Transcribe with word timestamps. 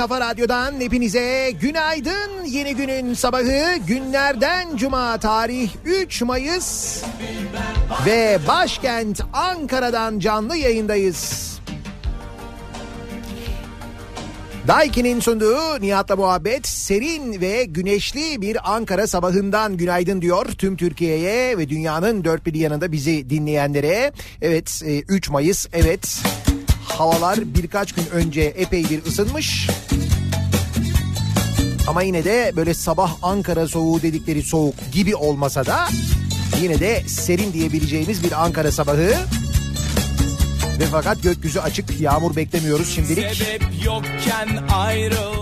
Kafa 0.00 0.20
Radyo'dan 0.20 0.80
hepinize 0.80 1.50
günaydın. 1.60 2.44
Yeni 2.46 2.76
günün 2.76 3.14
sabahı 3.14 3.76
günlerden 3.86 4.76
cuma 4.76 5.18
tarih 5.18 5.70
3 5.84 6.22
Mayıs 6.22 7.02
ve 8.06 8.38
başkent 8.48 9.20
Ankara'dan 9.32 10.18
canlı 10.18 10.56
yayındayız. 10.56 11.50
Daiki'nin 14.68 15.20
sunduğu 15.20 15.80
Nihat'la 15.80 16.16
Muhabbet 16.16 16.66
serin 16.66 17.40
ve 17.40 17.64
güneşli 17.64 18.42
bir 18.42 18.74
Ankara 18.74 19.06
sabahından 19.06 19.76
günaydın 19.76 20.22
diyor 20.22 20.46
tüm 20.46 20.76
Türkiye'ye 20.76 21.58
ve 21.58 21.68
dünyanın 21.68 22.24
dört 22.24 22.46
bir 22.46 22.54
yanında 22.54 22.92
bizi 22.92 23.30
dinleyenlere. 23.30 24.12
Evet 24.42 24.82
e, 24.86 25.00
3 25.00 25.30
Mayıs 25.30 25.66
evet. 25.72 26.22
Evet 26.24 26.39
havalar 26.98 27.54
birkaç 27.54 27.92
gün 27.92 28.06
önce 28.12 28.42
epey 28.42 28.90
bir 28.90 29.04
ısınmış. 29.04 29.68
Ama 31.88 32.02
yine 32.02 32.24
de 32.24 32.52
böyle 32.56 32.74
sabah 32.74 33.16
Ankara 33.22 33.68
soğuğu 33.68 34.02
dedikleri 34.02 34.42
soğuk 34.42 34.74
gibi 34.92 35.16
olmasa 35.16 35.66
da 35.66 35.88
yine 36.62 36.80
de 36.80 37.02
serin 37.06 37.52
diyebileceğimiz 37.52 38.24
bir 38.24 38.44
Ankara 38.44 38.72
sabahı. 38.72 39.14
Ve 40.80 40.84
fakat 40.90 41.22
gökyüzü 41.22 41.60
açık 41.60 42.00
yağmur 42.00 42.36
beklemiyoruz 42.36 42.94
şimdilik. 42.94 43.60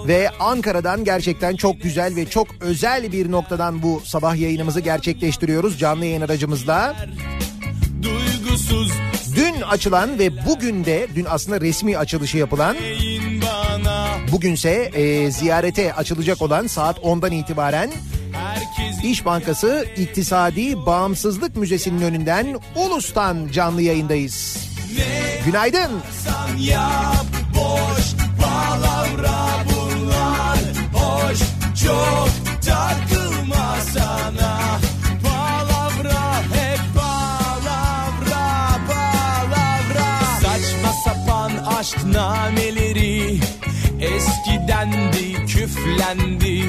Ve 0.07 0.31
Ankara'dan 0.41 1.05
gerçekten 1.05 1.57
çok 1.57 1.83
güzel 1.83 2.17
ve 2.17 2.27
çok 2.27 2.47
özel 2.61 3.13
bir 3.13 3.31
noktadan 3.31 3.83
bu 3.83 4.03
sabah 4.05 4.37
yayınımızı 4.37 4.81
gerçekleştiriyoruz 4.81 5.79
canlı 5.79 6.05
yayın 6.05 6.21
aracımızla. 6.21 6.97
Duygusuz 8.03 8.93
Dün 9.59 9.63
açılan 9.63 10.19
ve 10.19 10.47
bugün 10.47 10.85
de 10.85 11.09
dün 11.15 11.27
aslında 11.29 11.61
resmi 11.61 11.99
açılışı 11.99 12.39
yapılan 12.39 12.77
bugünse 14.33 14.71
e, 14.71 15.31
ziyarete 15.31 15.95
açılacak 15.95 16.43
olan 16.43 16.67
saat 16.67 16.99
10'dan 16.99 17.33
itibaren 17.33 17.91
İş 19.05 19.25
Bankası 19.25 19.87
İktisadi 19.97 20.87
Bağımsızlık 20.87 21.57
Müzesi'nin 21.57 22.03
önünden 22.03 22.61
Ulus'tan 22.77 23.49
canlı 23.53 23.83
yayındayız. 23.83 24.69
Günaydın. 25.45 25.91
Yap 26.59 27.27
boş 27.55 28.05
palavra 28.41 29.39
bunlar 29.65 30.59
Hoş 30.93 31.39
çok 31.85 32.29
takılma 32.63 33.77
sana 33.95 34.79
aşk 41.89 42.05
nameleri 42.05 43.41
Eskidendi 44.01 45.47
küflendi. 45.47 46.65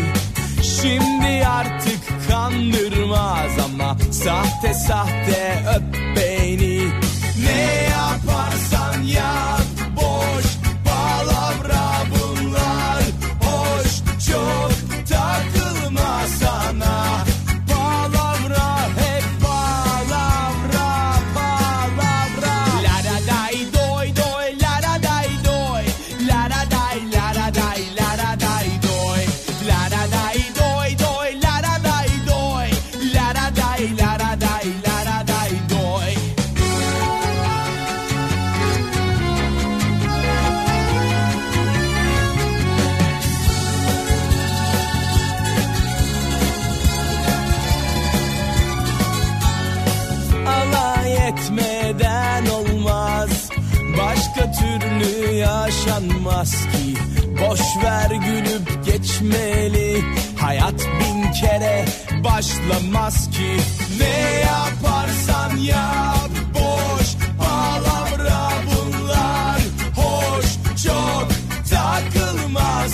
Şimdi 0.64 1.48
artık 1.48 2.30
kandırmaz 2.30 3.52
ama 3.66 3.98
Sahte 4.12 4.74
sahte 4.74 5.64
öp 5.76 5.96
beni. 6.16 6.88
Ne 7.46 7.90
yaparsan 7.92 9.04
yap 9.04 9.59
yaşanmaz 56.20 56.52
ki. 56.52 56.96
Boş 57.42 57.62
ver 57.84 58.12
gülüp 58.12 58.86
geçmeli. 58.86 60.04
Hayat 60.40 60.74
bin 60.80 61.32
kere 61.32 61.86
başlamaz 62.24 63.30
ki. 63.32 63.58
Ne 64.00 64.40
yaparsan 64.40 65.58
yap 65.58 66.30
boş 66.54 67.16
palavra 67.38 68.52
bunlar. 68.66 69.62
Hoş 69.96 70.46
çok 70.84 71.28
takılma 71.70 72.88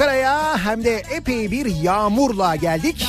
Ankara'ya 0.00 0.58
hem 0.64 0.84
de 0.84 1.02
epey 1.10 1.50
bir 1.50 1.66
yağmurla 1.66 2.56
geldik. 2.56 3.06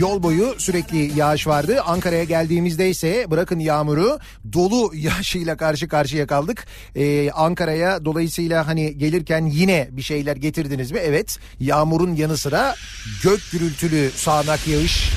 Yol 0.00 0.22
boyu 0.22 0.54
sürekli 0.58 1.18
yağış 1.18 1.46
vardı. 1.46 1.82
Ankara'ya 1.86 2.24
geldiğimizde 2.24 2.90
ise 2.90 3.30
bırakın 3.30 3.58
yağmuru 3.58 4.18
dolu 4.52 4.92
yağışıyla 4.94 5.56
karşı 5.56 5.88
karşıya 5.88 6.26
kaldık. 6.26 6.66
Ee, 6.96 7.30
Ankara'ya 7.30 8.04
dolayısıyla 8.04 8.66
hani 8.66 8.98
gelirken 8.98 9.46
yine 9.46 9.88
bir 9.90 10.02
şeyler 10.02 10.36
getirdiniz 10.36 10.92
mi? 10.92 10.98
Evet 11.02 11.38
yağmurun 11.60 12.14
yanı 12.14 12.36
sıra 12.36 12.74
gök 13.22 13.40
gürültülü 13.52 14.10
sağanak 14.16 14.68
yağış 14.68 15.12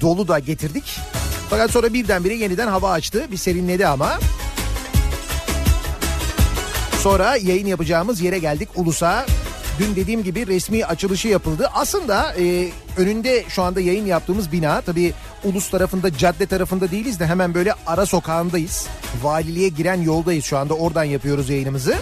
dolu 0.00 0.28
da 0.28 0.38
getirdik. 0.38 0.98
Fakat 1.50 1.70
sonra 1.70 1.92
birdenbire 1.92 2.34
yeniden 2.34 2.68
hava 2.68 2.90
açtı. 2.90 3.26
Bir 3.30 3.36
serinledi 3.36 3.86
ama. 3.86 4.18
Sonra 7.02 7.36
yayın 7.36 7.66
yapacağımız 7.66 8.20
yere 8.20 8.38
geldik 8.38 8.68
Ulus'a. 8.76 9.26
Dün 9.78 9.96
dediğim 9.96 10.22
gibi 10.22 10.46
resmi 10.46 10.84
açılışı 10.84 11.28
yapıldı. 11.28 11.70
Aslında 11.74 12.34
e, 12.38 12.68
önünde 12.96 13.44
şu 13.48 13.62
anda 13.62 13.80
yayın 13.80 14.06
yaptığımız 14.06 14.52
bina 14.52 14.80
tabii 14.80 15.12
Ulus 15.44 15.70
tarafında 15.70 16.18
cadde 16.18 16.46
tarafında 16.46 16.90
değiliz 16.90 17.20
de 17.20 17.26
hemen 17.26 17.54
böyle 17.54 17.74
ara 17.86 18.06
sokağındayız. 18.06 18.86
Valiliğe 19.22 19.68
giren 19.68 20.00
yoldayız 20.02 20.44
şu 20.44 20.58
anda 20.58 20.74
oradan 20.74 21.04
yapıyoruz 21.04 21.50
yayınımızı. 21.50 21.96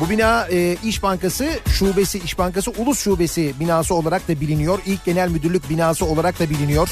Bu 0.00 0.10
bina 0.10 0.46
e, 0.50 0.76
İş 0.84 1.02
Bankası 1.02 1.48
şubesi, 1.66 2.18
İş 2.18 2.38
Bankası 2.38 2.70
Ulus 2.70 3.00
Şubesi 3.00 3.54
binası 3.60 3.94
olarak 3.94 4.28
da 4.28 4.40
biliniyor. 4.40 4.78
İlk 4.86 5.04
genel 5.04 5.28
müdürlük 5.28 5.70
binası 5.70 6.04
olarak 6.04 6.40
da 6.40 6.50
biliniyor. 6.50 6.88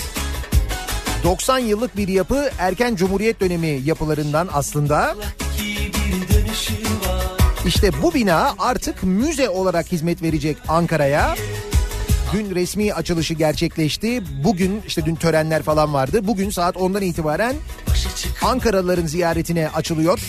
90 1.24 1.58
yıllık 1.58 1.96
bir 1.96 2.08
yapı 2.08 2.50
erken 2.58 2.96
Cumhuriyet 2.96 3.40
dönemi 3.40 3.80
yapılarından 3.84 4.48
aslında. 4.52 5.16
İşte 7.66 7.90
bu 8.02 8.14
bina 8.14 8.54
artık 8.58 9.02
müze 9.02 9.48
olarak 9.48 9.92
hizmet 9.92 10.22
verecek 10.22 10.56
Ankara'ya. 10.68 11.34
Dün 12.32 12.54
resmi 12.54 12.94
açılışı 12.94 13.34
gerçekleşti. 13.34 14.22
Bugün 14.44 14.82
işte 14.86 15.06
dün 15.06 15.14
törenler 15.14 15.62
falan 15.62 15.94
vardı. 15.94 16.20
Bugün 16.26 16.50
saat 16.50 16.76
10'dan 16.76 17.02
itibaren 17.02 17.56
Ankaralıların 18.42 19.06
ziyaretine 19.06 19.68
açılıyor. 19.68 20.20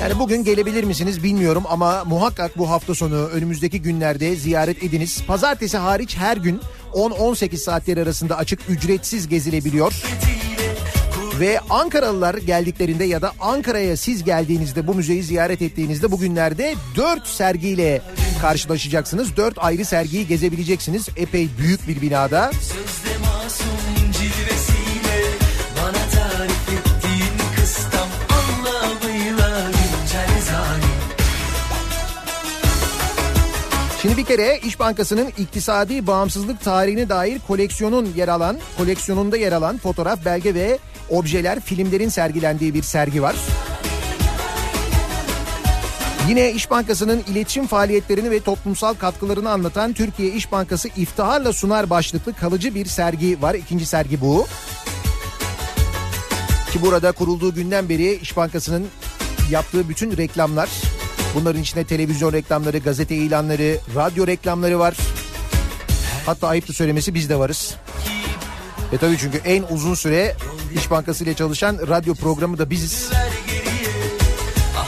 Yani 0.00 0.18
bugün 0.18 0.44
gelebilir 0.44 0.84
misiniz 0.84 1.22
bilmiyorum 1.22 1.62
ama 1.68 2.04
muhakkak 2.04 2.58
bu 2.58 2.70
hafta 2.70 2.94
sonu 2.94 3.16
önümüzdeki 3.16 3.82
günlerde 3.82 4.36
ziyaret 4.36 4.82
ediniz. 4.82 5.22
Pazartesi 5.26 5.78
hariç 5.78 6.16
her 6.16 6.36
gün 6.36 6.60
10-18 6.92 7.56
saatler 7.56 7.96
arasında 7.96 8.36
açık 8.36 8.60
ücretsiz 8.68 9.28
gezilebiliyor. 9.28 9.92
Ve 11.40 11.60
Ankaralılar 11.70 12.34
geldiklerinde 12.34 13.04
ya 13.04 13.22
da 13.22 13.32
Ankara'ya 13.40 13.96
siz 13.96 14.24
geldiğinizde 14.24 14.86
bu 14.86 14.94
müzeyi 14.94 15.22
ziyaret 15.22 15.62
ettiğinizde 15.62 16.10
bugünlerde 16.10 16.74
4 16.96 17.26
sergiyle 17.26 18.02
karşılaşacaksınız. 18.40 19.36
4 19.36 19.54
ayrı 19.58 19.84
sergiyi 19.84 20.26
gezebileceksiniz. 20.26 21.08
Epey 21.16 21.48
büyük 21.58 21.88
bir 21.88 22.00
binada. 22.00 22.50
Şimdi 34.02 34.16
bir 34.16 34.24
kere 34.24 34.60
İş 34.64 34.78
Bankası'nın 34.78 35.26
iktisadi 35.38 36.06
bağımsızlık 36.06 36.60
tarihine 36.60 37.08
dair 37.08 37.40
koleksiyonun 37.46 38.12
yer 38.16 38.28
alan, 38.28 38.58
koleksiyonunda 38.78 39.36
yer 39.36 39.52
alan 39.52 39.78
fotoğraf, 39.78 40.24
belge 40.24 40.54
ve 40.54 40.78
objeler, 41.10 41.60
filmlerin 41.60 42.08
sergilendiği 42.08 42.74
bir 42.74 42.82
sergi 42.82 43.22
var. 43.22 43.36
Yine 46.28 46.52
İş 46.52 46.70
Bankası'nın 46.70 47.22
iletişim 47.32 47.66
faaliyetlerini 47.66 48.30
ve 48.30 48.40
toplumsal 48.40 48.94
katkılarını 48.94 49.50
anlatan 49.50 49.92
Türkiye 49.92 50.32
İş 50.32 50.52
Bankası 50.52 50.88
iftiharla 50.88 51.52
sunar 51.52 51.90
başlıklı 51.90 52.34
kalıcı 52.34 52.74
bir 52.74 52.86
sergi 52.86 53.42
var. 53.42 53.54
İkinci 53.54 53.86
sergi 53.86 54.20
bu. 54.20 54.46
Ki 56.72 56.82
burada 56.82 57.12
kurulduğu 57.12 57.54
günden 57.54 57.88
beri 57.88 58.14
İş 58.14 58.36
Bankası'nın 58.36 58.86
yaptığı 59.50 59.88
bütün 59.88 60.16
reklamlar, 60.16 60.68
bunların 61.34 61.62
içinde 61.62 61.84
televizyon 61.84 62.32
reklamları, 62.32 62.78
gazete 62.78 63.14
ilanları, 63.14 63.78
radyo 63.96 64.26
reklamları 64.26 64.78
var. 64.78 64.96
Hatta 66.26 66.48
ayıptır 66.48 66.74
söylemesi 66.74 67.14
biz 67.14 67.28
de 67.28 67.38
varız. 67.38 67.74
E 68.92 68.98
tabii 68.98 69.18
çünkü 69.18 69.38
en 69.38 69.62
uzun 69.62 69.94
süre 69.94 70.36
İş 70.74 70.90
Bankası 70.90 71.24
ile 71.24 71.34
çalışan 71.34 71.78
radyo 71.88 72.14
programı 72.14 72.58
da 72.58 72.70
biziz. 72.70 73.10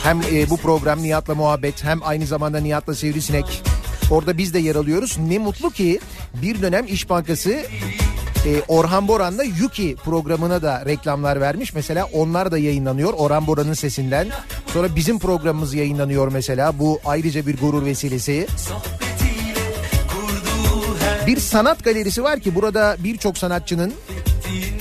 Hem 0.03 0.23
e, 0.23 0.51
bu 0.51 0.57
program 0.57 1.03
Nihat'la 1.03 1.35
muhabbet 1.35 1.85
hem 1.85 2.01
aynı 2.03 2.27
zamanda 2.27 2.61
Nihat'la 2.61 2.95
Sivrisinek. 2.95 3.63
Orada 4.11 4.39
biz 4.39 4.55
de 4.55 4.59
yer 4.59 4.77
alıyoruz. 4.77 5.19
Ne 5.19 5.39
mutlu 5.39 5.71
ki 5.71 6.01
bir 6.43 6.63
dönem 6.63 6.87
İş 6.87 7.11
Bankası 7.11 7.51
e, 8.47 8.63
Orhan 8.69 9.09
Boran'la 9.09 9.43
Yuki 9.45 9.97
programına 9.97 10.63
da 10.63 10.85
reklamlar 10.87 11.41
vermiş. 11.41 11.75
Mesela 11.75 12.09
onlar 12.13 12.53
da 12.53 12.59
yayınlanıyor 12.59 13.13
Orhan 13.13 13.47
Boran'ın 13.47 13.75
sesinden. 13.75 14.29
Sonra 14.73 14.97
bizim 14.97 15.19
programımız 15.19 15.75
yayınlanıyor 15.75 16.33
mesela. 16.33 16.79
Bu 16.79 17.01
ayrıca 17.05 17.47
bir 17.47 17.59
gurur 17.59 17.85
vesilesi. 17.85 18.47
Her 18.51 19.06
Bir 21.27 21.41
sanat 21.41 21.85
galerisi 21.85 22.25
var 22.25 22.41
ki 22.41 22.55
burada 22.55 22.97
birçok 22.99 23.39
sanatçının 23.39 23.93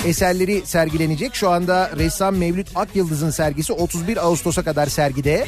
eserleri 0.05 0.61
sergilenecek. 0.65 1.35
Şu 1.35 1.49
anda 1.49 1.91
ressam 1.97 2.35
Mevlüt 2.35 2.67
Akyıldız'ın 2.75 3.29
sergisi 3.29 3.73
31 3.73 4.25
Ağustos'a 4.25 4.63
kadar 4.63 4.85
sergide. 4.85 5.47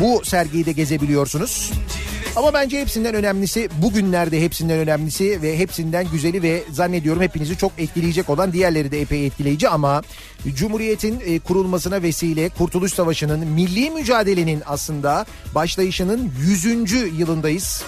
Bu 0.00 0.24
sergiyi 0.24 0.66
de 0.66 0.72
gezebiliyorsunuz. 0.72 1.72
Ama 2.36 2.54
bence 2.54 2.80
hepsinden 2.80 3.14
önemlisi 3.14 3.68
bugünlerde 3.82 4.40
hepsinden 4.40 4.78
önemlisi 4.78 5.42
ve 5.42 5.58
hepsinden 5.58 6.06
güzeli 6.12 6.42
ve 6.42 6.62
zannediyorum 6.72 7.22
hepinizi 7.22 7.56
çok 7.58 7.72
etkileyecek 7.78 8.30
olan 8.30 8.52
diğerleri 8.52 8.92
de 8.92 9.00
epey 9.00 9.26
etkileyici 9.26 9.68
ama 9.68 10.02
Cumhuriyet'in 10.54 11.22
e, 11.26 11.38
kurulmasına 11.38 12.02
vesile 12.02 12.48
Kurtuluş 12.48 12.94
Savaşı'nın 12.94 13.46
milli 13.46 13.90
mücadelenin 13.90 14.62
aslında 14.66 15.26
başlayışının 15.54 16.32
100. 16.40 16.92
yılındayız. 17.18 17.84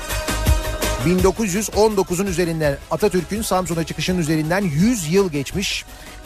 1919'un 1.07 2.27
üzerinden 2.27 2.79
Atatürk'ün 2.91 3.43
Samsun'a 3.43 3.85
çıkışının 3.85 4.19
üzerinden 4.19 4.61
100 4.61 5.13
yıl 5.13 5.31
geçmiş. 5.31 5.85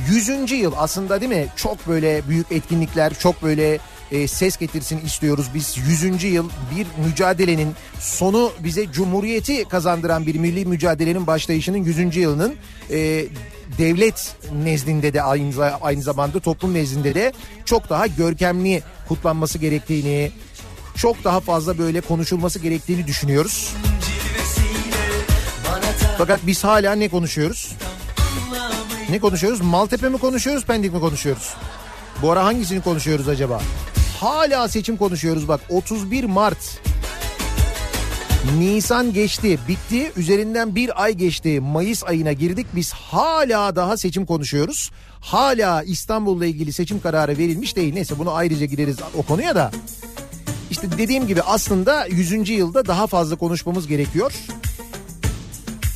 100. 0.09 0.53
yıl 0.53 0.73
aslında 0.77 1.21
değil 1.21 1.33
mi? 1.33 1.47
Çok 1.57 1.89
böyle 1.89 2.23
büyük 2.29 2.53
etkinlikler, 2.53 3.13
çok 3.19 3.43
böyle 3.43 3.79
e, 4.13 4.29
ses 4.29 4.57
getirsin 4.57 5.01
istiyoruz. 5.07 5.47
Biz 5.55 5.79
100. 6.03 6.25
yıl 6.25 6.51
bir 6.77 6.87
mücadelenin 7.09 7.75
sonu 8.01 8.53
bize 8.65 8.93
cumhuriyeti 8.93 9.65
kazandıran 9.65 10.27
bir 10.27 10.35
milli 10.35 10.65
mücadelenin 10.67 11.27
başlayışının 11.27 11.79
100. 11.79 12.17
yılının 12.17 12.55
e, 12.91 13.25
devlet 13.79 14.37
nezdinde 14.65 15.13
de 15.13 15.23
aynı, 15.23 15.65
aynı 15.83 16.03
zamanda 16.03 16.41
toplum 16.41 16.75
nezdinde 16.75 17.15
de 17.15 17.33
çok 17.65 17.89
daha 17.89 18.07
görkemli 18.07 18.83
kutlanması 19.09 19.59
gerektiğini, 19.59 20.31
çok 20.97 21.25
daha 21.25 21.41
fazla 21.41 21.79
böyle 21.79 22.01
konuşulması 22.01 22.59
gerektiğini 22.59 23.07
düşünüyoruz. 23.07 23.75
Fakat 26.19 26.41
biz 26.47 26.65
hala 26.65 26.93
ne 26.93 27.09
konuşuyoruz? 27.09 27.73
Ne 29.11 29.21
konuşuyoruz? 29.21 29.61
Maltepe 29.61 30.09
mi 30.09 30.19
konuşuyoruz, 30.19 30.65
Pendik 30.65 30.93
mi 30.93 31.01
konuşuyoruz? 31.01 31.55
Bu 32.23 32.33
ara 32.33 32.45
hangisini 32.45 32.83
konuşuyoruz 32.83 33.29
acaba? 33.29 33.61
Hala 34.21 34.69
seçim 34.69 34.97
konuşuyoruz 34.97 35.49
bak 35.49 35.61
31 35.69 36.25
Mart. 36.25 36.81
Nisan 38.59 39.13
geçti, 39.13 39.59
bitti. 39.69 40.13
Üzerinden 40.17 40.75
bir 40.75 41.03
ay 41.03 41.13
geçti. 41.13 41.61
Mayıs 41.61 42.05
ayına 42.05 42.33
girdik. 42.33 42.67
Biz 42.75 42.93
hala 42.93 43.77
daha 43.77 43.97
seçim 43.97 44.27
konuşuyoruz. 44.27 44.91
Hala 45.21 45.83
İstanbul'la 45.83 46.47
ilgili 46.47 46.73
seçim 46.73 47.01
kararı 47.01 47.39
verilmiş 47.39 47.77
değil. 47.77 47.95
Neyse 47.95 48.19
bunu 48.19 48.35
ayrıca 48.35 48.67
gireriz 48.67 48.97
o 49.19 49.23
konuya 49.23 49.55
da. 49.55 49.71
İşte 50.71 50.99
dediğim 50.99 51.27
gibi 51.27 51.43
aslında 51.43 52.07
100. 52.07 52.49
yılda 52.49 52.87
daha 52.87 53.07
fazla 53.07 53.37
konuşmamız 53.37 53.87
gerekiyor. 53.87 54.33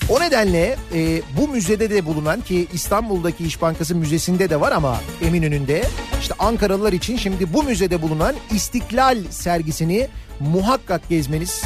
O 0.09 0.21
nedenle 0.21 0.77
e, 0.95 1.23
bu 1.37 1.49
müzede 1.49 1.91
de 1.91 2.07
bulunan 2.07 2.41
ki 2.41 2.67
İstanbul'daki 2.73 3.45
İş 3.45 3.63
Bankası 3.63 3.95
Müzesi'nde 3.95 4.51
de 4.51 4.61
var 4.61 4.73
ama 4.73 5.01
Eminönü'nde 5.23 5.85
işte 6.21 6.35
Ankaralılar 6.39 6.93
için 6.93 7.17
şimdi 7.17 7.53
bu 7.53 7.63
müzede 7.63 8.03
bulunan 8.03 8.35
İstiklal 8.51 9.19
sergisini 9.31 10.09
muhakkak 10.41 11.09
gezmeniz 11.09 11.63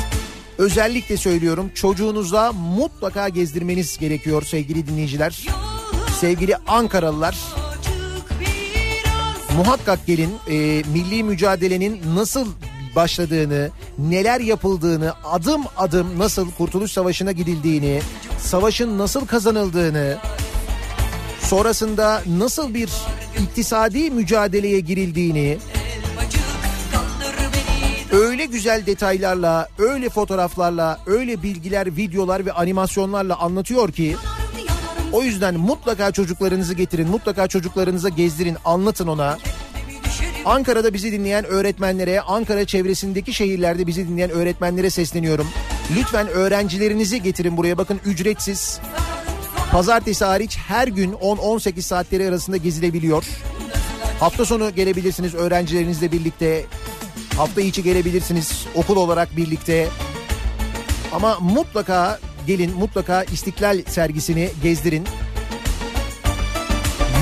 özellikle 0.59 1.17
söylüyorum 1.17 1.71
çocuğunuza 1.75 2.53
mutlaka 2.53 3.29
gezdirmeniz 3.29 3.99
gerekiyor 3.99 4.43
sevgili 4.43 4.87
dinleyiciler. 4.87 5.47
Sevgili 6.21 6.57
Ankaralılar 6.57 7.37
muhakkak 9.57 10.07
gelin 10.07 10.31
e, 10.51 10.55
milli 10.93 11.25
mücadelenin 11.25 12.01
nasıl 12.15 12.49
başladığını, 12.99 13.71
neler 13.99 14.41
yapıldığını, 14.41 15.13
adım 15.25 15.63
adım 15.77 16.19
nasıl 16.19 16.51
Kurtuluş 16.51 16.93
Savaşı'na 16.93 17.33
gidildiğini, 17.33 18.01
savaşın 18.39 18.99
nasıl 18.99 19.27
kazanıldığını, 19.27 20.17
sonrasında 21.41 22.23
nasıl 22.27 22.75
bir 22.75 22.91
iktisadi 23.43 24.11
mücadeleye 24.11 24.81
girildiğini 24.81 25.59
öyle 28.13 28.45
güzel 28.45 28.87
detaylarla, 28.87 29.69
öyle 29.79 30.09
fotoğraflarla, 30.09 30.99
öyle 31.07 31.43
bilgiler, 31.43 31.97
videolar 31.97 32.47
ve 32.47 32.53
animasyonlarla 32.53 33.39
anlatıyor 33.39 33.93
ki 33.93 34.17
o 35.13 35.23
yüzden 35.23 35.55
mutlaka 35.55 36.13
çocuklarınızı 36.13 36.75
getirin, 36.75 37.09
mutlaka 37.09 37.47
çocuklarınıza 37.49 38.09
gezdirin, 38.09 38.57
anlatın 38.65 39.07
ona. 39.07 39.39
Ankara'da 40.49 40.95
bizi 40.95 41.13
dinleyen 41.13 41.45
öğretmenlere, 41.45 42.21
Ankara 42.21 42.65
çevresindeki 42.65 43.33
şehirlerde 43.33 43.87
bizi 43.87 44.09
dinleyen 44.09 44.31
öğretmenlere 44.31 44.91
sesleniyorum. 44.91 45.49
Lütfen 45.97 46.29
öğrencilerinizi 46.29 47.23
getirin 47.23 47.57
buraya 47.57 47.79
bakın 47.79 48.01
ücretsiz. 48.05 48.81
Pazartesi 49.73 50.25
hariç 50.25 50.59
her 50.59 50.89
gün 50.89 51.13
10-18 51.13 51.83
saatleri 51.83 52.29
arasında 52.29 52.57
gezilebiliyor. 52.57 53.25
Hafta 54.21 54.45
sonu 54.45 54.75
gelebilirsiniz 54.75 55.35
öğrencilerinizle 55.35 56.13
birlikte. 56.13 56.65
Hafta 57.37 57.61
içi 57.61 57.83
gelebilirsiniz 57.83 58.67
okul 58.75 58.97
olarak 58.97 59.37
birlikte. 59.37 59.89
Ama 61.13 61.39
mutlaka 61.41 62.19
gelin 62.47 62.77
mutlaka 62.79 63.23
İstiklal 63.25 63.83
sergisini 63.89 64.51
gezdirin. 64.63 65.05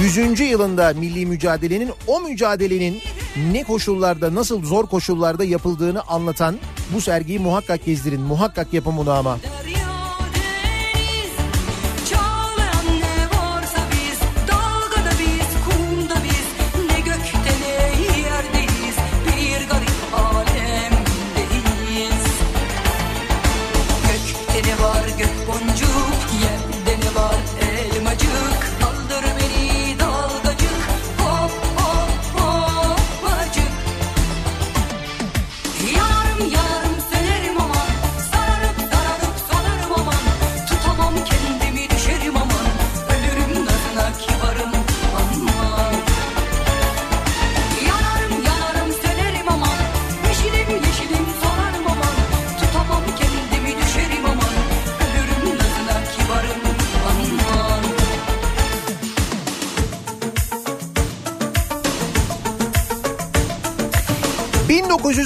100. 0.02 0.40
yılında 0.40 0.92
milli 0.99 1.26
mücadelenin 1.26 1.90
o 2.06 2.21
mücadelenin 2.21 3.00
ne 3.52 3.64
koşullarda 3.64 4.35
nasıl 4.35 4.64
zor 4.64 4.87
koşullarda 4.87 5.45
yapıldığını 5.45 6.02
anlatan 6.02 6.57
bu 6.95 7.00
sergiyi 7.00 7.38
muhakkak 7.38 7.85
gezdirin. 7.85 8.21
Muhakkak 8.21 8.73
yapın 8.73 8.97
bunu 8.97 9.11
ama. 9.11 9.38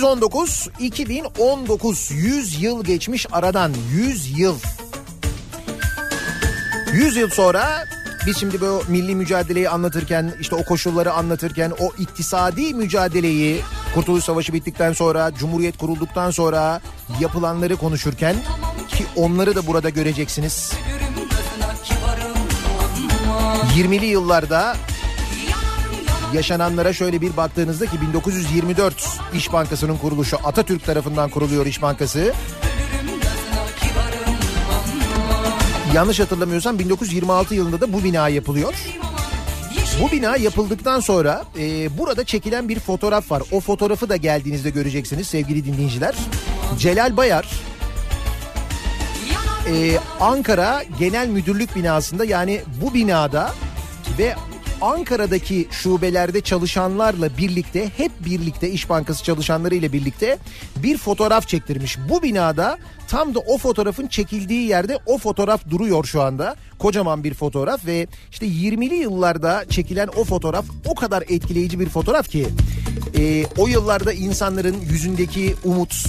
1919 0.01 0.69
2019 0.79 2.11
100 2.11 2.63
yıl 2.63 2.85
geçmiş 2.85 3.27
aradan 3.33 3.73
100 3.93 4.39
yıl. 4.39 4.57
100 6.93 7.17
yıl 7.17 7.31
sonra 7.31 7.85
biz 8.27 8.37
şimdi 8.37 8.61
bu 8.61 8.83
milli 8.89 9.15
mücadeleyi 9.15 9.69
anlatırken 9.69 10.35
işte 10.41 10.55
o 10.55 10.65
koşulları 10.65 11.13
anlatırken 11.13 11.73
o 11.81 11.93
iktisadi 11.99 12.75
mücadeleyi 12.75 13.61
Kurtuluş 13.95 14.25
Savaşı 14.25 14.53
bittikten 14.53 14.93
sonra 14.93 15.31
Cumhuriyet 15.39 15.79
kurulduktan 15.79 16.31
sonra 16.31 16.81
yapılanları 17.21 17.77
konuşurken 17.77 18.37
ki 18.89 19.07
onları 19.17 19.55
da 19.55 19.67
burada 19.67 19.89
göreceksiniz. 19.91 20.73
Ölürüm 20.89 21.29
nazına 21.29 21.83
kibarım 21.85 22.39
aman 23.29 23.57
20'li 23.69 24.07
yıllarda 24.07 24.77
yaşananlara 26.33 26.93
şöyle 26.93 27.21
bir 27.21 27.37
baktığınızda 27.37 27.87
ki 27.87 28.01
1924 28.01 29.20
İş 29.35 29.53
Bankası'nın 29.53 29.97
kuruluşu 29.97 30.37
Atatürk 30.45 30.85
tarafından 30.85 31.31
kuruluyor 31.31 31.67
İş 31.67 31.83
Bankası. 31.83 32.33
Yanlış 35.95 36.21
hatırlamıyorsam 36.21 36.79
1926 36.79 37.55
yılında 37.55 37.81
da 37.81 37.93
bu 37.93 38.05
bina 38.05 38.29
yapılıyor. 38.29 38.75
Bu 40.03 40.13
bina 40.13 40.37
yapıldıktan 40.37 41.01
sonra 41.01 41.45
e, 41.59 41.99
burada 41.99 42.25
çekilen 42.25 42.69
bir 42.69 42.81
fotoğraf 42.81 43.31
var. 43.31 43.43
O 43.53 43.61
fotoğrafı 43.61 44.09
da 44.09 44.17
geldiğinizde 44.17 44.71
göreceksiniz 44.71 45.27
sevgili 45.27 45.65
dinleyiciler. 45.65 46.15
Celal 46.79 47.17
Bayar 47.17 47.47
e, 49.69 49.99
Ankara 50.21 50.83
Genel 50.99 51.29
Müdürlük 51.29 51.77
binasında 51.77 52.25
yani 52.25 52.61
bu 52.83 52.95
binada 52.95 53.53
ve 54.19 54.35
Ankara'daki 54.81 55.69
şubelerde 55.71 56.41
çalışanlarla 56.41 57.37
birlikte 57.39 57.91
hep 57.97 58.13
birlikte 58.25 58.71
İş 58.71 58.91
Bankası 58.91 59.25
çalışanlarıyla 59.25 59.93
birlikte 59.93 60.39
bir 60.77 60.99
fotoğraf 60.99 61.49
çektirmiş. 61.49 61.99
Bu 62.09 62.23
binada 62.23 62.79
tam 63.09 63.35
da 63.35 63.39
o 63.39 63.59
fotoğrafın 63.59 64.07
çekildiği 64.07 64.69
yerde 64.69 64.99
o 65.07 65.19
fotoğraf 65.19 65.71
duruyor 65.71 66.05
şu 66.05 66.23
anda. 66.23 66.57
Kocaman 66.79 67.25
bir 67.25 67.35
fotoğraf 67.35 67.87
ve 67.87 68.07
işte 68.31 68.47
20'li 68.47 68.95
yıllarda 68.95 69.65
çekilen 69.71 70.09
o 70.17 70.25
fotoğraf 70.25 70.65
o 70.87 70.95
kadar 70.95 71.23
etkileyici 71.23 71.81
bir 71.81 71.89
fotoğraf 71.89 72.29
ki 72.29 72.47
e, 73.19 73.45
o 73.59 73.69
yıllarda 73.69 74.13
insanların 74.13 74.77
yüzündeki 74.91 75.55
umut, 75.65 76.05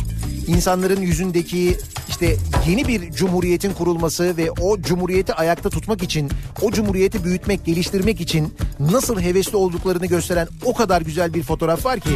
insanların 0.47 1.01
yüzündeki 1.01 1.77
işte 2.09 2.37
yeni 2.67 2.87
bir 2.87 3.11
cumhuriyetin 3.11 3.73
kurulması 3.73 4.37
ve 4.37 4.51
o 4.51 4.81
cumhuriyeti 4.81 5.33
ayakta 5.33 5.69
tutmak 5.69 6.03
için, 6.03 6.31
o 6.61 6.71
cumhuriyeti 6.71 7.23
büyütmek, 7.23 7.65
geliştirmek 7.65 8.21
için 8.21 8.53
nasıl 8.79 9.21
hevesli 9.21 9.57
olduklarını 9.57 10.05
gösteren 10.05 10.47
o 10.65 10.73
kadar 10.73 11.01
güzel 11.01 11.33
bir 11.33 11.43
fotoğraf 11.43 11.85
var 11.85 11.99
ki. 11.99 12.09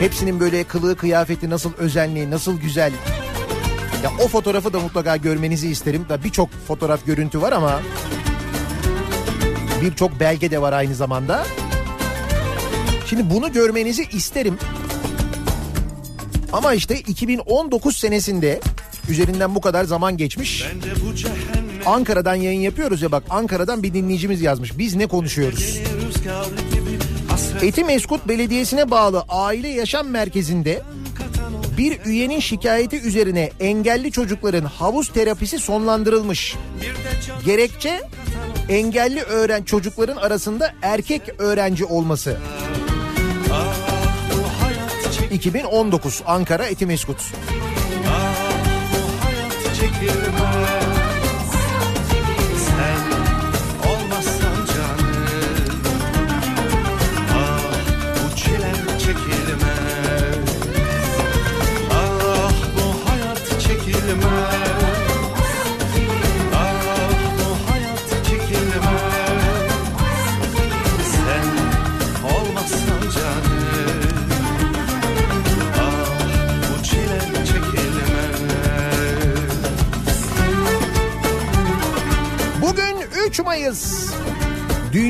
Hepsinin 0.00 0.40
böyle 0.40 0.64
kılığı 0.64 0.96
kıyafeti 0.96 1.50
nasıl 1.50 1.72
özenli, 1.78 2.30
nasıl 2.30 2.60
güzel. 2.60 2.92
Ya 4.04 4.10
o 4.24 4.28
fotoğrafı 4.28 4.72
da 4.72 4.80
mutlaka 4.80 5.16
görmenizi 5.16 5.68
isterim. 5.68 6.06
Da 6.08 6.24
birçok 6.24 6.50
fotoğraf 6.68 7.06
görüntü 7.06 7.40
var 7.40 7.52
ama 7.52 7.80
birçok 9.82 10.20
belge 10.20 10.50
de 10.50 10.60
var 10.60 10.72
aynı 10.72 10.94
zamanda. 10.94 11.46
Şimdi 13.06 13.30
bunu 13.30 13.52
görmenizi 13.52 14.04
isterim. 14.04 14.58
Ama 16.52 16.74
işte 16.74 17.00
2019 17.00 17.96
senesinde 17.96 18.60
üzerinden 19.08 19.54
bu 19.54 19.60
kadar 19.60 19.84
zaman 19.84 20.16
geçmiş. 20.16 20.64
Ankara'dan 21.86 22.34
yayın 22.34 22.60
yapıyoruz 22.60 23.02
ya 23.02 23.12
bak 23.12 23.22
Ankara'dan 23.30 23.82
bir 23.82 23.94
dinleyicimiz 23.94 24.40
yazmış. 24.40 24.78
Biz 24.78 24.94
ne 24.94 25.06
konuşuyoruz? 25.06 25.78
Etimeskut 27.62 28.28
Belediyesi'ne 28.28 28.90
bağlı 28.90 29.24
aile 29.28 29.68
yaşam 29.68 30.08
merkezinde 30.08 30.82
bir 31.78 31.98
üyenin 32.04 32.40
şikayeti 32.40 33.00
üzerine 33.00 33.50
engelli 33.60 34.12
çocukların 34.12 34.64
havuz 34.64 35.08
terapisi 35.08 35.58
sonlandırılmış. 35.58 36.56
Gerekçe 37.44 38.00
engelli 38.68 39.22
öğren 39.22 39.62
çocukların 39.62 40.16
arasında 40.16 40.74
erkek 40.82 41.22
öğrenci 41.38 41.84
olması. 41.84 42.36
2019 45.38 46.22
Ankara 46.26 46.66
Etimeskut. 46.66 47.18
bu 50.38 50.73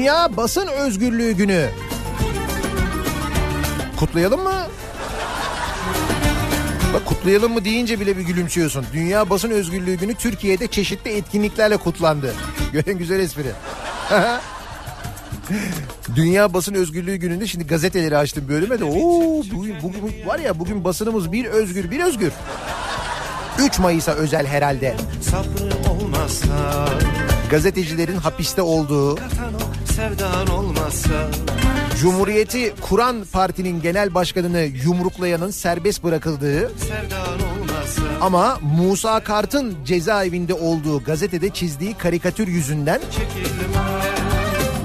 Dünya 0.04 0.36
Basın 0.36 0.66
Özgürlüğü 0.66 1.32
Günü. 1.32 1.68
Kutlayalım 3.96 4.40
mı? 4.42 4.66
Bak 6.94 7.06
kutlayalım 7.06 7.52
mı 7.52 7.64
deyince 7.64 8.00
bile 8.00 8.16
bir 8.16 8.22
gülümsüyorsun. 8.22 8.86
Dünya 8.92 9.30
Basın 9.30 9.50
Özgürlüğü 9.50 9.94
Günü 9.94 10.14
Türkiye'de 10.14 10.66
çeşitli 10.66 11.10
etkinliklerle 11.10 11.76
kutlandı. 11.76 12.34
Gören 12.72 12.98
güzel 12.98 13.20
espri. 13.20 13.52
Dünya 16.16 16.54
Basın 16.54 16.74
Özgürlüğü 16.74 17.16
Günü'nde 17.16 17.46
şimdi 17.46 17.66
gazeteleri 17.66 18.16
açtım 18.16 18.48
bölüme 18.48 18.80
de. 18.80 18.84
Oo, 18.84 19.42
bugün, 19.52 19.76
bugün 19.82 20.26
var 20.26 20.38
ya 20.38 20.58
bugün 20.58 20.84
basınımız 20.84 21.32
bir 21.32 21.44
özgür 21.44 21.90
bir 21.90 22.00
özgür. 22.00 22.32
3 23.58 23.78
Mayıs'a 23.78 24.12
özel 24.12 24.46
herhalde. 24.46 24.96
Gazetecilerin 27.50 28.16
hapiste 28.16 28.62
olduğu, 28.62 29.18
sevdan 29.96 30.46
olmasa. 30.46 31.30
Cumhuriyeti 32.00 32.74
kuran 32.80 33.24
partinin 33.32 33.80
genel 33.80 34.14
başkanını 34.14 34.68
yumruklayanın 34.84 35.50
serbest 35.50 36.04
bırakıldığı 36.04 36.72
ama 38.20 38.58
Musa 38.62 39.20
Kart'ın 39.20 39.76
cezaevinde 39.84 40.54
olduğu 40.54 41.04
gazetede 41.04 41.50
çizdiği 41.50 41.94
karikatür 41.94 42.48
yüzünden 42.48 43.00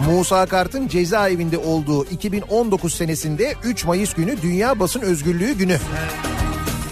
Musa 0.10 0.46
Kart'ın 0.46 0.88
cezaevinde 0.88 1.58
olduğu 1.58 2.06
2019 2.06 2.94
senesinde 2.94 3.54
3 3.64 3.86
Mayıs 3.86 4.14
günü 4.14 4.42
Dünya 4.42 4.80
Basın 4.80 5.02
Özgürlüğü 5.02 5.54
Günü. 5.54 5.78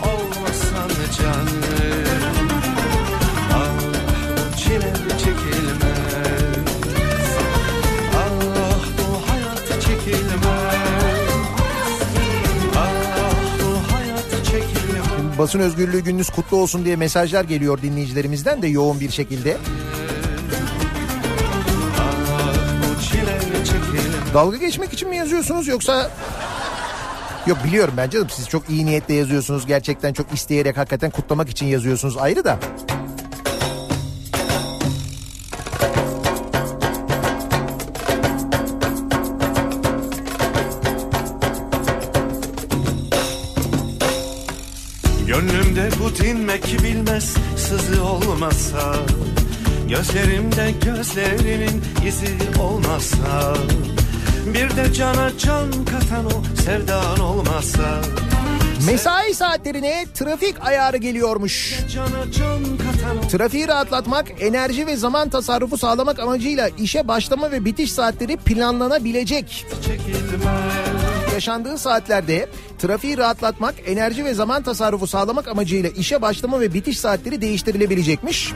olmasan 0.04 0.90
canım 1.18 1.87
Basın 15.38 15.60
Özgürlüğü 15.60 16.00
gününüz 16.00 16.30
kutlu 16.30 16.58
olsun 16.58 16.86
diye 16.86 16.96
mesajlar 16.96 17.44
geliyor 17.44 17.82
dinleyicilerimizden 17.82 18.62
de 18.62 18.68
yoğun 18.68 19.00
bir 19.00 19.10
şekilde. 19.10 19.58
Dalga 24.34 24.58
geçmek 24.58 24.94
için 24.94 25.10
mi 25.10 25.18
yazıyorsunuz 25.18 25.68
yoksa... 25.68 26.12
Yok 27.48 27.58
biliyorum 27.64 27.94
ben 27.98 28.10
canım 28.10 28.30
siz 28.30 28.50
çok 28.50 28.70
iyi 28.70 28.86
niyetle 28.86 29.14
yazıyorsunuz. 29.14 29.66
Gerçekten 29.66 30.14
çok 30.14 30.34
isteyerek 30.34 30.78
hakikaten 30.78 31.12
kutlamak 31.12 31.50
için 31.50 31.66
yazıyorsunuz 31.66 32.18
ayrı 32.18 32.46
da. 32.46 32.60
Dinmek 46.20 46.84
bilmez 46.84 47.36
sızı 47.58 48.04
olmasa 48.04 48.96
Gözlerimde 49.90 50.74
gözlerinin 50.86 51.84
izi 52.08 52.60
olmasa 52.62 53.54
Bir 54.46 54.76
de 54.78 54.94
cana 54.94 55.32
can 55.38 55.72
katan 55.86 56.26
o 56.26 56.62
sevdan 56.66 57.20
olmasa 57.20 58.02
Mesai 58.86 59.34
saatlerine 59.34 60.06
trafik 60.14 60.66
ayarı 60.66 60.98
geliyormuş. 60.98 61.80
Trafiği 63.32 63.68
rahatlatmak, 63.68 64.28
enerji 64.40 64.88
ve 64.88 64.96
zaman 64.96 65.30
tasarrufu 65.30 65.78
sağlamak 65.78 66.20
amacıyla 66.20 66.70
işe 66.78 67.08
başlama 67.08 67.52
ve 67.52 67.66
bitiş 67.66 67.92
saatleri 67.92 68.38
planlanabilecek. 68.38 69.66
çekilmez 69.86 71.17
Yaşandığı 71.38 71.78
saatlerde 71.78 72.50
trafiği 72.80 73.18
rahatlatmak, 73.18 73.76
enerji 73.86 74.26
ve 74.26 74.34
zaman 74.34 74.64
tasarrufu 74.64 75.08
sağlamak 75.08 75.48
amacıyla 75.48 75.90
işe 75.90 76.22
başlama 76.22 76.60
ve 76.60 76.74
bitiş 76.74 77.00
saatleri 77.00 77.42
değiştirilebilecekmiş. 77.42 78.54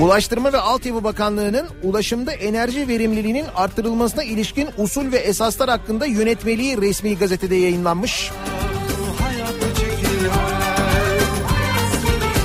Ulaştırma 0.00 0.52
ve 0.52 0.58
Altyapı 0.58 1.04
Bakanlığı'nın 1.04 1.66
ulaşımda 1.82 2.32
enerji 2.32 2.88
verimliliğinin 2.88 3.44
arttırılmasına 3.56 4.24
ilişkin 4.24 4.68
usul 4.78 5.12
ve 5.12 5.16
esaslar 5.16 5.70
hakkında 5.70 6.06
yönetmeliği 6.06 6.80
resmi 6.80 7.18
gazetede 7.18 7.54
yayınlanmış. 7.54 8.30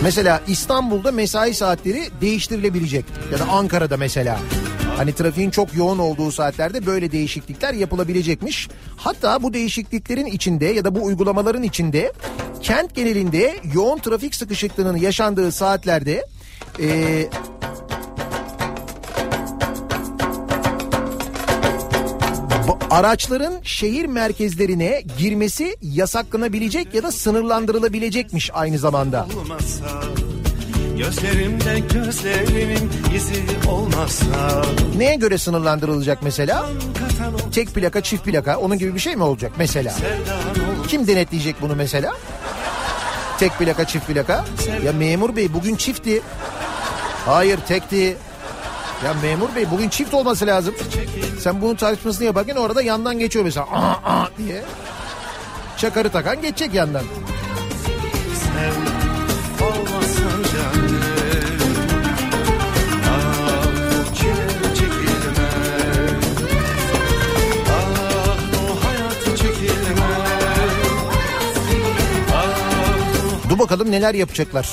Mesela 0.04 0.41
İstanbul'da 0.47 1.12
mesai 1.12 1.54
saatleri 1.54 2.04
değiştirilebilecek 2.21 3.06
ya 3.32 3.39
da 3.39 3.43
Ankara'da 3.52 3.97
mesela. 3.97 4.39
Hani 5.04 5.13
trafiğin 5.13 5.50
çok 5.50 5.76
yoğun 5.76 6.00
olduğu 6.00 6.32
saatlerde 6.32 6.86
böyle 6.86 7.12
değişiklikler 7.12 7.74
yapılabilecekmiş. 7.74 8.70
Hatta 8.98 9.44
bu 9.44 9.54
değişikliklerin 9.54 10.26
içinde 10.26 10.66
ya 10.66 10.86
da 10.86 10.96
bu 10.96 11.04
uygulamaların 11.04 11.63
içinde 11.63 12.13
kent 12.62 12.96
genelinde 12.96 13.56
yoğun 13.74 13.98
trafik 13.98 14.36
sıkışıklığının 14.36 14.98
yaşandığı 14.98 15.52
saatlerde 15.52 16.26
ee, 16.80 17.30
araçların 22.89 23.54
şehir 23.63 24.06
merkezlerine 24.06 25.04
girmesi 25.18 25.78
yasaklanabilecek 25.82 26.94
ya 26.94 27.04
da 27.04 27.12
sınırlandırılabilecekmiş 27.12 28.52
aynı 28.54 28.78
zamanda. 28.78 29.28
Olmasa. 29.42 30.33
Gözlerimde 30.98 31.80
gözlerimin 31.80 32.92
izi 33.16 33.44
olmasa 33.70 34.26
Neye 34.98 35.16
göre 35.16 35.38
sınırlandırılacak 35.38 36.24
mesela? 36.24 36.66
Tek 37.52 37.74
plaka 37.74 38.02
çift 38.02 38.26
plaka 38.26 38.58
onun 38.58 38.78
gibi 38.78 38.96
bir 38.96 39.00
şey 39.00 39.16
mi 39.16 39.24
olacak 39.24 39.52
mesela? 39.58 39.94
Kim 40.88 41.08
denetleyecek 41.08 41.56
bunu 41.62 41.76
mesela? 41.76 42.14
Tek 43.40 43.60
plaka 43.60 43.88
çift 43.88 44.08
plaka. 44.08 44.46
Ya 44.86 44.94
memur 44.94 45.36
bey 45.36 45.54
bugün 45.54 45.76
çiftti. 45.76 46.22
Hayır 47.26 47.60
tekti. 47.68 48.18
Ya 49.06 49.14
memur 49.22 49.56
bey 49.56 49.72
bugün 49.72 49.90
çift 49.90 50.14
olması 50.14 50.48
lazım. 50.48 50.76
Sen 51.40 51.62
bunun 51.62 51.76
tartışmasını 51.76 52.26
yaparken 52.26 52.56
orada 52.56 52.82
yandan 52.82 53.20
geçiyor 53.20 53.46
mesela. 53.46 53.66
Aa, 53.72 53.92
aa 54.04 54.30
diye. 54.38 54.64
Çakarı 55.78 56.10
takan 56.10 56.42
geçecek 56.42 56.74
yandan. 56.74 57.04
Sen 58.44 58.93
bakalım 73.63 73.91
neler 73.91 74.13
yapacaklar. 74.13 74.69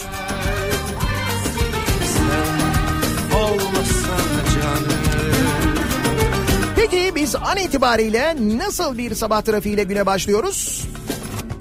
Peki 6.76 7.12
biz 7.14 7.36
an 7.36 7.56
itibariyle 7.56 8.36
nasıl 8.58 8.98
bir 8.98 9.14
sabah 9.14 9.42
trafiğiyle 9.42 9.84
güne 9.84 10.06
başlıyoruz? 10.06 10.84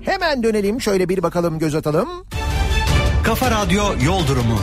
Hemen 0.01 0.43
dönelim 0.43 0.81
şöyle 0.81 1.09
bir 1.09 1.23
bakalım 1.23 1.59
göz 1.59 1.75
atalım. 1.75 2.09
Kafa 3.23 3.51
Radyo 3.51 3.83
Yol 4.05 4.27
Durumu. 4.27 4.59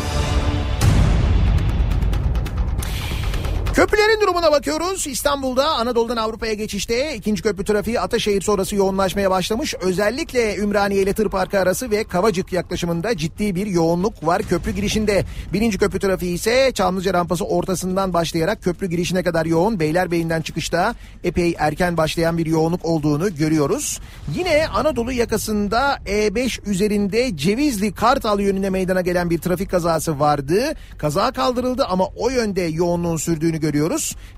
Köprülerin 3.77 4.21
durumuna 4.21 4.53
bakıyoruz. 4.53 5.07
İstanbul'da 5.07 5.69
Anadolu'dan 5.69 6.17
Avrupa'ya 6.17 6.55
geçişte 6.55 7.17
ikinci 7.17 7.43
köprü 7.43 7.65
trafiği 7.65 8.01
Ataşehir 8.01 8.43
sonrası 8.43 8.77
yoğunlaşmaya 8.77 9.31
başlamış. 9.31 9.75
Özellikle 9.75 10.57
Ümraniye 10.57 11.03
ile 11.03 11.13
Tır 11.13 11.29
Parkı 11.29 11.61
arası 11.61 11.91
ve 11.91 12.05
Kavacık 12.05 12.53
yaklaşımında 12.53 13.17
ciddi 13.17 13.55
bir 13.55 13.67
yoğunluk 13.67 14.27
var 14.27 14.43
köprü 14.43 14.71
girişinde. 14.71 15.25
Birinci 15.53 15.79
köprü 15.79 15.99
trafiği 15.99 16.35
ise 16.35 16.73
Çamlıca 16.75 17.15
rampası 17.15 17.45
ortasından 17.45 18.15
başlayarak 18.15 18.63
köprü 18.63 18.87
girişine 18.87 19.23
kadar 19.23 19.47
yoğun. 19.47 19.81
Beylerbeyi'nden 19.81 20.43
çıkışta 20.43 20.95
epey 21.25 21.55
erken 21.59 21.97
başlayan 21.97 22.39
bir 22.39 22.47
yoğunluk 22.47 22.85
olduğunu 22.85 23.35
görüyoruz. 23.35 24.01
Yine 24.35 24.69
Anadolu 24.69 25.13
yakasında 25.13 25.99
E5 26.07 26.71
üzerinde 26.71 27.37
Cevizli 27.37 27.95
Kartal 27.95 28.41
yönüne 28.41 28.71
meydana 28.71 29.01
gelen 29.01 29.31
bir 29.31 29.39
trafik 29.39 29.71
kazası 29.71 30.21
vardı. 30.21 30.75
Kaza 30.99 31.33
kaldırıldı 31.33 31.85
ama 31.85 32.07
o 32.17 32.31
yönde 32.31 32.63
yoğunluğun 32.63 33.17
sürdüğünü 33.17 33.51
görüyoruz. 33.51 33.66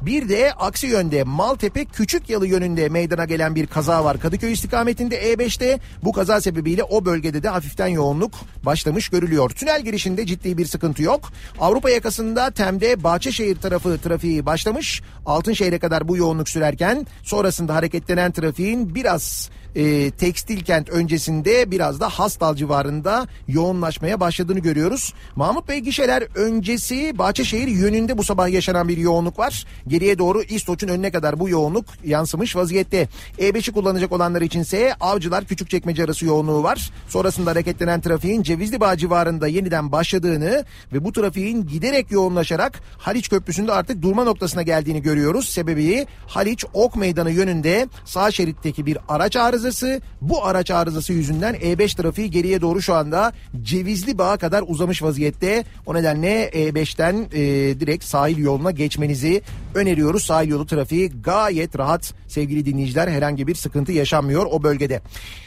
Bir 0.03 0.29
de 0.29 0.53
aksi 0.53 0.87
yönde 0.87 1.25
Maltepe 1.25 1.85
Küçük 1.85 2.31
Yalı 2.31 2.47
yönünde 2.47 2.89
meydana 2.89 3.25
gelen 3.25 3.55
bir 3.55 3.67
kaza 3.67 4.05
var. 4.05 4.21
Kadıköy 4.21 4.53
istikametinde 4.53 5.33
E5'te 5.33 5.81
bu 6.05 6.13
kaza 6.13 6.41
sebebiyle 6.41 6.85
o 6.85 7.05
bölgede 7.05 7.43
de 7.43 7.49
hafiften 7.49 7.87
yoğunluk 7.87 8.35
başlamış 8.65 9.09
görülüyor. 9.09 9.51
Tünel 9.51 9.83
girişinde 9.83 10.27
ciddi 10.27 10.59
bir 10.59 10.67
sıkıntı 10.67 11.03
yok. 11.03 11.33
Avrupa 11.61 11.91
yakasında 11.91 12.51
Tem'de 12.51 13.05
Bahçeşehir 13.05 13.57
tarafı 13.57 13.99
trafiği 13.99 14.47
başlamış. 14.47 15.03
Altınşehir'e 15.27 15.79
kadar 15.79 16.09
bu 16.09 16.17
yoğunluk 16.17 16.49
sürerken 16.49 17.07
sonrasında 17.23 17.75
hareketlenen 17.75 18.33
trafiğin 18.33 18.95
biraz 18.95 19.51
e, 19.75 20.11
tekstil 20.11 20.61
kent 20.61 20.89
öncesinde 20.89 21.71
biraz 21.71 22.01
da 22.01 22.09
Hastal 22.09 22.57
civarında 22.57 23.27
yoğunlaşmaya 23.49 24.21
başladığını 24.21 24.59
görüyoruz. 24.59 25.15
Mahmut 25.37 25.69
Bey 25.69 25.79
gişeler 25.79 26.23
öncesi 26.35 27.19
Bahçeşehir 27.19 27.69
yönünde 27.69 28.19
bu 28.19 28.25
sabah 28.25 28.49
yaşanan 28.49 28.89
bir 28.89 28.97
yoğunluk 29.19 29.39
var. 29.39 29.65
Geriye 29.89 30.19
doğru 30.19 30.43
İstoç'un 30.43 30.89
önüne 30.89 31.11
kadar 31.11 31.41
bu 31.41 31.49
yoğunluk 31.49 31.85
yansımış 32.05 32.57
vaziyette. 32.57 33.09
E5'i 33.39 33.73
kullanacak 33.73 34.13
olanlar 34.13 34.43
içinse 34.43 34.95
Avcılar 35.01 35.45
Küçükçekmece 35.45 36.05
arası 36.05 36.27
yoğunluğu 36.27 36.63
var. 36.63 36.91
Sonrasında 37.09 37.51
hareketlenen 37.51 38.01
trafiğin 38.01 38.43
Cevizli 38.43 38.81
Bağ 38.81 38.97
civarında 38.97 39.49
yeniden 39.49 39.93
başladığını 39.93 40.65
ve 40.93 41.05
bu 41.05 41.13
trafiğin 41.13 41.67
giderek 41.67 42.11
yoğunlaşarak 42.11 42.81
Haliç 42.99 43.29
Köprüsü'nde 43.29 43.73
artık 43.73 44.03
durma 44.03 44.25
noktasına 44.25 44.63
geldiğini 44.63 45.03
görüyoruz. 45.03 45.49
Sebebi 45.49 46.07
Haliç 46.27 46.65
Ok 46.75 46.97
Meydanı 46.97 47.31
yönünde 47.31 47.89
sağ 48.05 48.31
şeritteki 48.31 48.87
bir 48.87 48.99
araç 49.09 49.37
arızası. 49.37 50.01
Bu 50.21 50.45
araç 50.45 50.71
arızası 50.71 51.13
yüzünden 51.13 51.55
E5 51.55 51.97
trafiği 51.97 52.31
geriye 52.31 52.61
doğru 52.61 52.83
şu 52.83 52.95
anda 52.95 53.33
Cevizli 53.63 54.19
Bağ'a 54.19 54.37
kadar 54.37 54.65
uzamış 54.67 55.03
vaziyette. 55.03 55.65
O 55.87 55.95
nedenle 55.95 56.49
E5'ten 56.49 57.27
e, 57.33 57.41
direkt 57.81 58.05
sahil 58.05 58.39
yoluna 58.39 58.71
geçmenizi 59.09 59.43
öneriyoruz. 59.75 60.25
Sahil 60.25 60.49
yolu 60.49 60.67
trafiği 60.67 61.11
gayet 61.23 61.79
rahat 61.79 62.15
sevgili 62.29 62.67
dinleyiciler. 62.67 63.09
Herhangi 63.09 63.47
bir 63.47 63.55
sıkıntı 63.55 63.93
yaşanmıyor 63.93 64.47
o 64.51 64.63
bölgede. 64.63 65.01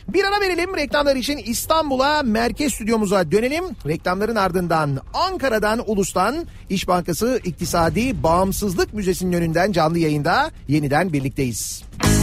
Bir 0.07 0.23
ara 0.23 0.41
verelim 0.41 0.75
reklamlar 0.75 1.15
için 1.15 1.37
İstanbul'a 1.37 2.23
merkez 2.23 2.73
stüdyomuza 2.73 3.31
dönelim. 3.31 3.63
Reklamların 3.87 4.35
ardından 4.35 4.99
Ankara'dan 5.13 5.83
Ulus'tan 5.85 6.45
İş 6.69 6.87
Bankası 6.87 7.39
İktisadi 7.43 8.23
Bağımsızlık 8.23 8.93
Müzesi'nin 8.93 9.33
önünden 9.33 9.71
canlı 9.71 9.99
yayında 9.99 10.51
yeniden 10.67 11.13
birlikteyiz. 11.13 11.83
Kafa 12.01 12.20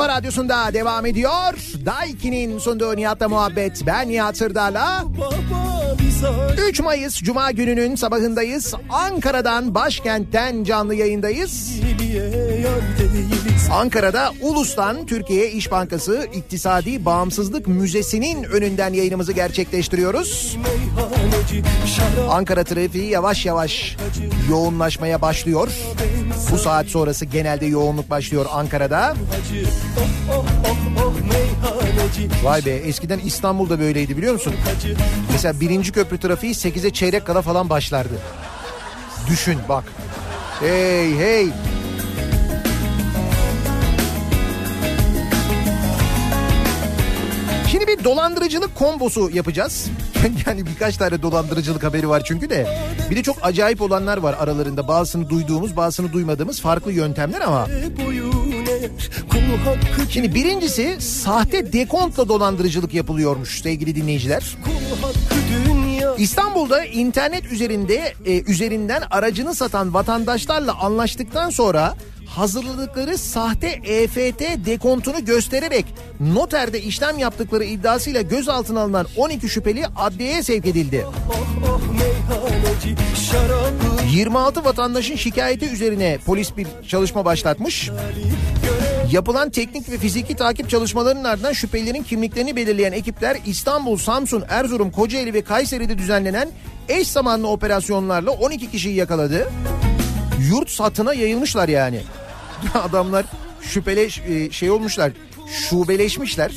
kafa 0.00 0.12
radyosunda 0.12 0.74
devam 0.74 1.06
ediyor. 1.06 1.54
Daiki'nin 1.86 2.58
sunduğu 2.58 2.96
Nihat'la 2.96 3.28
muhabbet. 3.28 3.86
Ben 3.86 4.08
Nihat 4.08 4.36
Sırdar'la. 4.36 5.04
3 6.68 6.80
Mayıs 6.80 7.22
Cuma 7.22 7.50
gününün 7.50 7.94
sabahındayız. 7.94 8.74
Ankara'dan, 8.90 9.74
başkentten 9.74 10.64
canlı 10.64 10.94
yayındayız. 10.94 11.72
Ankara'da 13.72 14.32
Ulus'tan 14.40 15.06
Türkiye 15.06 15.50
İş 15.50 15.70
Bankası 15.70 16.28
İktisadi 16.34 17.04
Bağımsızlık 17.04 17.66
Müzesi'nin 17.68 18.44
önünden 18.44 18.92
yayınımızı 18.92 19.32
gerçekleştiriyoruz. 19.32 20.56
Ankara 22.30 22.64
trafiği 22.64 23.10
yavaş 23.10 23.46
yavaş 23.46 23.96
yoğunlaşmaya 24.50 25.22
başlıyor. 25.22 25.68
Bu 26.52 26.58
saat 26.58 26.86
sonrası 26.86 27.24
genelde 27.24 27.66
yoğunluk 27.66 28.10
başlıyor 28.10 28.46
Ankara'da. 28.50 29.14
Vay 32.42 32.64
be 32.66 32.70
eskiden 32.70 33.18
İstanbul'da 33.18 33.80
böyleydi 33.80 34.16
biliyor 34.16 34.32
musun? 34.32 34.54
Mesela 35.32 35.60
birinci 35.60 35.92
köprü 35.92 36.18
trafiği 36.18 36.54
8'e 36.54 36.90
çeyrek 36.90 37.26
kala 37.26 37.42
falan 37.42 37.70
başlardı. 37.70 38.14
Düşün 39.28 39.58
bak. 39.68 39.84
Hey 40.60 41.16
hey. 41.18 41.48
Şimdi 47.70 47.86
bir 47.86 48.04
dolandırıcılık 48.04 48.74
kombosu 48.74 49.30
yapacağız. 49.30 49.86
Yani 50.46 50.66
birkaç 50.66 50.96
tane 50.96 51.22
dolandırıcılık 51.22 51.84
haberi 51.84 52.08
var 52.08 52.22
çünkü 52.24 52.50
de. 52.50 52.78
Bir 53.10 53.16
de 53.16 53.22
çok 53.22 53.36
acayip 53.42 53.82
olanlar 53.82 54.18
var 54.18 54.36
aralarında. 54.40 54.88
Bazısını 54.88 55.30
duyduğumuz, 55.30 55.76
bazısını 55.76 56.12
duymadığımız 56.12 56.60
farklı 56.60 56.92
yöntemler 56.92 57.40
ama. 57.40 57.66
Şimdi 60.10 60.34
birincisi 60.34 60.96
sahte 61.00 61.72
dekontla 61.72 62.28
dolandırıcılık 62.28 62.94
yapılıyormuş 62.94 63.62
sevgili 63.62 63.94
dinleyiciler. 63.94 64.56
İstanbul'da 66.18 66.84
internet 66.84 67.52
üzerinde 67.52 68.14
e, 68.26 68.42
üzerinden 68.42 69.02
aracını 69.10 69.54
satan 69.54 69.94
vatandaşlarla 69.94 70.74
anlaştıktan 70.78 71.50
sonra 71.50 71.94
hazırladıkları 72.36 73.18
sahte 73.18 73.68
EFT 73.68 74.40
dekontunu 74.66 75.24
göstererek 75.24 75.86
noterde 76.20 76.82
işlem 76.82 77.18
yaptıkları 77.18 77.64
iddiasıyla 77.64 78.22
gözaltına 78.22 78.80
alınan 78.80 79.06
12 79.16 79.48
şüpheli 79.48 79.86
adliyeye 79.96 80.42
sevk 80.42 80.66
edildi. 80.66 81.06
26 84.12 84.64
vatandaşın 84.64 85.16
şikayeti 85.16 85.66
üzerine 85.66 86.18
polis 86.26 86.56
bir 86.56 86.66
çalışma 86.88 87.24
başlatmış. 87.24 87.90
Yapılan 89.12 89.50
teknik 89.50 89.90
ve 89.90 89.98
fiziki 89.98 90.36
takip 90.36 90.70
çalışmalarının 90.70 91.24
ardından 91.24 91.52
şüphelilerin 91.52 92.02
kimliklerini 92.02 92.56
belirleyen 92.56 92.92
ekipler 92.92 93.36
İstanbul, 93.46 93.96
Samsun, 93.96 94.44
Erzurum, 94.48 94.90
Kocaeli 94.90 95.34
ve 95.34 95.42
Kayseri'de 95.42 95.98
düzenlenen 95.98 96.48
eş 96.88 97.08
zamanlı 97.08 97.48
operasyonlarla 97.48 98.30
12 98.30 98.70
kişiyi 98.70 98.94
yakaladı. 98.94 99.48
Yurt 100.50 100.70
satına 100.70 101.14
yayılmışlar 101.14 101.68
yani. 101.68 102.00
Adamlar 102.74 103.26
şüpheli 103.60 104.08
e, 104.26 104.50
şey 104.50 104.70
olmuşlar. 104.70 105.12
Şubeleşmişler. 105.68 106.52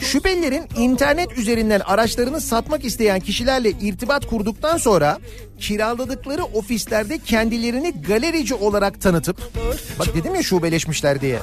Şüphelilerin 0.00 0.64
internet 0.76 1.38
üzerinden 1.38 1.80
araçlarını 1.80 2.40
satmak 2.40 2.84
isteyen 2.84 3.20
kişilerle 3.20 3.70
irtibat 3.70 4.26
kurduktan 4.26 4.76
sonra 4.76 5.18
kiraladıkları 5.60 6.44
ofislerde 6.44 7.18
kendilerini 7.18 8.02
galerici 8.08 8.54
olarak 8.54 9.00
tanıtıp 9.00 9.50
bak 9.98 10.14
dedim 10.14 10.34
ya 10.34 10.42
şubeleşmişler 10.42 11.20
diye. 11.20 11.38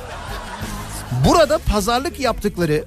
Burada 1.29 1.57
pazarlık 1.57 2.19
yaptıkları 2.19 2.83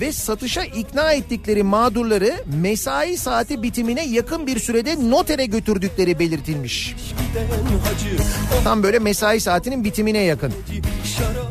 ve 0.00 0.12
satışa 0.12 0.64
ikna 0.64 1.12
ettikleri 1.12 1.62
mağdurları 1.62 2.34
mesai 2.62 3.16
saati 3.16 3.62
bitimine 3.62 4.06
yakın 4.06 4.46
bir 4.46 4.58
sürede 4.58 5.10
notere 5.10 5.46
götürdükleri 5.46 6.18
belirtilmiş. 6.18 6.96
Tam 8.64 8.82
böyle 8.82 8.98
mesai 8.98 9.40
saatinin 9.40 9.84
bitimine 9.84 10.18
yakın. 10.18 10.52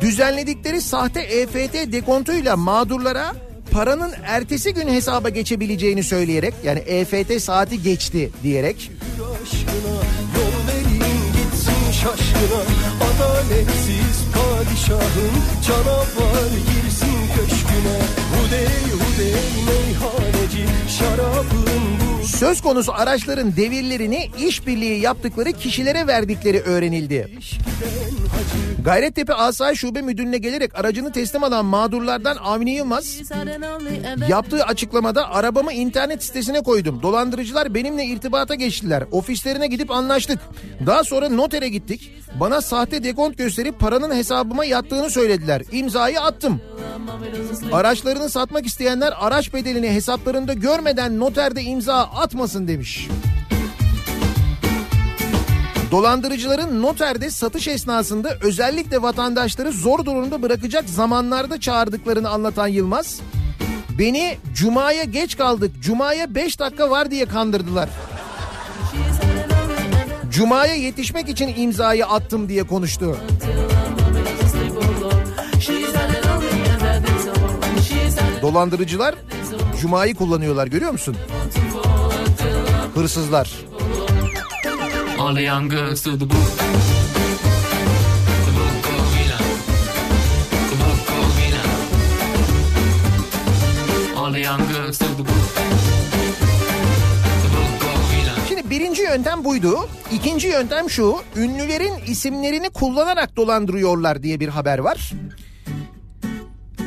Düzenledikleri 0.01 0.81
sahte 0.81 1.21
EFT 1.21 1.73
dekontuyla 1.73 2.55
mağdurlara 2.57 3.35
paranın 3.71 4.13
ertesi 4.25 4.73
gün 4.73 4.87
hesaba 4.87 5.29
geçebileceğini 5.29 6.03
söyleyerek 6.03 6.53
yani 6.63 6.79
EFT 6.79 7.41
saati 7.41 7.81
geçti 7.81 8.29
diyerek 8.43 8.91
şaşkına 11.91 12.68
Adaletsiz 13.39 14.25
padişahın 14.33 15.35
Canavar 15.67 16.49
girsin 16.49 17.19
köşküne. 17.35 17.99
Hudey 18.31 18.67
hudey 18.99 19.33
meyhaneci. 19.67 20.65
Şarabın 20.87 21.98
söz 22.39 22.61
konusu 22.61 22.93
araçların 22.93 23.55
devirlerini 23.55 24.29
işbirliği 24.37 24.99
yaptıkları 24.99 25.51
kişilere 25.51 26.07
verdikleri 26.07 26.61
öğrenildi. 26.61 27.37
Gayrettepe 28.83 29.33
Asayiş 29.33 29.79
Şube 29.79 30.01
Müdürlüğü'ne 30.01 30.37
gelerek 30.37 30.79
aracını 30.79 31.11
teslim 31.11 31.43
alan 31.43 31.65
mağdurlardan 31.65 32.37
Avni 32.37 32.71
Yılmaz 32.71 33.21
yaptığı 34.27 34.63
açıklamada 34.63 35.29
arabamı 35.29 35.73
internet 35.73 36.23
sitesine 36.23 36.61
koydum. 36.61 37.01
Dolandırıcılar 37.01 37.73
benimle 37.73 38.05
irtibata 38.05 38.55
geçtiler. 38.55 39.03
Ofislerine 39.11 39.67
gidip 39.67 39.91
anlaştık. 39.91 40.39
Daha 40.85 41.03
sonra 41.03 41.29
notere 41.29 41.69
gittik. 41.69 42.13
Bana 42.39 42.61
sahte 42.61 43.03
dekont 43.03 43.37
gösterip 43.37 43.79
paranın 43.79 44.15
hesabıma 44.15 44.65
yattığını 44.65 45.09
söylediler. 45.09 45.61
İmzayı 45.71 46.21
attım. 46.21 46.61
Araçlarını 47.71 48.29
satmak 48.29 48.65
isteyenler 48.65 49.13
araç 49.19 49.53
bedelini 49.53 49.89
hesaplarında 49.89 50.53
görmeden 50.53 51.19
noterde 51.19 51.61
imza 51.61 51.97
atmasın 52.29 52.67
demiş. 52.67 53.07
Dolandırıcıların 55.91 56.81
noterde 56.81 57.29
satış 57.29 57.67
esnasında 57.67 58.37
özellikle 58.41 59.01
vatandaşları 59.01 59.71
zor 59.71 60.05
durumda 60.05 60.41
bırakacak 60.41 60.89
zamanlarda 60.89 61.59
çağırdıklarını 61.59 62.29
anlatan 62.29 62.67
Yılmaz, 62.67 63.19
beni 63.99 64.37
Cuma'ya 64.53 65.03
geç 65.03 65.37
kaldık, 65.37 65.71
Cuma'ya 65.81 66.35
5 66.35 66.59
dakika 66.59 66.89
var 66.89 67.11
diye 67.11 67.25
kandırdılar. 67.25 67.89
Cuma'ya 70.31 70.75
yetişmek 70.75 71.29
için 71.29 71.53
imzayı 71.57 72.05
attım 72.05 72.49
diye 72.49 72.63
konuştu. 72.63 73.17
Dolandırıcılar 78.41 79.15
Cuma'yı 79.81 80.15
kullanıyorlar 80.15 80.67
görüyor 80.67 80.91
musun? 80.91 81.17
Hırsızlar. 82.99 83.49
Şimdi 98.47 98.69
birinci 98.69 99.01
yöntem 99.01 99.43
buydu. 99.45 99.89
İkinci 100.11 100.47
yöntem 100.47 100.89
şu. 100.89 101.17
Ünlülerin 101.35 101.93
isimlerini 102.07 102.69
kullanarak 102.69 103.35
dolandırıyorlar 103.35 104.23
diye 104.23 104.39
bir 104.39 104.47
haber 104.47 104.79
var. 104.79 105.11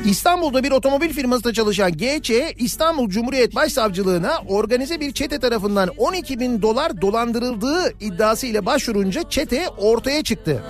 İstanbul'da 0.07 0.63
bir 0.63 0.71
otomobil 0.71 1.13
firmasında 1.13 1.53
çalışan 1.53 1.93
GC 1.93 2.55
İstanbul 2.59 3.09
Cumhuriyet 3.09 3.55
Başsavcılığına 3.55 4.33
organize 4.49 5.01
bir 5.01 5.13
çete 5.13 5.39
tarafından 5.39 5.89
12 5.99 6.41
bin 6.41 6.63
dolar 6.63 7.01
dolandırıldığı 7.01 7.93
iddiasıyla 8.01 8.67
başvurunca 8.67 9.23
çete 9.31 9.69
ortaya 9.69 10.23
çıktı. 10.25 10.63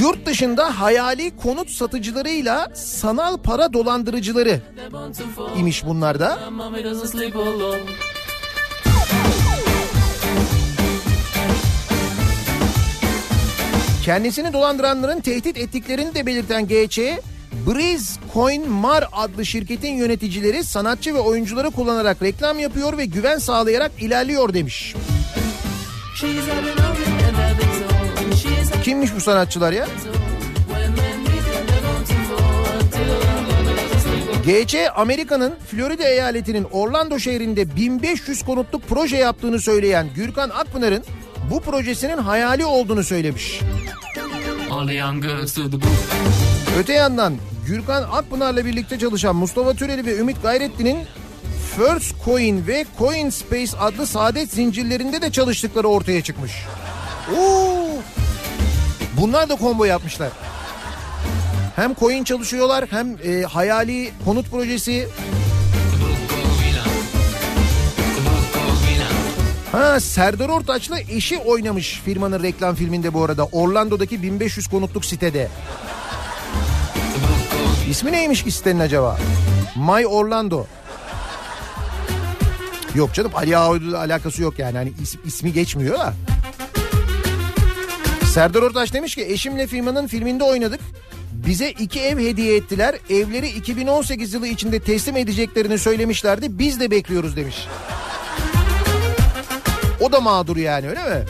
Yurt 0.00 0.26
dışında 0.26 0.80
hayali 0.80 1.36
konut 1.36 1.70
satıcılarıyla 1.70 2.68
sanal 2.74 3.36
para 3.36 3.72
dolandırıcıları 3.72 4.60
imiş 5.58 5.86
bunlar 5.86 6.20
da. 6.20 6.38
Kendisini 14.08 14.52
dolandıranların 14.52 15.20
tehdit 15.20 15.58
ettiklerini 15.58 16.14
de 16.14 16.26
belirten 16.26 16.66
GC, 16.68 17.20
Breeze 17.66 18.20
Coin 18.34 18.70
Mar 18.70 19.08
adlı 19.12 19.46
şirketin 19.46 19.92
yöneticileri 19.92 20.64
sanatçı 20.64 21.14
ve 21.14 21.18
oyuncuları 21.18 21.70
kullanarak 21.70 22.22
reklam 22.22 22.58
yapıyor 22.58 22.98
ve 22.98 23.04
güven 23.04 23.38
sağlayarak 23.38 23.92
ilerliyor 24.00 24.54
demiş. 24.54 24.94
Kimmiş 28.84 29.14
bu 29.16 29.20
sanatçılar 29.20 29.72
ya? 29.72 29.86
GC 34.46 34.90
Amerika'nın 34.90 35.54
Florida 35.70 36.08
eyaletinin 36.08 36.64
Orlando 36.64 37.18
şehrinde 37.18 37.76
1500 37.76 38.42
konutluk 38.42 38.82
proje 38.88 39.16
yaptığını 39.16 39.60
söyleyen 39.60 40.06
Gürkan 40.14 40.50
Akpınar'ın 40.50 41.04
bu 41.50 41.60
projesinin 41.60 42.18
hayali 42.18 42.64
olduğunu 42.64 43.04
söylemiş. 43.04 43.60
To 44.78 44.84
the 44.84 45.72
book. 45.72 45.82
Öte 46.78 46.92
yandan 46.92 47.34
Gürkan 47.66 48.02
Akpınar'la 48.02 48.64
birlikte 48.64 48.98
çalışan 48.98 49.36
Mustafa 49.36 49.74
Türeli 49.74 50.06
ve 50.06 50.18
Ümit 50.18 50.42
Gayretli'nin 50.42 50.98
First 51.76 52.24
Coin 52.24 52.66
ve 52.66 52.86
Coin 52.98 53.30
Space 53.30 53.78
adlı 53.78 54.06
saadet 54.06 54.50
zincirlerinde 54.52 55.22
de 55.22 55.32
çalıştıkları 55.32 55.88
ortaya 55.88 56.22
çıkmış. 56.22 56.52
Oo! 57.38 57.88
Bunlar 59.20 59.48
da 59.48 59.56
combo 59.56 59.84
yapmışlar. 59.84 60.30
Hem 61.76 61.94
coin 61.94 62.24
çalışıyorlar 62.24 62.84
hem 62.90 63.16
e, 63.24 63.42
hayali 63.42 64.10
konut 64.24 64.50
projesi. 64.50 65.08
Ha 69.72 70.00
Serdar 70.00 70.48
Ortaç'la 70.48 71.00
eşi 71.00 71.38
oynamış 71.38 72.00
firmanın 72.04 72.42
reklam 72.42 72.74
filminde 72.74 73.14
bu 73.14 73.24
arada. 73.24 73.44
Orlando'daki 73.44 74.22
1500 74.22 74.66
konutluk 74.68 75.04
sitede. 75.04 75.48
İsmi 77.90 78.12
neymiş 78.12 78.44
ki 78.44 78.50
sitenin 78.50 78.80
acaba? 78.80 79.18
My 79.76 80.06
Orlando. 80.06 80.64
Yok 82.94 83.14
canım 83.14 83.30
Ali 83.34 83.56
Ağa'yla 83.58 83.98
alakası 83.98 84.42
yok 84.42 84.58
yani. 84.58 84.76
Hani 84.76 84.90
is- 84.90 85.18
ismi 85.26 85.52
geçmiyor 85.52 85.98
da. 85.98 86.14
Serdar 88.32 88.62
Ortaç 88.62 88.92
demiş 88.94 89.14
ki 89.14 89.24
eşimle 89.24 89.66
firmanın 89.66 90.06
filminde 90.06 90.44
oynadık. 90.44 90.80
Bize 91.32 91.70
iki 91.70 92.00
ev 92.00 92.18
hediye 92.18 92.56
ettiler. 92.56 92.94
Evleri 93.10 93.48
2018 93.48 94.34
yılı 94.34 94.46
içinde 94.48 94.80
teslim 94.80 95.16
edeceklerini 95.16 95.78
söylemişlerdi. 95.78 96.58
Biz 96.58 96.80
de 96.80 96.90
bekliyoruz 96.90 97.36
demiş. 97.36 97.56
O 100.00 100.12
da 100.12 100.20
mağdur 100.20 100.56
yani 100.56 100.88
öyle 100.88 101.02
mi? 101.02 101.24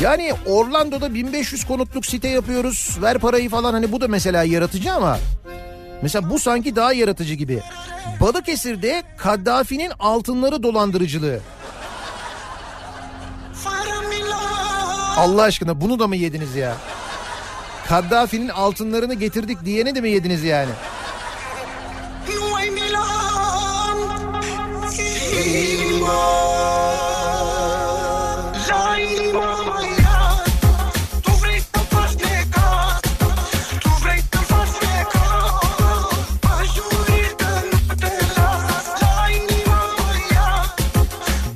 Yani 0.00 0.32
Orlando'da 0.46 1.14
1500 1.14 1.64
konutluk 1.64 2.06
site 2.06 2.28
yapıyoruz. 2.28 2.98
Ver 3.02 3.18
parayı 3.18 3.50
falan 3.50 3.72
hani 3.72 3.92
bu 3.92 4.00
da 4.00 4.08
mesela 4.08 4.42
yaratıcı 4.42 4.92
ama 4.92 5.18
mesela 6.02 6.30
bu 6.30 6.38
sanki 6.38 6.76
daha 6.76 6.92
yaratıcı 6.92 7.34
gibi. 7.34 7.62
Balıkesir'de 8.20 9.02
Kaddafi'nin 9.16 9.92
altınları 9.98 10.62
dolandırıcılığı. 10.62 11.40
Allah 15.18 15.42
aşkına 15.42 15.80
bunu 15.80 15.98
da 15.98 16.06
mı 16.06 16.16
yediniz 16.16 16.56
ya? 16.56 16.74
Kaddafi'nin 17.88 18.48
altınlarını 18.48 19.14
getirdik 19.14 19.64
diyene 19.64 19.94
de 19.94 20.00
mi 20.00 20.10
yediniz 20.10 20.44
yani? 20.44 20.70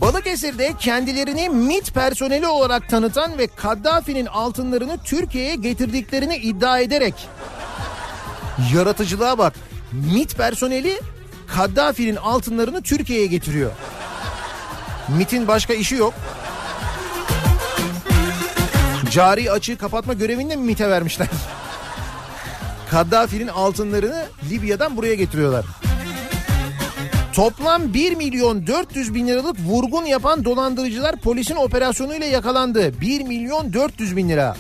Balıkesir'de 0.01 0.75
kendilerini 0.79 1.49
MIT 1.49 1.95
personeli 1.95 2.47
olarak 2.47 2.89
tanıtan 2.89 3.39
ve 3.39 3.47
Kaddafi'nin 3.47 4.27
altınlarını 4.27 4.99
Türkiye'ye 5.05 5.55
getirdiklerini 5.55 6.37
iddia 6.37 6.79
ederek 6.81 7.15
yaratıcılığa 8.75 9.39
bak. 9.39 9.55
MIT 9.93 10.37
personeli 10.37 11.01
Kaddafi'nin 11.55 12.17
altınlarını 12.17 12.83
Türkiye'ye 12.83 13.27
getiriyor. 13.27 13.71
MIT'in 15.09 15.49
başka 15.49 15.75
işi 15.75 15.95
yok. 15.95 16.15
Cari 19.11 19.51
açığı 19.51 19.79
kapatma 19.79 20.13
görevini 20.13 20.51
de 20.51 20.57
mi 20.57 20.65
MIT'e 20.65 20.91
vermişler? 20.91 21.29
Kaddafi'nin 22.91 23.49
altınlarını 23.49 24.27
Libya'dan 24.51 24.97
buraya 24.97 25.15
getiriyorlar. 25.15 25.65
Toplam 27.33 27.95
1 27.95 28.17
milyon 28.17 28.67
400 28.67 29.15
bin 29.15 29.27
liralık 29.27 29.57
vurgun 29.61 30.05
yapan 30.05 30.45
dolandırıcılar 30.45 31.17
polisin 31.17 31.57
operasyonuyla 31.57 32.27
yakalandı. 32.27 33.01
1 33.01 33.21
milyon 33.21 33.73
400 33.73 34.17
bin 34.17 34.29
lira. 34.29 34.57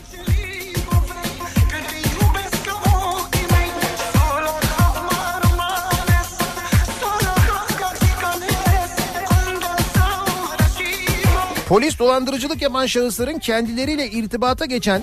Polis 11.71 11.99
dolandırıcılık 11.99 12.63
yapan 12.63 12.87
şahısların 12.87 13.39
kendileriyle 13.39 14.11
irtibata 14.11 14.65
geçen 14.65 15.03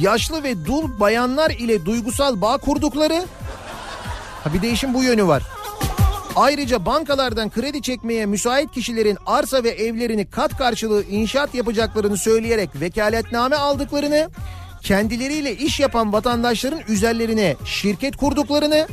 yaşlı 0.00 0.42
ve 0.42 0.66
dul 0.66 1.00
bayanlar 1.00 1.50
ile 1.50 1.84
duygusal 1.84 2.40
bağ 2.40 2.58
kurdukları 2.58 3.24
ha 4.44 4.54
bir 4.54 4.62
değişim 4.62 4.94
bu 4.94 5.02
yönü 5.02 5.26
var. 5.26 5.42
Ayrıca 6.36 6.86
bankalardan 6.86 7.50
kredi 7.50 7.82
çekmeye 7.82 8.26
müsait 8.26 8.72
kişilerin 8.72 9.18
arsa 9.26 9.64
ve 9.64 9.68
evlerini 9.68 10.30
kat 10.30 10.58
karşılığı 10.58 11.04
inşaat 11.04 11.54
yapacaklarını 11.54 12.16
söyleyerek 12.16 12.70
vekaletname 12.80 13.56
aldıklarını, 13.56 14.30
kendileriyle 14.82 15.56
iş 15.56 15.80
yapan 15.80 16.12
vatandaşların 16.12 16.80
üzerlerine 16.88 17.56
şirket 17.64 18.16
kurduklarını 18.16 18.86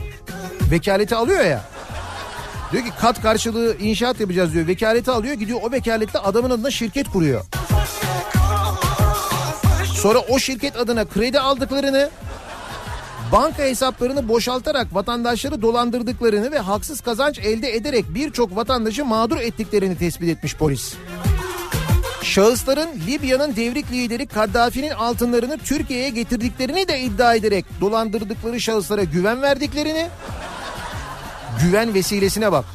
vekaleti 0.71 1.15
alıyor 1.15 1.45
ya. 1.45 1.65
Diyor 2.71 2.83
ki 2.83 2.91
kat 3.01 3.21
karşılığı 3.21 3.77
inşaat 3.77 4.19
yapacağız 4.19 4.53
diyor. 4.53 4.67
Vekaleti 4.67 5.11
alıyor 5.11 5.33
gidiyor 5.33 5.59
o 5.63 5.71
vekalette 5.71 6.19
adamın 6.19 6.49
adına 6.49 6.71
şirket 6.71 7.09
kuruyor. 7.09 7.45
Sonra 9.95 10.19
o 10.19 10.39
şirket 10.39 10.75
adına 10.77 11.05
kredi 11.05 11.39
aldıklarını 11.39 12.09
banka 13.31 13.63
hesaplarını 13.63 14.27
boşaltarak 14.27 14.95
vatandaşları 14.95 15.61
dolandırdıklarını 15.61 16.51
ve 16.51 16.59
haksız 16.59 17.01
kazanç 17.01 17.39
elde 17.39 17.75
ederek 17.75 18.05
birçok 18.09 18.55
vatandaşı 18.55 19.05
mağdur 19.05 19.37
ettiklerini 19.37 19.97
tespit 19.97 20.29
etmiş 20.29 20.55
polis. 20.55 20.93
Şahısların 22.23 22.89
Libya'nın 23.07 23.55
devrik 23.55 23.91
lideri 23.91 24.27
Kaddafi'nin 24.27 24.89
altınlarını 24.89 25.57
Türkiye'ye 25.57 26.09
getirdiklerini 26.09 26.87
de 26.87 26.99
iddia 26.99 27.35
ederek 27.35 27.65
dolandırdıkları 27.81 28.59
şahıslara 28.59 29.03
güven 29.03 29.41
verdiklerini 29.41 30.07
güven 31.61 31.93
vesilesine 31.93 32.51
bak. 32.51 32.65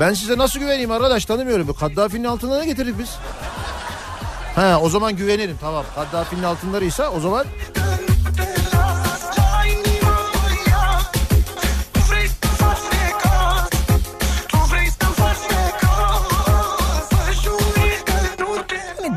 Ben 0.00 0.14
size 0.14 0.38
nasıl 0.38 0.60
güveneyim 0.60 0.90
arkadaş 0.90 1.24
tanımıyorum. 1.24 1.74
Kaddafi'nin 1.74 2.24
altınlarını 2.24 2.64
getirdik 2.64 2.98
biz. 2.98 3.18
Ha 4.54 4.78
o 4.82 4.88
zaman 4.88 5.16
güvenirim 5.16 5.56
tamam. 5.60 5.84
Kaddafi'nin 5.94 6.42
altınlarıysa 6.42 7.10
o 7.10 7.20
zaman 7.20 7.46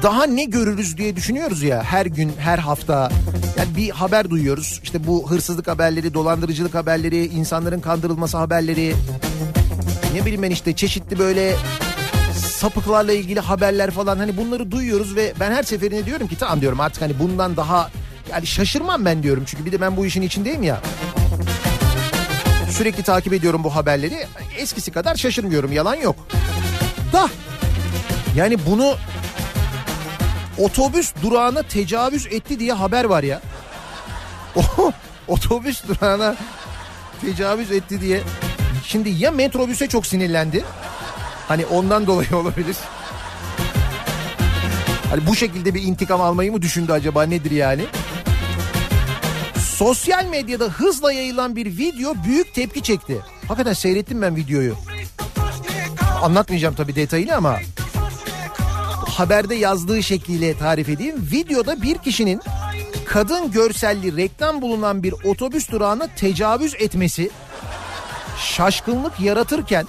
daha 0.04 0.26
ne 0.26 0.44
görürüz 0.44 0.98
diye 0.98 1.16
düşünüyoruz 1.16 1.64
ya 1.64 1.84
her 1.84 2.06
gün 2.06 2.32
her 2.40 2.58
hafta. 2.58 3.12
Yani 3.58 3.76
bir 3.76 3.90
haber 3.90 4.30
duyuyoruz. 4.30 4.80
İşte 4.84 5.08
bu 5.08 5.32
hırsızlık 5.32 5.68
haberleri, 5.68 6.14
dolandırıcılık 6.14 6.76
haberleri, 6.76 7.26
insanların 7.26 7.80
kandırılması 7.80 8.38
haberleri. 8.38 8.96
Ne 10.14 10.22
bileyim 10.22 10.42
ben 10.42 10.52
işte 10.52 10.76
çeşitli 10.76 11.20
böyle 11.20 11.56
sapıklarla 12.36 13.14
ilgili 13.14 13.40
haberler 13.40 13.92
falan 13.92 14.18
hani 14.18 14.38
bunları 14.38 14.72
duyuyoruz 14.72 15.16
ve 15.16 15.34
ben 15.40 15.52
her 15.52 15.64
seferinde 15.64 16.06
diyorum 16.06 16.28
ki 16.28 16.38
tamam 16.38 16.62
diyorum 16.62 16.80
artık 16.80 17.02
hani 17.02 17.20
bundan 17.20 17.58
daha 17.58 17.90
yani 18.32 18.48
şaşırmam 18.48 19.06
ben 19.06 19.24
diyorum 19.24 19.44
çünkü 19.46 19.66
bir 19.66 19.72
de 19.72 19.82
ben 19.82 19.98
bu 19.98 20.06
işin 20.06 20.22
içindeyim 20.22 20.64
ya. 20.64 20.82
Sürekli 22.70 23.04
takip 23.04 23.34
ediyorum 23.34 23.64
bu 23.64 23.76
haberleri. 23.76 24.26
Eskisi 24.58 24.92
kadar 24.92 25.16
şaşırmıyorum 25.16 25.72
yalan 25.72 25.96
yok. 25.96 26.16
Da 27.14 27.30
yani 28.36 28.58
bunu 28.66 28.96
otobüs 30.58 31.14
durağına 31.24 31.64
tecavüz 31.64 32.26
etti 32.26 32.60
diye 32.60 32.74
haber 32.74 33.04
var 33.04 33.24
ya. 33.24 33.42
Otobüs 35.28 35.84
durağına 35.88 36.36
tecavüz 37.22 37.72
etti 37.72 38.02
diye. 38.02 38.22
Şimdi 38.86 39.10
ya 39.10 39.32
metrobüse 39.32 39.88
çok 39.88 40.06
sinirlendi. 40.06 40.64
Hani 41.48 41.66
ondan 41.66 42.08
dolayı 42.08 42.36
olabilir. 42.38 42.76
Hani 45.10 45.28
bu 45.28 45.36
şekilde 45.36 45.74
bir 45.74 45.84
intikam 45.84 46.22
almayı 46.22 46.52
mı 46.52 46.62
düşündü 46.62 46.92
acaba 46.92 47.24
nedir 47.24 47.52
yani? 47.52 47.86
Sosyal 49.60 50.26
medyada 50.26 50.66
hızla 50.66 51.14
yayılan 51.14 51.56
bir 51.56 51.78
video 51.78 52.14
büyük 52.26 52.54
tepki 52.54 52.84
çekti. 52.84 53.20
Hakikaten 53.48 53.74
seyrettim 53.74 54.22
ben 54.22 54.36
videoyu. 54.36 54.76
Anlatmayacağım 56.22 56.76
tabii 56.76 56.96
detayını 56.96 57.36
ama 57.36 57.60
haberde 59.12 59.56
yazdığı 59.56 60.04
şekliyle 60.04 60.58
tarif 60.58 60.90
edeyim. 60.90 61.16
Videoda 61.32 61.82
bir 61.82 61.98
kişinin 61.98 62.42
kadın 63.06 63.52
görselli 63.52 64.18
reklam 64.18 64.62
bulunan 64.62 65.04
bir 65.04 65.14
otobüs 65.24 65.72
durağına 65.72 66.08
tecavüz 66.16 66.76
etmesi 66.80 67.30
şaşkınlık 68.38 69.20
yaratırken 69.20 69.86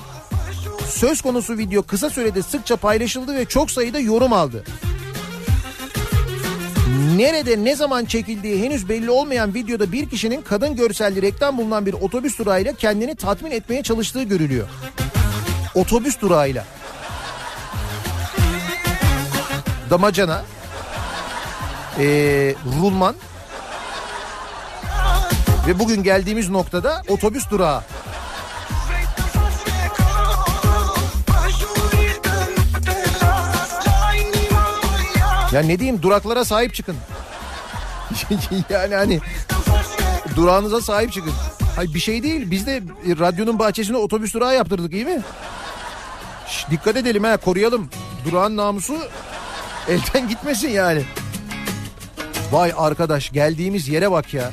söz 0.88 1.22
konusu 1.22 1.58
video 1.58 1.82
kısa 1.82 2.10
sürede 2.10 2.42
sıkça 2.42 2.76
paylaşıldı 2.76 3.34
ve 3.34 3.44
çok 3.44 3.70
sayıda 3.70 3.98
yorum 3.98 4.32
aldı. 4.32 4.64
Nerede 7.16 7.64
ne 7.64 7.76
zaman 7.76 8.04
çekildiği 8.04 8.62
henüz 8.62 8.88
belli 8.88 9.10
olmayan 9.10 9.54
videoda 9.54 9.92
bir 9.92 10.08
kişinin 10.10 10.42
kadın 10.42 10.76
görselli 10.76 11.22
reklam 11.22 11.58
bulunan 11.58 11.86
bir 11.86 11.92
otobüs 11.92 12.38
durağıyla 12.38 12.72
kendini 12.72 13.14
tatmin 13.14 13.50
etmeye 13.50 13.82
çalıştığı 13.82 14.22
görülüyor. 14.22 14.68
Otobüs 15.74 16.20
durağıyla. 16.20 16.64
Damacana, 19.92 20.42
ee, 21.98 22.54
rulman 22.80 23.14
ve 25.66 25.78
bugün 25.78 26.02
geldiğimiz 26.02 26.50
noktada 26.50 27.02
otobüs 27.08 27.50
durağı. 27.50 27.82
Ya 35.52 35.62
ne 35.62 35.78
diyeyim 35.78 36.02
duraklara 36.02 36.44
sahip 36.44 36.74
çıkın. 36.74 36.96
yani 38.70 38.94
hani 38.94 39.20
durağınıza 40.36 40.80
sahip 40.80 41.12
çıkın. 41.12 41.32
Hayır 41.76 41.94
bir 41.94 42.00
şey 42.00 42.22
değil. 42.22 42.50
Biz 42.50 42.66
de 42.66 42.76
e, 42.76 42.82
radyonun 43.18 43.58
bahçesine 43.58 43.96
otobüs 43.96 44.34
durağı 44.34 44.54
yaptırdık 44.54 44.92
iyi 44.92 45.04
mi? 45.04 45.22
Şş, 46.48 46.70
dikkat 46.70 46.96
edelim 46.96 47.24
ha 47.24 47.36
koruyalım. 47.36 47.90
Durağın 48.24 48.56
namusu 48.56 48.96
elden 49.88 50.28
gitmesin 50.28 50.68
yani. 50.68 51.02
Vay 52.52 52.72
arkadaş 52.76 53.32
geldiğimiz 53.32 53.88
yere 53.88 54.10
bak 54.10 54.34
ya. 54.34 54.50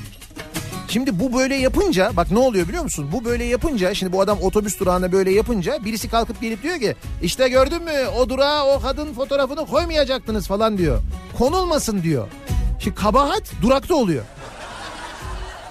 Şimdi 0.87 1.19
bu 1.19 1.33
böyle 1.33 1.55
yapınca 1.55 2.11
bak 2.17 2.31
ne 2.31 2.39
oluyor 2.39 2.67
biliyor 2.67 2.83
musun? 2.83 3.09
Bu 3.11 3.25
böyle 3.25 3.43
yapınca 3.43 3.93
şimdi 3.93 4.13
bu 4.13 4.21
adam 4.21 4.37
otobüs 4.41 4.79
durağına 4.79 5.11
böyle 5.11 5.31
yapınca 5.31 5.85
birisi 5.85 6.09
kalkıp 6.09 6.41
gelip 6.41 6.63
diyor 6.63 6.79
ki 6.79 6.95
işte 7.21 7.49
gördün 7.49 7.83
mü 7.83 7.91
o 8.17 8.29
durağa 8.29 8.65
o 8.65 8.81
kadın 8.81 9.13
fotoğrafını 9.13 9.65
koymayacaktınız 9.65 10.47
falan 10.47 10.77
diyor. 10.77 11.01
Konulmasın 11.37 12.03
diyor. 12.03 12.27
Şimdi 12.79 12.95
kabahat 12.95 13.43
durakta 13.61 13.95
oluyor. 13.95 14.23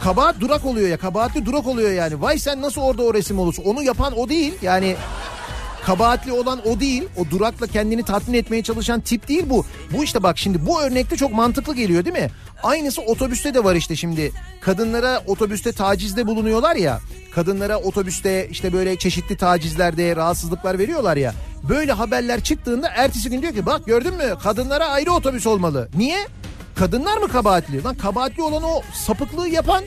Kabahat 0.00 0.40
durak 0.40 0.66
oluyor 0.66 0.88
ya 0.88 0.96
kabahatli 0.96 1.46
durak 1.46 1.66
oluyor 1.66 1.90
yani. 1.90 2.22
Vay 2.22 2.38
sen 2.38 2.62
nasıl 2.62 2.80
orada 2.80 3.02
o 3.02 3.14
resim 3.14 3.38
olursun? 3.38 3.64
Onu 3.64 3.82
yapan 3.82 4.18
o 4.18 4.28
değil 4.28 4.54
yani 4.62 4.96
kabahatli 5.88 6.32
olan 6.32 6.68
o 6.68 6.80
değil. 6.80 7.04
O 7.16 7.30
durakla 7.30 7.66
kendini 7.66 8.02
tatmin 8.02 8.34
etmeye 8.34 8.62
çalışan 8.62 9.00
tip 9.00 9.28
değil 9.28 9.44
bu. 9.46 9.64
Bu 9.92 10.04
işte 10.04 10.22
bak 10.22 10.38
şimdi 10.38 10.66
bu 10.66 10.82
örnekte 10.82 11.16
çok 11.16 11.32
mantıklı 11.32 11.74
geliyor 11.74 12.04
değil 12.04 12.16
mi? 12.16 12.30
Aynısı 12.62 13.02
otobüste 13.02 13.54
de 13.54 13.64
var 13.64 13.74
işte 13.74 13.96
şimdi. 13.96 14.32
Kadınlara 14.60 15.22
otobüste 15.26 15.72
tacizde 15.72 16.26
bulunuyorlar 16.26 16.76
ya. 16.76 17.00
Kadınlara 17.34 17.78
otobüste 17.78 18.48
işte 18.50 18.72
böyle 18.72 18.98
çeşitli 18.98 19.36
tacizlerde 19.36 20.16
rahatsızlıklar 20.16 20.78
veriyorlar 20.78 21.16
ya. 21.16 21.34
Böyle 21.68 21.92
haberler 21.92 22.40
çıktığında 22.40 22.88
ertesi 22.88 23.30
gün 23.30 23.42
diyor 23.42 23.52
ki 23.52 23.66
bak 23.66 23.86
gördün 23.86 24.14
mü 24.14 24.34
kadınlara 24.42 24.86
ayrı 24.86 25.12
otobüs 25.12 25.46
olmalı. 25.46 25.88
Niye? 25.96 26.18
Kadınlar 26.76 27.18
mı 27.18 27.28
kabahatli? 27.28 27.84
Lan 27.84 27.94
kabahatli 27.94 28.42
olan 28.42 28.62
o 28.62 28.82
sapıklığı 29.06 29.48
yapan 29.48 29.84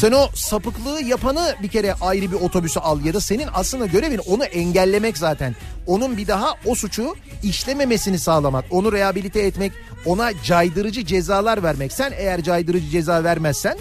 Sen 0.00 0.12
o 0.12 0.28
sapıklığı 0.34 1.02
yapanı 1.02 1.54
bir 1.62 1.68
kere 1.68 1.94
ayrı 2.00 2.32
bir 2.32 2.36
otobüse 2.36 2.80
al 2.80 3.04
ya 3.04 3.14
da 3.14 3.20
senin 3.20 3.48
aslında 3.54 3.86
görevin 3.86 4.18
onu 4.18 4.44
engellemek 4.44 5.18
zaten. 5.18 5.56
Onun 5.90 6.16
bir 6.16 6.26
daha 6.26 6.54
o 6.66 6.74
suçu 6.74 7.16
işlememesini 7.42 8.18
sağlamak, 8.18 8.64
onu 8.70 8.92
rehabilite 8.92 9.40
etmek, 9.40 9.72
ona 10.06 10.42
caydırıcı 10.44 11.04
cezalar 11.04 11.62
vermek. 11.62 11.92
Sen 11.92 12.12
eğer 12.16 12.42
caydırıcı 12.42 12.88
ceza 12.90 13.24
vermezsen 13.24 13.78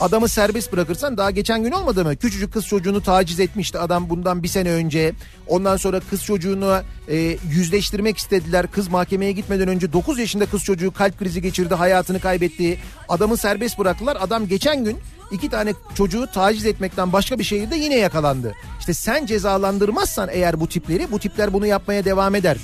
Adamı 0.00 0.28
serbest 0.28 0.72
bırakırsan 0.72 1.16
daha 1.16 1.30
geçen 1.30 1.64
gün 1.64 1.72
olmadı 1.72 2.04
mı? 2.04 2.16
Küçücük 2.16 2.52
kız 2.52 2.66
çocuğunu 2.66 3.02
taciz 3.02 3.40
etmişti 3.40 3.78
adam 3.78 4.10
bundan 4.10 4.42
bir 4.42 4.48
sene 4.48 4.70
önce. 4.70 5.12
Ondan 5.46 5.76
sonra 5.76 6.00
kız 6.10 6.24
çocuğunu 6.24 6.80
e, 7.08 7.16
yüzleştirmek 7.50 8.18
istediler. 8.18 8.66
Kız 8.66 8.88
mahkemeye 8.88 9.32
gitmeden 9.32 9.68
önce 9.68 9.92
9 9.92 10.18
yaşında 10.18 10.46
kız 10.46 10.64
çocuğu 10.64 10.92
kalp 10.92 11.18
krizi 11.18 11.42
geçirdi 11.42 11.74
hayatını 11.74 12.20
kaybetti. 12.20 12.78
Adamı 13.08 13.36
serbest 13.36 13.78
bıraktılar. 13.78 14.18
Adam 14.20 14.48
geçen 14.48 14.84
gün 14.84 14.98
iki 15.32 15.48
tane 15.50 15.74
çocuğu 15.94 16.26
taciz 16.34 16.66
etmekten 16.66 17.12
başka 17.12 17.38
bir 17.38 17.44
şehirde 17.44 17.76
yine 17.76 17.96
yakalandı. 17.96 18.54
İşte 18.80 18.94
sen 18.94 19.26
cezalandırmazsan 19.26 20.28
eğer 20.32 20.60
bu 20.60 20.68
tipleri 20.68 21.12
bu 21.12 21.18
tipler 21.18 21.52
bunu 21.52 21.66
yapmaya 21.66 22.04
devam 22.04 22.34
eder. 22.34 22.56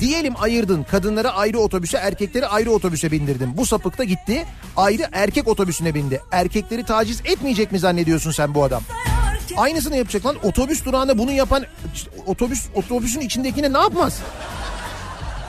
Diyelim 0.00 0.34
ayırdın 0.38 0.82
kadınları 0.90 1.30
ayrı 1.30 1.58
otobüse 1.58 1.96
erkekleri 1.98 2.46
ayrı 2.46 2.70
otobüse 2.70 3.12
bindirdin. 3.12 3.56
Bu 3.56 3.66
sapık 3.66 3.98
da 3.98 4.04
gitti 4.04 4.44
ayrı 4.76 5.08
erkek 5.12 5.48
otobüsüne 5.48 5.94
bindi. 5.94 6.22
Erkekleri 6.32 6.84
taciz 6.84 7.20
etmeyecek 7.24 7.72
mi 7.72 7.78
zannediyorsun 7.78 8.30
sen 8.30 8.54
bu 8.54 8.64
adam? 8.64 8.82
Aynısını 9.56 9.96
yapacak 9.96 10.26
lan 10.26 10.36
otobüs 10.42 10.84
durağında 10.84 11.18
bunu 11.18 11.32
yapan 11.32 11.64
işte 11.94 12.10
otobüs 12.26 12.66
otobüsün 12.74 13.20
içindekine 13.20 13.72
ne 13.72 13.78
yapmaz? 13.78 14.18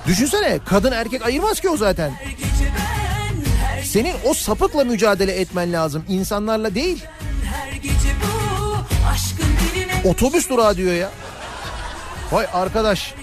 Düşünsene 0.07 0.59
kadın 0.65 0.91
erkek 0.91 1.25
ayırmaz 1.25 1.59
ki 1.59 1.69
o 1.69 1.77
zaten. 1.77 2.11
Senin 3.93 4.15
o 4.25 4.33
sapıkla 4.33 4.83
mücadele 4.83 5.31
etmen 5.31 5.73
lazım 5.73 6.05
insanlarla 6.09 6.75
değil. 6.75 7.05
Otobüs 10.05 10.49
durağı 10.49 10.77
diyor 10.77 10.93
ya. 10.93 11.11
Vay 12.31 12.47
arkadaş 12.53 13.13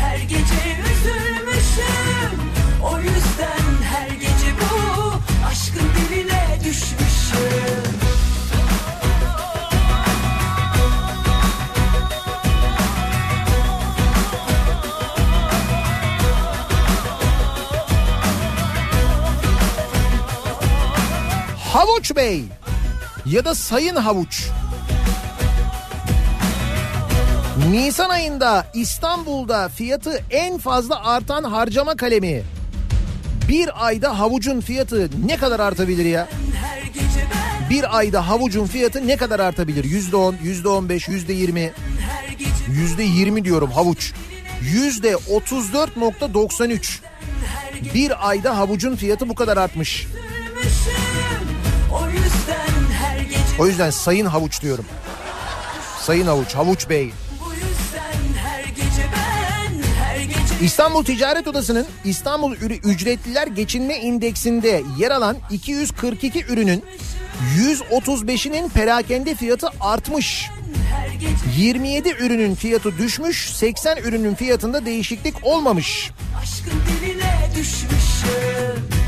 her 0.00 0.18
gece 0.18 0.60
üzülmüşüm 0.92 2.40
O 2.84 2.98
yüzden 2.98 3.84
her 3.84 4.08
gece 4.08 4.54
bu 4.60 5.12
aşkın 5.46 5.88
diline 5.96 6.58
düşmüşüm 6.64 7.69
Havuç 21.72 22.16
Bey 22.16 22.44
ya 23.26 23.44
da 23.44 23.54
Sayın 23.54 23.96
Havuç. 23.96 24.48
Nisan 27.70 28.10
ayında 28.10 28.66
İstanbul'da 28.74 29.68
fiyatı 29.68 30.24
en 30.30 30.58
fazla 30.58 31.04
artan 31.04 31.44
harcama 31.44 31.96
kalemi. 31.96 32.42
Bir 33.48 33.86
ayda 33.86 34.18
havucun 34.18 34.60
fiyatı 34.60 35.08
ne 35.26 35.36
kadar 35.36 35.60
artabilir 35.60 36.04
ya? 36.04 36.28
Bir 37.70 37.98
ayda 37.98 38.28
havucun 38.28 38.66
fiyatı 38.66 39.06
ne 39.06 39.16
kadar 39.16 39.40
artabilir? 39.40 39.84
Yüzde 39.84 40.16
on, 40.16 40.36
yüzde 40.42 40.68
on 40.68 40.88
beş, 40.88 41.08
yüzde 41.08 41.32
yirmi, 41.32 41.72
yüzde 42.68 43.02
yirmi 43.02 43.44
diyorum 43.44 43.70
havuç. 43.70 44.12
Yüzde 44.62 45.16
otuz 45.16 45.72
dört 45.72 45.96
nokta 45.96 46.34
doksan 46.34 46.70
üç. 46.70 47.00
Bir 47.94 48.28
ayda 48.28 48.56
havucun 48.56 48.96
fiyatı 48.96 49.28
bu 49.28 49.34
kadar 49.34 49.56
artmış. 49.56 50.06
üzülmüşüm 50.60 51.39
O 53.60 53.66
yüzden 53.66 53.90
sayın 53.90 54.26
havuç 54.26 54.62
diyorum. 54.62 54.84
Sayın 56.00 56.26
havuç, 56.26 56.54
havuç 56.54 56.88
bey. 56.88 57.12
İstanbul 60.62 61.04
Ticaret 61.04 61.48
Odası'nın 61.48 61.86
İstanbul 62.04 62.54
Ücretliler 62.84 63.46
Geçinme 63.46 63.98
İndeksinde 63.98 64.82
yer 64.98 65.10
alan 65.10 65.36
242 65.50 66.44
ürünün 66.44 66.84
135'inin 67.56 68.68
perakende 68.68 69.34
fiyatı 69.34 69.68
artmış. 69.80 70.50
her 70.94 71.08
gece 71.12 71.62
27 71.62 72.08
ürünün 72.08 72.54
fiyatı 72.54 72.98
düşmüş, 72.98 73.50
80 73.52 73.96
ürünün 73.96 74.34
fiyatında 74.34 74.86
değişiklik 74.86 75.34
olmamış. 75.42 76.10
aşkın 76.42 76.80
diline 77.00 77.50
düşmüşüm 77.56 78.99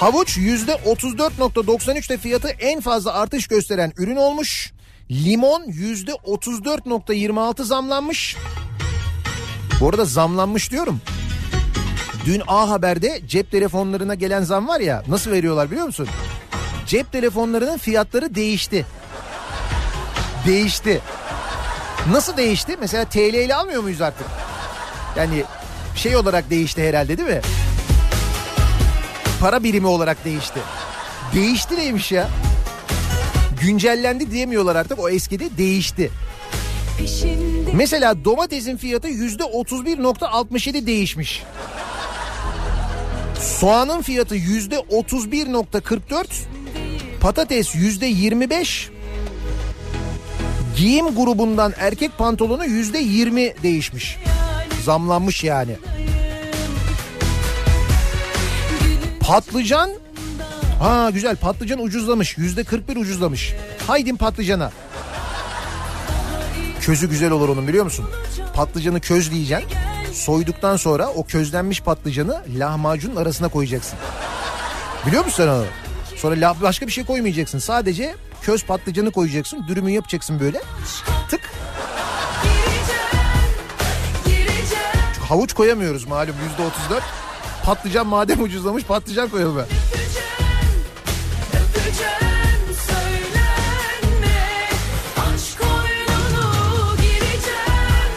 Havuç 0.00 0.38
%34.93'te 0.38 2.18
fiyatı 2.18 2.48
en 2.48 2.80
fazla 2.80 3.12
artış 3.14 3.46
gösteren 3.46 3.92
ürün 3.96 4.16
olmuş. 4.16 4.72
Limon 5.10 5.62
%34.26 5.64 7.62
zamlanmış. 7.64 8.36
Bu 9.80 9.88
arada 9.88 10.04
zamlanmış 10.04 10.70
diyorum. 10.70 11.00
Dün 12.26 12.42
A 12.46 12.70
Haber'de 12.70 13.20
cep 13.26 13.50
telefonlarına 13.50 14.14
gelen 14.14 14.42
zam 14.42 14.68
var 14.68 14.80
ya 14.80 15.02
nasıl 15.08 15.30
veriyorlar 15.30 15.70
biliyor 15.70 15.86
musun? 15.86 16.08
Cep 16.86 17.12
telefonlarının 17.12 17.78
fiyatları 17.78 18.34
değişti. 18.34 18.86
Değişti. 20.46 21.00
Nasıl 22.10 22.36
değişti? 22.36 22.76
Mesela 22.80 23.04
TL 23.04 23.18
ile 23.34 23.54
almıyor 23.54 23.82
muyuz 23.82 24.00
artık? 24.00 24.26
Yani 25.16 25.44
şey 25.96 26.16
olarak 26.16 26.50
değişti 26.50 26.88
herhalde 26.88 27.18
değil 27.18 27.28
mi? 27.28 27.40
Para 29.40 29.64
birimi 29.64 29.86
olarak 29.86 30.24
değişti. 30.24 30.60
Değişti 31.34 31.76
neymiş 31.76 32.12
ya? 32.12 32.28
Güncellendi 33.60 34.30
diyemiyorlar 34.30 34.76
artık 34.76 34.98
o 34.98 35.08
eskidi 35.08 35.58
değişti. 35.58 36.10
peşinde 36.98 37.70
Mesela 37.72 38.24
domatesin 38.24 38.76
fiyatı 38.76 39.08
yüzde 39.08 39.42
31.67 39.42 40.86
değişmiş. 40.86 41.42
Soğanın 43.40 44.02
fiyatı 44.02 44.34
yüzde 44.34 44.76
31.44. 44.76 46.26
Patates 47.20 47.74
yüzde 47.74 48.06
25. 48.06 48.90
Giyim 50.76 51.14
grubundan 51.14 51.74
erkek 51.78 52.18
pantolonu 52.18 52.66
yüzde 52.66 52.98
20 52.98 53.54
değişmiş. 53.62 54.18
Zamlanmış 54.84 55.44
yani. 55.44 55.76
Patlıcan 59.26 59.90
Ha 60.80 61.10
güzel 61.10 61.36
patlıcan 61.36 61.82
ucuzlamış. 61.82 62.38
Yüzde 62.38 62.64
41 62.64 62.96
ucuzlamış. 62.96 63.54
Haydin 63.86 64.16
patlıcana. 64.16 64.70
Közü 66.80 67.10
güzel 67.10 67.30
olur 67.30 67.48
onun 67.48 67.68
biliyor 67.68 67.84
musun? 67.84 68.06
Patlıcanı 68.54 69.00
közleyeceksin. 69.00 69.68
Soyduktan 70.12 70.76
sonra 70.76 71.08
o 71.08 71.24
közlenmiş 71.24 71.80
patlıcanı 71.80 72.42
lahmacunun 72.58 73.16
arasına 73.16 73.48
koyacaksın. 73.48 73.98
Biliyor 75.06 75.24
musun 75.24 75.36
sen 75.44 75.48
onu? 75.48 75.64
Sonra 76.16 76.34
lah- 76.34 76.62
başka 76.62 76.86
bir 76.86 76.92
şey 76.92 77.04
koymayacaksın. 77.04 77.58
Sadece 77.58 78.14
köz 78.42 78.64
patlıcanı 78.64 79.10
koyacaksın. 79.10 79.64
Dürümü 79.68 79.90
yapacaksın 79.90 80.40
böyle. 80.40 80.60
Tık. 81.30 81.40
Havuç 85.28 85.52
koyamıyoruz 85.52 86.04
malum 86.04 86.34
yüzde 86.48 86.62
otuz 86.62 86.90
dört. 86.90 87.04
Patlıcan 87.64 88.06
madem 88.06 88.42
ucuzlamış 88.42 88.84
patlıcan 88.84 89.28
koyalım. 89.28 89.56
be. 89.56 89.60
öpeceğim 91.52 92.76
söylenme 92.86 94.38
Aşk 95.16 95.60
oyununu 95.60 96.96
gireceğim 96.96 98.12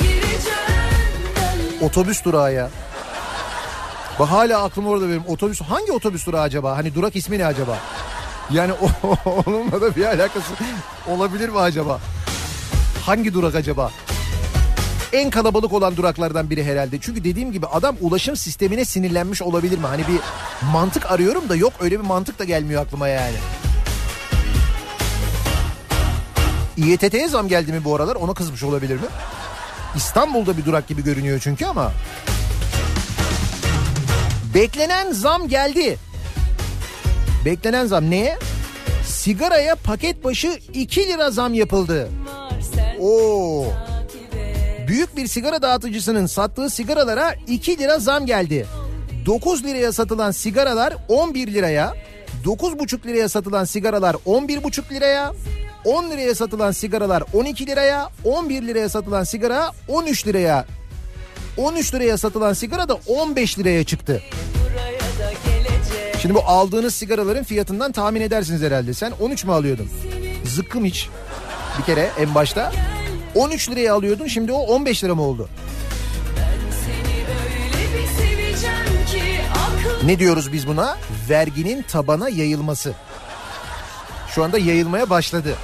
gireceğim 0.00 1.82
Otobüs 1.82 2.24
durağı 2.24 2.54
ya. 2.54 2.70
Bak 4.18 4.30
hala 4.30 4.62
aklım 4.62 4.86
orada 4.86 5.08
benim. 5.08 5.26
Otobüs 5.26 5.60
hangi 5.60 5.92
otobüs 5.92 6.26
durağı 6.26 6.42
acaba? 6.42 6.76
Hani 6.76 6.94
durak 6.94 7.16
ismi 7.16 7.38
ne 7.38 7.46
acaba? 7.46 7.78
Yani 8.50 8.72
o, 8.72 8.88
onunla 9.46 9.80
da 9.80 9.96
bir 9.96 10.04
alakası 10.04 10.52
olabilir 11.08 11.48
mi 11.48 11.58
acaba? 11.58 12.00
Hangi 13.06 13.34
durak 13.34 13.54
acaba? 13.54 13.90
En 15.14 15.30
kalabalık 15.30 15.72
olan 15.72 15.96
duraklardan 15.96 16.50
biri 16.50 16.64
herhalde. 16.64 16.98
Çünkü 17.00 17.24
dediğim 17.24 17.52
gibi 17.52 17.66
adam 17.66 17.96
ulaşım 18.00 18.36
sistemine 18.36 18.84
sinirlenmiş 18.84 19.42
olabilir 19.42 19.78
mi? 19.78 19.86
Hani 19.86 20.02
bir 20.08 20.20
mantık 20.72 21.10
arıyorum 21.10 21.48
da 21.48 21.56
yok 21.56 21.72
öyle 21.80 22.00
bir 22.00 22.04
mantık 22.04 22.38
da 22.38 22.44
gelmiyor 22.44 22.82
aklıma 22.82 23.08
yani. 23.08 23.36
İETT'ye 26.76 27.28
zam 27.28 27.48
geldi 27.48 27.72
mi 27.72 27.84
bu 27.84 27.96
aralar 27.96 28.14
ona 28.16 28.34
kızmış 28.34 28.62
olabilir 28.62 28.94
mi? 28.94 29.06
İstanbul'da 29.96 30.56
bir 30.56 30.64
durak 30.64 30.88
gibi 30.88 31.04
görünüyor 31.04 31.40
çünkü 31.42 31.66
ama. 31.66 31.92
Beklenen 34.54 35.12
zam 35.12 35.48
geldi. 35.48 35.98
Beklenen 37.44 37.86
zam 37.86 38.10
neye? 38.10 38.38
Sigaraya 39.06 39.74
paket 39.74 40.24
başı 40.24 40.58
2 40.72 41.08
lira 41.08 41.30
zam 41.30 41.54
yapıldı. 41.54 42.08
Oo. 43.00 43.66
Büyük 44.88 45.16
bir 45.16 45.26
sigara 45.26 45.62
dağıtıcısının 45.62 46.26
sattığı 46.26 46.70
sigaralara 46.70 47.34
2 47.46 47.78
lira 47.78 47.98
zam 47.98 48.26
geldi. 48.26 48.66
9 49.26 49.64
liraya 49.64 49.92
satılan 49.92 50.30
sigaralar 50.30 50.94
11 51.08 51.54
liraya, 51.54 51.94
9,5 52.44 53.06
liraya 53.06 53.28
satılan 53.28 53.64
sigaralar 53.64 54.14
11,5 54.14 54.94
liraya, 54.94 55.32
10 55.84 56.10
liraya 56.10 56.34
satılan 56.34 56.72
sigaralar 56.72 57.22
12 57.34 57.66
liraya, 57.66 58.08
11 58.24 58.62
liraya 58.62 58.88
satılan 58.88 59.24
sigara 59.24 59.72
13 59.88 60.26
liraya, 60.26 60.66
13 61.56 61.94
liraya 61.94 62.18
satılan 62.18 62.52
sigara 62.52 62.88
da 62.88 62.98
15 63.06 63.58
liraya 63.58 63.84
çıktı. 63.84 64.22
Şimdi 66.22 66.34
bu 66.34 66.40
aldığınız 66.40 66.94
sigaraların 66.94 67.44
fiyatından 67.44 67.92
tahmin 67.92 68.20
edersiniz 68.20 68.62
herhalde. 68.62 68.94
Sen 68.94 69.12
13 69.20 69.44
mü 69.44 69.52
alıyordun? 69.52 69.88
Zıkkım 70.44 70.84
hiç. 70.84 71.08
Bir 71.78 71.84
kere 71.84 72.10
en 72.18 72.34
başta. 72.34 72.72
13 73.34 73.70
liraya 73.70 73.94
alıyordun 73.94 74.26
şimdi 74.26 74.52
o 74.52 74.58
15 74.58 75.04
lira 75.04 75.14
mı 75.14 75.22
oldu? 75.22 75.48
Ne 80.04 80.18
diyoruz 80.18 80.52
biz 80.52 80.66
buna? 80.66 80.96
Verginin 81.28 81.82
tabana 81.82 82.28
yayılması. 82.28 82.94
Şu 84.34 84.44
anda 84.44 84.58
yayılmaya 84.58 85.10
başladı. 85.10 85.54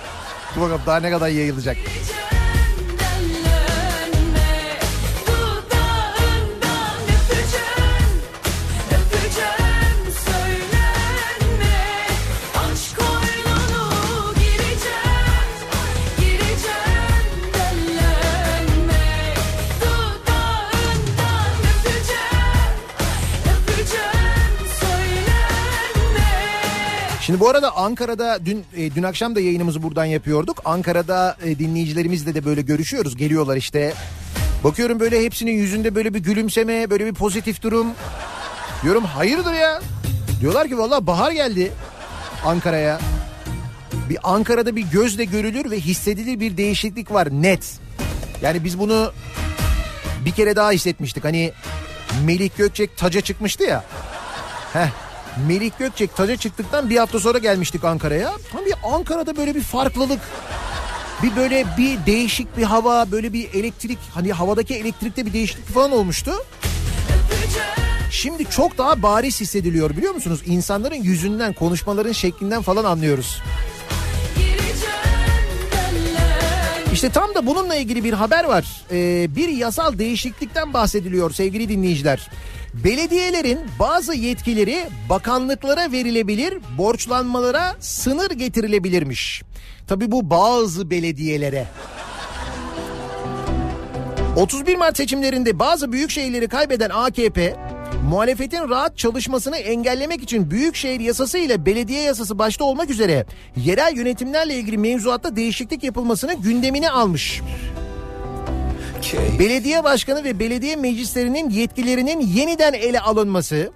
Dur 0.56 0.60
bakalım 0.60 0.80
daha 0.86 1.00
ne 1.00 1.10
kadar 1.10 1.28
yayılacak. 1.28 1.76
Şimdi 27.30 27.40
bu 27.40 27.48
arada 27.48 27.76
Ankara'da 27.76 28.46
dün 28.46 28.64
e, 28.76 28.94
dün 28.94 29.02
akşam 29.02 29.34
da 29.34 29.40
yayınımızı 29.40 29.82
buradan 29.82 30.04
yapıyorduk. 30.04 30.62
Ankara'da 30.64 31.36
e, 31.44 31.58
dinleyicilerimizle 31.58 32.34
de 32.34 32.44
böyle 32.44 32.62
görüşüyoruz. 32.62 33.16
Geliyorlar 33.16 33.56
işte. 33.56 33.94
Bakıyorum 34.64 35.00
böyle 35.00 35.24
hepsinin 35.24 35.52
yüzünde 35.52 35.94
böyle 35.94 36.14
bir 36.14 36.18
gülümseme, 36.18 36.90
böyle 36.90 37.06
bir 37.06 37.14
pozitif 37.14 37.62
durum. 37.62 37.86
Diyorum 38.82 39.04
hayırdır 39.04 39.52
ya? 39.52 39.80
Diyorlar 40.40 40.68
ki 40.68 40.78
vallahi 40.78 41.06
bahar 41.06 41.32
geldi 41.32 41.72
Ankara'ya. 42.44 43.00
Bir 44.08 44.18
Ankara'da 44.22 44.76
bir 44.76 44.82
gözle 44.82 45.24
görülür 45.24 45.70
ve 45.70 45.80
hissedilir 45.80 46.40
bir 46.40 46.56
değişiklik 46.56 47.12
var 47.12 47.28
net. 47.30 47.78
Yani 48.42 48.64
biz 48.64 48.78
bunu 48.78 49.12
bir 50.24 50.30
kere 50.32 50.56
daha 50.56 50.70
hissetmiştik. 50.70 51.24
Hani 51.24 51.52
Melih 52.24 52.50
Gökçek 52.56 52.96
taca 52.96 53.20
çıkmıştı 53.20 53.64
ya. 53.64 53.84
Heh. 54.72 55.09
Melih 55.48 55.70
Gökçek 55.78 56.16
taca 56.16 56.36
çıktıktan 56.36 56.90
bir 56.90 56.96
hafta 56.96 57.20
sonra 57.20 57.38
gelmiştik 57.38 57.84
Ankara'ya. 57.84 58.32
Ama 58.52 58.66
bir 58.66 58.74
Ankara'da 58.84 59.36
böyle 59.36 59.54
bir 59.54 59.62
farklılık. 59.62 60.20
Bir 61.22 61.36
böyle 61.36 61.64
bir 61.78 62.06
değişik 62.06 62.56
bir 62.56 62.62
hava, 62.62 63.10
böyle 63.12 63.32
bir 63.32 63.54
elektrik, 63.54 63.98
hani 64.14 64.32
havadaki 64.32 64.74
elektrikte 64.74 65.26
bir 65.26 65.32
değişiklik 65.32 65.66
falan 65.68 65.92
olmuştu. 65.92 66.32
Şimdi 68.10 68.50
çok 68.50 68.78
daha 68.78 69.02
bariz 69.02 69.40
hissediliyor 69.40 69.90
biliyor 69.90 70.14
musunuz? 70.14 70.40
İnsanların 70.46 71.02
yüzünden, 71.02 71.52
konuşmaların 71.52 72.12
şeklinden 72.12 72.62
falan 72.62 72.84
anlıyoruz. 72.84 73.42
İşte 76.92 77.10
tam 77.10 77.34
da 77.34 77.46
bununla 77.46 77.74
ilgili 77.74 78.04
bir 78.04 78.12
haber 78.12 78.44
var. 78.44 78.64
Ee, 78.92 79.36
bir 79.36 79.48
yasal 79.48 79.98
değişiklikten 79.98 80.74
bahsediliyor 80.74 81.30
sevgili 81.30 81.68
dinleyiciler. 81.68 82.30
Belediyelerin 82.74 83.60
bazı 83.78 84.14
yetkileri 84.14 84.86
bakanlıklara 85.08 85.92
verilebilir, 85.92 86.58
borçlanmalara 86.78 87.76
sınır 87.80 88.30
getirilebilirmiş. 88.30 89.42
Tabi 89.86 90.10
bu 90.10 90.30
bazı 90.30 90.90
belediyelere. 90.90 91.66
31 94.36 94.76
Mart 94.76 94.96
seçimlerinde 94.96 95.58
bazı 95.58 95.92
büyük 95.92 96.10
şehirleri 96.10 96.48
kaybeden 96.48 96.90
AKP 96.90 97.56
muhalefetin 98.08 98.68
rahat 98.68 98.98
çalışmasını 98.98 99.56
engellemek 99.56 100.22
için 100.22 100.50
büyükşehir 100.50 101.00
yasası 101.00 101.38
ile 101.38 101.66
belediye 101.66 102.02
yasası 102.02 102.38
başta 102.38 102.64
olmak 102.64 102.90
üzere 102.90 103.26
yerel 103.56 103.96
yönetimlerle 103.96 104.54
ilgili 104.54 104.78
mevzuatta 104.78 105.36
değişiklik 105.36 105.84
yapılmasını 105.84 106.34
gündemine 106.34 106.90
almış. 106.90 107.42
Belediye 109.38 109.84
başkanı 109.84 110.24
ve 110.24 110.38
belediye 110.38 110.76
meclislerinin 110.76 111.50
yetkilerinin 111.50 112.20
yeniden 112.20 112.72
ele 112.72 113.00
alınması, 113.00 113.72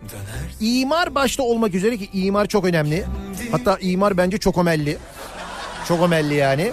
imar 0.61 1.15
başta 1.15 1.43
olmak 1.43 1.75
üzere 1.75 1.97
ki 1.97 2.09
imar 2.13 2.47
çok 2.47 2.65
önemli. 2.65 3.05
Hatta 3.51 3.79
imar 3.81 4.17
bence 4.17 4.39
çok 4.39 4.59
ömelli. 4.59 4.99
Çok 5.89 6.03
ömelli 6.03 6.35
yani. 6.35 6.73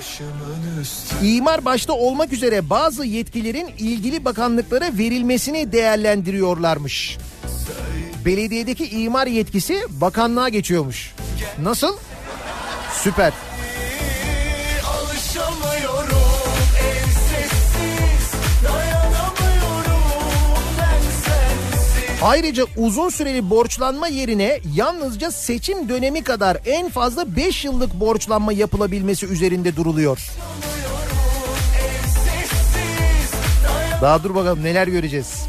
İmar 1.24 1.66
başta 1.66 1.94
olmak 1.94 2.34
üzere 2.34 2.70
bazı 2.70 3.06
yetkilerin 3.06 3.68
ilgili 3.78 4.26
bakanlıklara 4.26 4.98
verilmesini 4.98 5.72
değerlendiriyorlarmış. 5.72 7.18
Belediyedeki 8.26 8.90
imar 8.90 9.28
yetkisi 9.28 9.80
bakanlığa 9.90 10.50
geçiyormuş. 10.50 11.14
Nasıl? 11.64 11.98
Süper. 13.04 13.34
Ayrıca 22.22 22.66
uzun 22.78 23.10
süreli 23.10 23.50
borçlanma 23.50 24.08
yerine 24.08 24.60
yalnızca 24.76 25.32
seçim 25.32 25.90
dönemi 25.90 26.24
kadar 26.24 26.58
en 26.66 26.90
fazla 26.90 27.36
5 27.36 27.66
yıllık 27.66 27.94
borçlanma 27.94 28.54
yapılabilmesi 28.54 29.26
üzerinde 29.26 29.76
duruluyor. 29.76 30.20
Daha 34.02 34.24
dur 34.24 34.36
bakalım 34.36 34.64
neler 34.64 34.88
göreceğiz. 34.88 35.46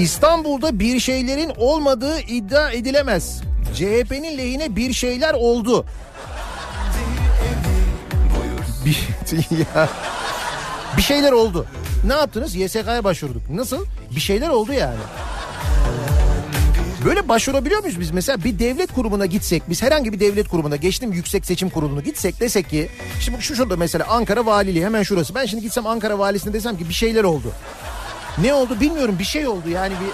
İstanbul'da 0.00 0.78
bir 0.78 1.00
şeylerin 1.00 1.52
olmadığı 1.56 2.20
iddia 2.20 2.70
edilemez. 2.70 3.40
CHP'nin 3.74 4.38
lehine 4.38 4.76
bir 4.76 4.92
şeyler 4.92 5.34
oldu. 5.34 5.86
Bir, 8.84 9.08
ya, 9.74 9.88
bir 10.96 11.02
şeyler 11.02 11.32
oldu. 11.32 11.66
Ne 12.06 12.12
yaptınız? 12.12 12.54
YSK'ya 12.54 13.04
başvurduk. 13.04 13.50
Nasıl? 13.50 13.86
Bir 14.14 14.20
şeyler 14.20 14.48
oldu 14.48 14.72
yani. 14.72 15.00
Böyle 17.04 17.28
başvurabiliyor 17.28 17.80
muyuz 17.80 18.00
biz? 18.00 18.10
Mesela 18.10 18.44
bir 18.44 18.58
devlet 18.58 18.92
kurumuna 18.92 19.26
gitsek, 19.26 19.62
biz 19.68 19.82
herhangi 19.82 20.12
bir 20.12 20.20
devlet 20.20 20.48
kurumuna 20.48 20.76
geçtim 20.76 21.12
yüksek 21.12 21.46
seçim 21.46 21.70
kurulunu 21.70 22.02
gitsek 22.02 22.40
desek 22.40 22.70
ki, 22.70 22.88
şimdi 23.20 23.42
şu 23.42 23.56
şurada 23.56 23.76
mesela 23.76 24.06
Ankara 24.08 24.46
Valiliği 24.46 24.84
hemen 24.84 25.02
şurası. 25.02 25.34
Ben 25.34 25.46
şimdi 25.46 25.62
gitsem 25.62 25.86
Ankara 25.86 26.18
Valisi'ne 26.18 26.52
desem 26.52 26.78
ki 26.78 26.88
bir 26.88 26.94
şeyler 26.94 27.24
oldu. 27.24 27.52
Ne 28.42 28.54
oldu 28.54 28.80
bilmiyorum 28.80 29.16
bir 29.18 29.24
şey 29.24 29.48
oldu 29.48 29.68
yani 29.68 29.94
bir... 30.00 30.10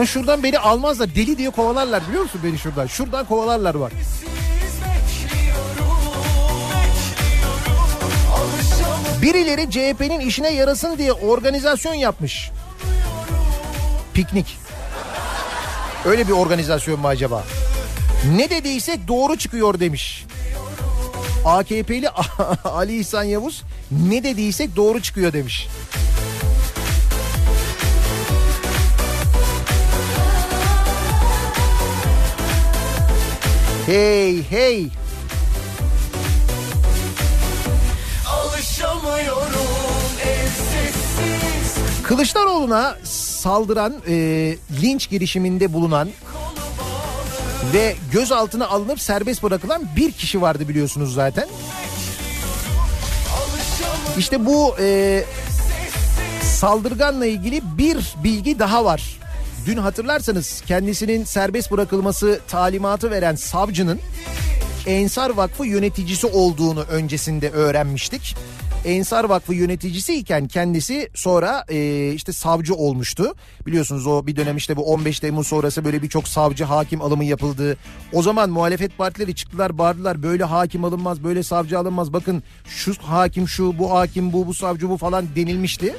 Na 0.00 0.06
şuradan 0.06 0.42
beni 0.42 0.58
almazlar 0.58 1.14
deli 1.14 1.38
diye 1.38 1.50
kovalarlar 1.50 2.08
biliyor 2.08 2.22
musun 2.22 2.40
beni 2.44 2.58
şuradan? 2.58 2.86
Şuradan 2.86 3.26
kovalarlar 3.26 3.80
bak. 3.80 3.92
Birileri 9.22 9.70
CHP'nin 9.70 10.20
işine 10.20 10.50
yarasın 10.50 10.98
diye 10.98 11.12
organizasyon 11.12 11.94
yapmış. 11.94 12.50
Piknik. 14.14 14.58
Öyle 16.04 16.28
bir 16.28 16.32
organizasyon 16.32 17.00
mu 17.00 17.08
acaba? 17.08 17.44
Ne 18.36 18.50
dediysek 18.50 19.08
doğru 19.08 19.38
çıkıyor 19.38 19.80
demiş. 19.80 20.24
AKP'li 21.44 22.08
Ali 22.64 22.98
İhsan 22.98 23.24
Yavuz 23.24 23.62
ne 23.90 24.24
dediysek 24.24 24.76
doğru 24.76 25.02
çıkıyor 25.02 25.32
demiş. 25.32 25.68
Hey 33.86 34.42
hey 34.50 34.88
Kılıçdaroğlu'na 42.02 42.96
saldıran 43.04 43.94
e, 44.08 44.14
linç 44.82 45.10
girişiminde 45.10 45.72
bulunan 45.72 46.08
ve 47.72 47.96
gözaltına 48.12 48.68
alınıp 48.68 49.00
serbest 49.00 49.42
bırakılan 49.42 49.82
bir 49.96 50.12
kişi 50.12 50.42
vardı 50.42 50.68
biliyorsunuz 50.68 51.14
zaten. 51.14 51.48
İşte 54.18 54.46
bu 54.46 54.76
e, 54.80 55.24
saldırganla 56.42 57.26
ilgili 57.26 57.62
bir 57.78 58.14
bilgi 58.24 58.58
daha 58.58 58.84
var. 58.84 59.23
Dün 59.66 59.76
hatırlarsanız 59.76 60.62
kendisinin 60.66 61.24
serbest 61.24 61.70
bırakılması 61.70 62.40
talimatı 62.48 63.10
veren 63.10 63.34
savcının 63.34 64.00
Ensar 64.86 65.30
Vakfı 65.30 65.66
yöneticisi 65.66 66.26
olduğunu 66.26 66.82
öncesinde 66.82 67.50
öğrenmiştik. 67.50 68.36
Ensar 68.84 69.24
Vakfı 69.24 69.54
yöneticisi 69.54 70.14
iken 70.14 70.48
kendisi 70.48 71.08
sonra 71.14 71.64
e, 71.68 72.10
işte 72.12 72.32
savcı 72.32 72.74
olmuştu. 72.74 73.34
Biliyorsunuz 73.66 74.06
o 74.06 74.26
bir 74.26 74.36
dönem 74.36 74.56
işte 74.56 74.76
bu 74.76 74.92
15 74.92 75.20
Temmuz 75.20 75.46
sonrası 75.46 75.84
böyle 75.84 76.02
birçok 76.02 76.28
savcı 76.28 76.64
hakim 76.64 77.02
alımı 77.02 77.24
yapıldı. 77.24 77.76
O 78.12 78.22
zaman 78.22 78.50
muhalefet 78.50 78.98
partileri 78.98 79.34
çıktılar 79.34 79.78
bağırdılar 79.78 80.22
böyle 80.22 80.44
hakim 80.44 80.84
alınmaz 80.84 81.24
böyle 81.24 81.42
savcı 81.42 81.78
alınmaz. 81.78 82.12
Bakın 82.12 82.42
şu 82.66 82.92
hakim 83.02 83.48
şu 83.48 83.78
bu 83.78 83.92
hakim 83.92 84.32
bu 84.32 84.46
bu 84.46 84.54
savcı 84.54 84.88
bu 84.90 84.96
falan 84.96 85.26
denilmişti. 85.36 85.94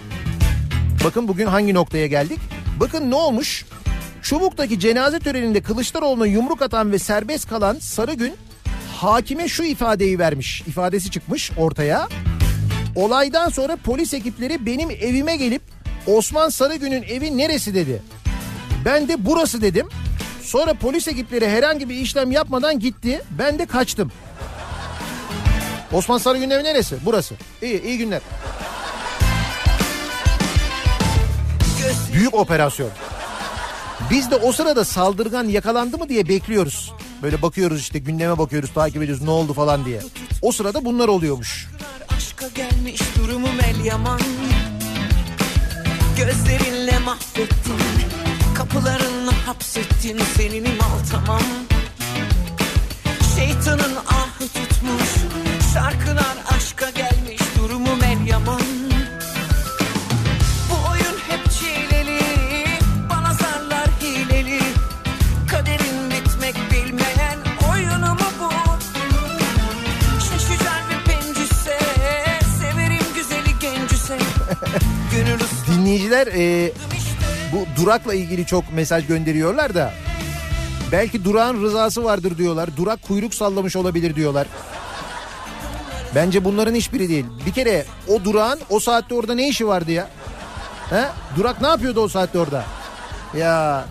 Bakın 1.03 1.28
bugün 1.28 1.45
hangi 1.45 1.74
noktaya 1.74 2.07
geldik? 2.07 2.39
Bakın 2.80 3.11
ne 3.11 3.15
olmuş? 3.15 3.65
Çubuk'taki 4.21 4.80
cenaze 4.80 5.19
töreninde 5.19 5.61
Kılıçdaroğlu'na 5.61 6.26
yumruk 6.28 6.61
atan 6.61 6.91
ve 6.91 6.99
serbest 6.99 7.49
kalan 7.49 7.78
Sarıgün 7.80 8.34
hakime 8.95 9.47
şu 9.47 9.63
ifadeyi 9.63 10.19
vermiş. 10.19 10.61
İfadesi 10.67 11.11
çıkmış 11.11 11.51
ortaya. 11.57 12.07
Olaydan 12.95 13.49
sonra 13.49 13.76
polis 13.76 14.13
ekipleri 14.13 14.65
benim 14.65 14.91
evime 14.91 15.36
gelip 15.36 15.61
Osman 16.07 16.49
Sarıgün'ün 16.49 17.03
evi 17.03 17.38
neresi 17.38 17.76
dedi. 17.76 18.01
Ben 18.86 19.07
de 19.07 19.26
burası 19.26 19.61
dedim. 19.61 19.88
Sonra 20.41 20.73
polis 20.73 21.07
ekipleri 21.07 21.49
herhangi 21.49 21.89
bir 21.89 21.95
işlem 21.95 22.32
yapmadan 22.32 22.80
gitti. 22.80 23.21
Ben 23.39 23.59
de 23.59 23.65
kaçtım. 23.65 24.11
Osman 25.93 26.17
Sarıgün'ün 26.17 26.49
evi 26.49 26.63
neresi? 26.63 26.95
Burası. 27.05 27.36
İyi, 27.61 27.84
iyi 27.84 27.97
günler. 27.97 28.21
Büyük 32.13 32.33
operasyon. 32.33 32.89
Biz 34.11 34.31
de 34.31 34.36
o 34.36 34.51
sırada 34.51 34.86
saldırgan 34.86 35.43
yakalandı 35.43 35.97
mı 35.97 36.09
diye 36.09 36.27
bekliyoruz. 36.27 36.93
Böyle 37.23 37.41
bakıyoruz 37.41 37.79
işte 37.79 37.99
gündeme 37.99 38.38
bakıyoruz 38.38 38.73
takip 38.73 39.03
ediyoruz 39.03 39.23
ne 39.23 39.29
oldu 39.29 39.53
falan 39.53 39.86
diye. 39.86 40.01
O 40.41 40.51
sırada 40.51 40.86
bunlar 40.86 41.07
oluyormuş. 41.07 41.67
Aşka 42.17 42.47
gelmiş 42.47 43.01
durumum 43.17 43.59
el 43.69 43.86
yaman 43.86 44.19
Gözlerinle 46.17 46.99
mahvettin 46.99 47.79
Kapılarınla 48.55 49.31
hapsettin 49.47 50.19
Seninim 50.38 50.77
al 50.81 50.99
tamam 51.11 51.41
Şeytanın 53.36 53.95
ahı 53.95 54.39
tutmuş 54.39 55.09
Şarkılar 55.73 56.38
Dinleyiciler 75.86 76.27
e, 76.27 76.71
bu 77.51 77.81
durakla 77.81 78.13
ilgili 78.13 78.45
çok 78.45 78.73
mesaj 78.73 79.07
gönderiyorlar 79.07 79.75
da 79.75 79.93
belki 80.91 81.23
durağın 81.23 81.61
rızası 81.63 82.03
vardır 82.03 82.38
diyorlar. 82.38 82.69
Durak 82.77 83.01
kuyruk 83.01 83.33
sallamış 83.33 83.75
olabilir 83.75 84.15
diyorlar. 84.15 84.47
Bence 86.15 86.45
bunların 86.45 86.75
hiçbiri 86.75 87.09
değil. 87.09 87.25
Bir 87.45 87.51
kere 87.51 87.86
o 88.07 88.23
durağın 88.23 88.59
o 88.69 88.79
saatte 88.79 89.15
orada 89.15 89.36
ne 89.36 89.47
işi 89.49 89.67
vardı 89.67 89.91
ya? 89.91 90.09
He? 90.89 91.05
Durak 91.38 91.61
ne 91.61 91.67
yapıyordu 91.67 91.99
o 92.01 92.07
saatte 92.07 92.39
orada? 92.39 92.63
Ya 93.38 93.86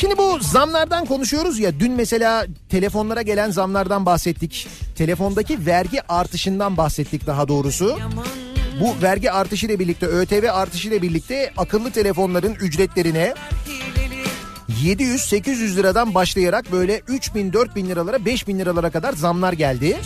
Şimdi 0.00 0.18
bu 0.18 0.38
zamlardan 0.40 1.04
konuşuyoruz 1.04 1.58
ya 1.58 1.80
dün 1.80 1.92
mesela 1.92 2.46
telefonlara 2.68 3.22
gelen 3.22 3.50
zamlardan 3.50 4.06
bahsettik. 4.06 4.68
Telefondaki 4.96 5.66
vergi 5.66 6.12
artışından 6.12 6.76
bahsettik 6.76 7.26
daha 7.26 7.48
doğrusu. 7.48 7.98
Bu 8.80 9.02
vergi 9.02 9.32
artışı 9.32 9.66
ile 9.66 9.78
birlikte 9.78 10.06
ÖTV 10.06 10.48
artışı 10.52 10.88
ile 10.88 11.02
birlikte 11.02 11.52
akıllı 11.56 11.90
telefonların 11.90 12.54
ücretlerine 12.54 13.34
Hileli 14.68 15.16
700-800 15.16 15.76
liradan 15.76 16.14
başlayarak 16.14 16.72
böyle 16.72 17.00
3000 17.08 17.52
4000 17.52 17.88
liralara 17.88 18.24
5000 18.24 18.58
liralara 18.58 18.90
kadar 18.90 19.12
zamlar 19.12 19.52
geldi. 19.52 19.96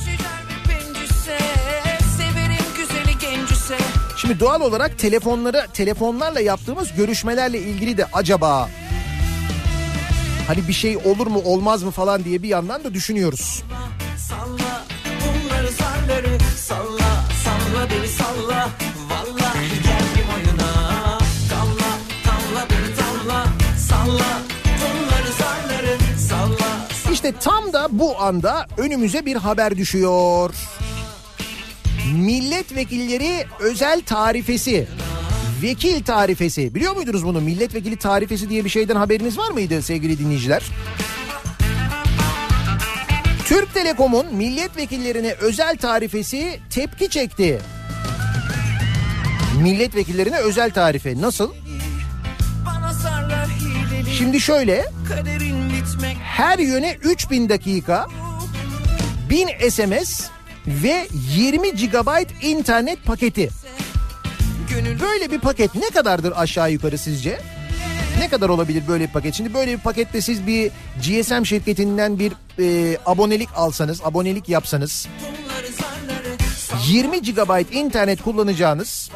Şimdi 4.17 4.41
doğal 4.41 4.61
olarak 4.61 4.99
telefonlara 4.99 5.67
telefonlarla 5.67 6.41
yaptığımız 6.41 6.95
görüşmelerle 6.97 7.59
ilgili 7.59 7.97
de 7.97 8.05
acaba 8.13 8.69
hani 10.47 10.69
bir 10.69 10.73
şey 10.73 10.97
olur 10.97 11.27
mu 11.27 11.43
olmaz 11.45 11.83
mı 11.83 11.91
falan 11.91 12.25
diye 12.25 12.43
bir 12.43 12.49
yandan 12.49 12.85
da 12.85 12.95
düşünüyoruz. 12.95 13.63
Salla 14.29 14.85
bunları 15.07 15.69
zarları 15.73 16.39
Salla 16.57 17.25
salla 17.45 17.91
beni 17.91 18.09
salla 18.09 18.71
Vallahi 19.11 19.69
geldim 19.69 20.27
oyuna 20.37 20.73
Talla 21.51 21.91
talla 22.25 22.67
beni 22.71 22.95
talla 22.97 23.47
Salla 23.89 24.39
bunları 24.81 25.33
zarları 25.33 25.99
Salla 26.29 26.89
İşte 27.13 27.33
tam 27.33 27.73
da 27.73 27.89
bu 27.91 28.21
anda 28.23 28.67
önümüze 28.77 29.27
bir 29.27 29.37
haber 29.37 29.77
düşüyor. 29.77 30.55
Milletvekilleri 32.15 33.47
özel 33.61 34.03
tarifesi. 34.03 34.89
Vekil 35.63 36.03
tarifesi. 36.03 36.75
Biliyor 36.75 36.97
muydunuz 36.97 37.25
bunu? 37.25 37.41
Milletvekili 37.41 37.97
tarifesi 37.97 38.51
diye 38.51 38.65
bir 38.65 38.71
şeyden 38.71 38.97
haberiniz 38.97 39.39
var 39.39 39.51
mıydı 39.51 39.83
sevgili 39.83 40.19
dinleyiciler? 40.19 40.63
Türk 43.45 43.75
Telekom'un 43.75 44.35
milletvekillerine 44.35 45.33
özel 45.33 45.77
tarifesi 45.77 46.61
tepki 46.71 47.11
çekti. 47.11 47.61
Milletvekillerine 49.63 50.37
özel 50.39 50.71
tarife 50.71 51.21
nasıl? 51.21 51.53
Şimdi 54.19 54.41
şöyle 54.41 54.85
her 56.23 56.59
yöne 56.59 56.97
3000 57.03 57.49
dakika 57.49 58.07
1000 59.31 59.49
SMS 59.71 60.25
ve 60.67 61.09
20 61.37 61.75
GB 61.75 62.09
internet 62.43 63.05
paketi. 63.05 63.51
Böyle 65.01 65.31
bir 65.31 65.39
paket 65.39 65.75
ne 65.75 65.91
kadardır 65.91 66.33
aşağı 66.37 66.73
yukarı 66.73 66.99
sizce? 66.99 67.41
Ne 68.19 68.29
kadar 68.29 68.49
olabilir 68.49 68.83
böyle 68.89 69.07
bir 69.07 69.13
paket? 69.13 69.35
Şimdi 69.35 69.55
böyle 69.55 69.73
bir 69.73 69.79
pakette 69.79 70.21
siz 70.21 70.47
bir 70.47 70.71
GSM 70.97 71.45
şirketinden 71.45 72.19
bir 72.19 72.33
e, 72.59 72.99
abonelik 73.07 73.49
alsanız, 73.57 74.01
abonelik 74.05 74.49
yapsanız 74.49 75.09
bunları 75.21 75.67
zarları 75.67 76.37
20 76.87 77.23
GB 77.23 77.75
internet 77.75 78.23
kullanacağınız 78.23 79.11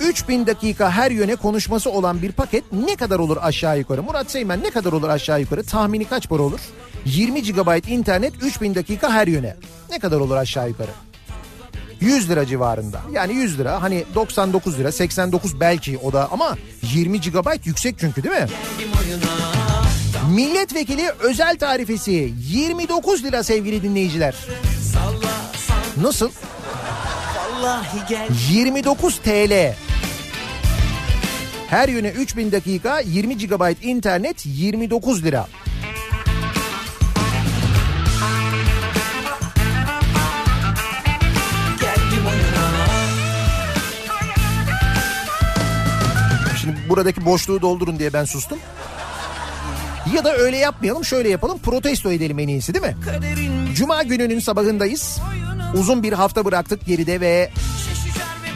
3000 0.00 0.46
dakika 0.46 0.90
her 0.90 1.10
yöne 1.10 1.36
konuşması 1.36 1.90
olan 1.90 2.22
bir 2.22 2.32
paket 2.32 2.64
ne 2.72 2.96
kadar 2.96 3.18
olur 3.18 3.36
aşağı 3.40 3.78
yukarı? 3.78 4.02
Murat 4.02 4.30
Seymen 4.30 4.62
ne 4.62 4.70
kadar 4.70 4.92
olur 4.92 5.08
aşağı 5.08 5.40
yukarı? 5.40 5.64
Tahmini 5.64 6.04
kaç 6.04 6.28
para 6.28 6.42
olur? 6.42 6.60
20 7.04 7.42
GB 7.42 7.88
internet 7.88 8.32
3000 8.42 8.74
dakika 8.74 9.12
her 9.12 9.26
yöne. 9.26 9.56
Ne 9.90 9.98
kadar 9.98 10.20
olur 10.20 10.36
aşağı 10.36 10.68
yukarı? 10.68 10.90
100 12.00 12.30
lira 12.30 12.46
civarında. 12.46 13.00
Yani 13.12 13.34
100 13.34 13.58
lira 13.58 13.82
hani 13.82 14.04
99 14.14 14.78
lira 14.78 14.92
89 14.92 15.60
belki 15.60 15.98
o 15.98 16.12
da 16.12 16.28
ama 16.32 16.56
20 16.82 17.20
GB 17.20 17.66
yüksek 17.66 17.98
çünkü 17.98 18.22
değil 18.22 18.34
mi? 18.34 18.46
Milletvekili 20.34 21.10
özel 21.20 21.58
tarifesi 21.58 22.32
29 22.50 23.24
lira 23.24 23.42
sevgili 23.42 23.82
dinleyiciler. 23.82 24.34
Nasıl? 26.02 26.30
Vallahi 27.62 27.98
gel 28.08 28.28
29 28.50 29.18
TL. 29.18 29.74
Her 31.68 31.88
yöne 31.88 32.08
3000 32.08 32.52
dakika 32.52 33.00
20 33.00 33.38
GB 33.38 33.84
internet 33.84 34.36
29 34.46 35.24
lira. 35.24 35.46
Buradaki 46.88 47.24
boşluğu 47.24 47.62
doldurun 47.62 47.98
diye 47.98 48.12
ben 48.12 48.24
sustum. 48.24 48.58
Ya 50.14 50.24
da 50.24 50.36
öyle 50.36 50.56
yapmayalım 50.56 51.04
şöyle 51.04 51.28
yapalım 51.28 51.58
protesto 51.58 52.12
edelim 52.12 52.38
en 52.38 52.48
iyisi 52.48 52.74
değil 52.74 52.84
mi? 52.84 52.96
Cuma 53.74 54.02
gününün 54.02 54.40
sabahındayız. 54.40 55.18
Uzun 55.74 56.02
bir 56.02 56.12
hafta 56.12 56.44
bıraktık 56.44 56.86
geride 56.86 57.20
ve 57.20 57.50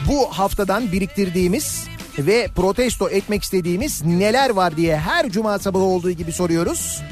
bu 0.09 0.29
haftadan 0.31 0.93
biriktirdiğimiz 0.93 1.85
ve 2.19 2.49
protesto 2.57 3.09
etmek 3.09 3.43
istediğimiz 3.43 4.05
neler 4.05 4.51
var 4.51 4.77
diye 4.77 4.97
her 4.99 5.31
cuma 5.31 5.59
sabahı 5.59 5.83
olduğu 5.83 6.11
gibi 6.11 6.33
soruyoruz. 6.33 7.03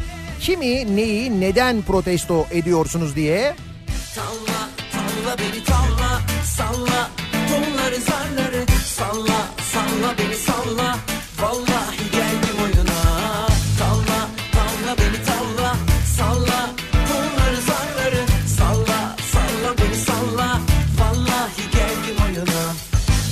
Kimi, 0.40 0.96
neyi, 0.96 1.40
neden 1.40 1.82
protesto 1.82 2.46
ediyorsunuz 2.50 3.16
diye. 3.16 3.54
Talla, 4.14 4.68
talla 4.92 5.36
beni 5.38 5.64
talla, 5.64 6.20
salla 6.44 7.10
Kolları 7.50 8.00
zarları, 8.00 8.64
salla, 8.84 9.48
salla 9.72 10.14
beni 10.18 10.34
salla 10.34 10.98
Vallahi 11.42 11.96
geldim 12.12 12.56
oyuna 12.64 13.00
Talla, 13.78 14.20
talla 14.52 14.96
beni 14.98 15.24
talla, 15.24 15.76
salla 16.16 16.70
Kolları 16.92 17.56
zarları, 17.56 18.24
salla, 18.58 19.16
salla 19.32 19.74
beni 19.78 19.94
salla. 19.94 20.60
Vallahi 21.00 21.62
geldim 21.72 22.24
oyuna 22.26 22.62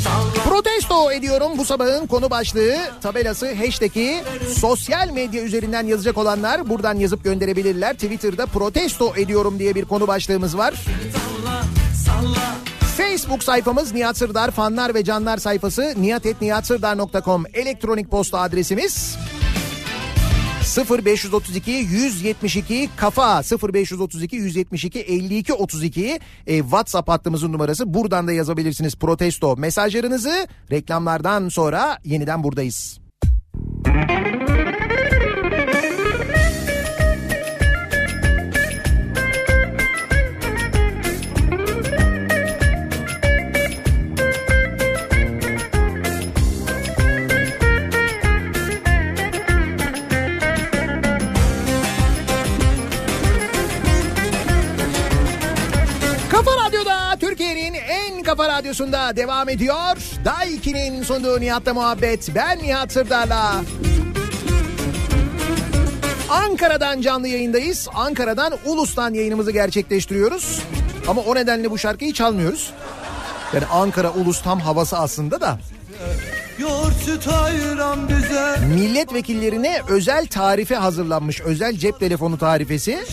Talla, 0.04 0.44
Protesto 0.44 1.12
ediyorum 1.12 1.52
bu 1.58 1.64
sabahın 1.64 2.06
konu 2.06 2.30
başlığı 2.30 2.76
tabelası 3.02 3.54
hashtag'i. 3.54 4.24
Sosyal 4.56 5.10
medya 5.10 5.42
üzerinden 5.42 5.86
yazacak 5.86 6.18
olanlar 6.18 6.68
buradan 6.68 6.94
yazıp 6.94 7.24
gönderebilirler. 7.24 7.92
Twitter'da 7.94 8.46
protesto 8.46 9.16
ediyorum 9.16 9.58
diye 9.58 9.74
bir 9.74 9.84
konu 9.84 10.06
başlığımız 10.06 10.58
var. 10.58 10.74
talla, 11.12 11.64
salla 12.04 12.56
Facebook 12.98 13.44
sayfamız 13.44 13.94
Nihat 13.94 14.16
Sırdar 14.16 14.50
fanlar 14.50 14.94
ve 14.94 15.04
canlar 15.04 15.36
sayfası 15.36 15.94
nihatetnihatsırdar.com 15.96 17.44
elektronik 17.54 18.10
posta 18.10 18.40
adresimiz 18.40 19.18
0532 21.06 21.70
172 21.70 22.88
kafa 22.96 23.42
0532 23.42 24.36
172 24.36 25.00
52 25.00 25.52
32 25.52 26.20
e, 26.46 26.58
WhatsApp 26.58 27.08
hattımızın 27.08 27.52
numarası. 27.52 27.94
Buradan 27.94 28.28
da 28.28 28.32
yazabilirsiniz 28.32 28.96
protesto 28.96 29.56
mesajlarınızı. 29.56 30.46
Reklamlardan 30.70 31.48
sonra 31.48 31.98
yeniden 32.04 32.42
buradayız. 32.42 33.00
Kafa 33.84 34.57
radyosunda 58.68 59.16
devam 59.16 59.48
ediyor. 59.48 59.96
Daiki'nin 60.24 61.02
sunduğu 61.02 61.40
Nihat'la 61.40 61.74
muhabbet. 61.74 62.34
Ben 62.34 62.58
Nihat 62.58 62.92
Sırdar'la. 62.92 63.62
Ankara'dan 66.30 67.00
canlı 67.00 67.28
yayındayız. 67.28 67.88
Ankara'dan 67.94 68.52
Ulus'tan 68.64 69.14
yayınımızı 69.14 69.50
gerçekleştiriyoruz. 69.52 70.62
Ama 71.08 71.20
o 71.20 71.34
nedenle 71.34 71.70
bu 71.70 71.78
şarkıyı 71.78 72.12
çalmıyoruz. 72.12 72.72
Yani 73.54 73.66
Ankara 73.66 74.12
Ulus 74.12 74.42
tam 74.42 74.60
havası 74.60 74.98
aslında 74.98 75.40
da. 75.40 75.58
Milletvekillerine 78.74 79.82
özel 79.88 80.26
tarife 80.26 80.74
hazırlanmış. 80.74 81.40
Özel 81.40 81.76
cep 81.76 82.00
telefonu 82.00 82.38
tarifesi. 82.38 83.04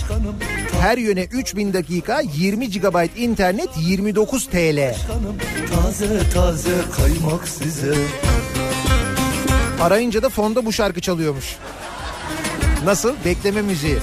Her 0.82 0.98
yöne 0.98 1.24
3000 1.24 1.74
dakika 1.74 2.22
20 2.36 2.70
GB 2.70 3.18
internet 3.18 3.70
29 3.80 4.48
TL. 4.48 4.96
Taze 5.76 6.30
taze 6.34 6.76
kaymak 6.98 7.48
size 7.48 7.94
Arayınca 9.82 10.24
da 10.24 10.30
fonda 10.30 10.66
bu 10.66 10.74
şarkı 10.74 11.02
çalıyormuş. 11.02 11.56
Nasıl? 12.86 13.14
Bekleme 13.26 13.62
müziği. 13.62 13.98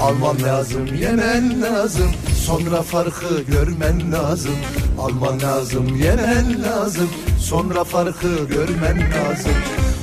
Alman 0.00 0.42
lazım 0.42 0.86
yemen 1.00 1.62
lazım 1.62 2.10
Sonra 2.46 2.82
farkı 2.82 3.42
görmen 3.42 4.12
lazım 4.12 4.54
Alman 4.98 5.40
lazım 5.40 5.96
yemen 5.96 6.62
lazım. 6.62 7.10
Sonra 7.40 7.84
farkı 7.84 8.44
görmen 8.48 8.98
lazım. 9.12 9.52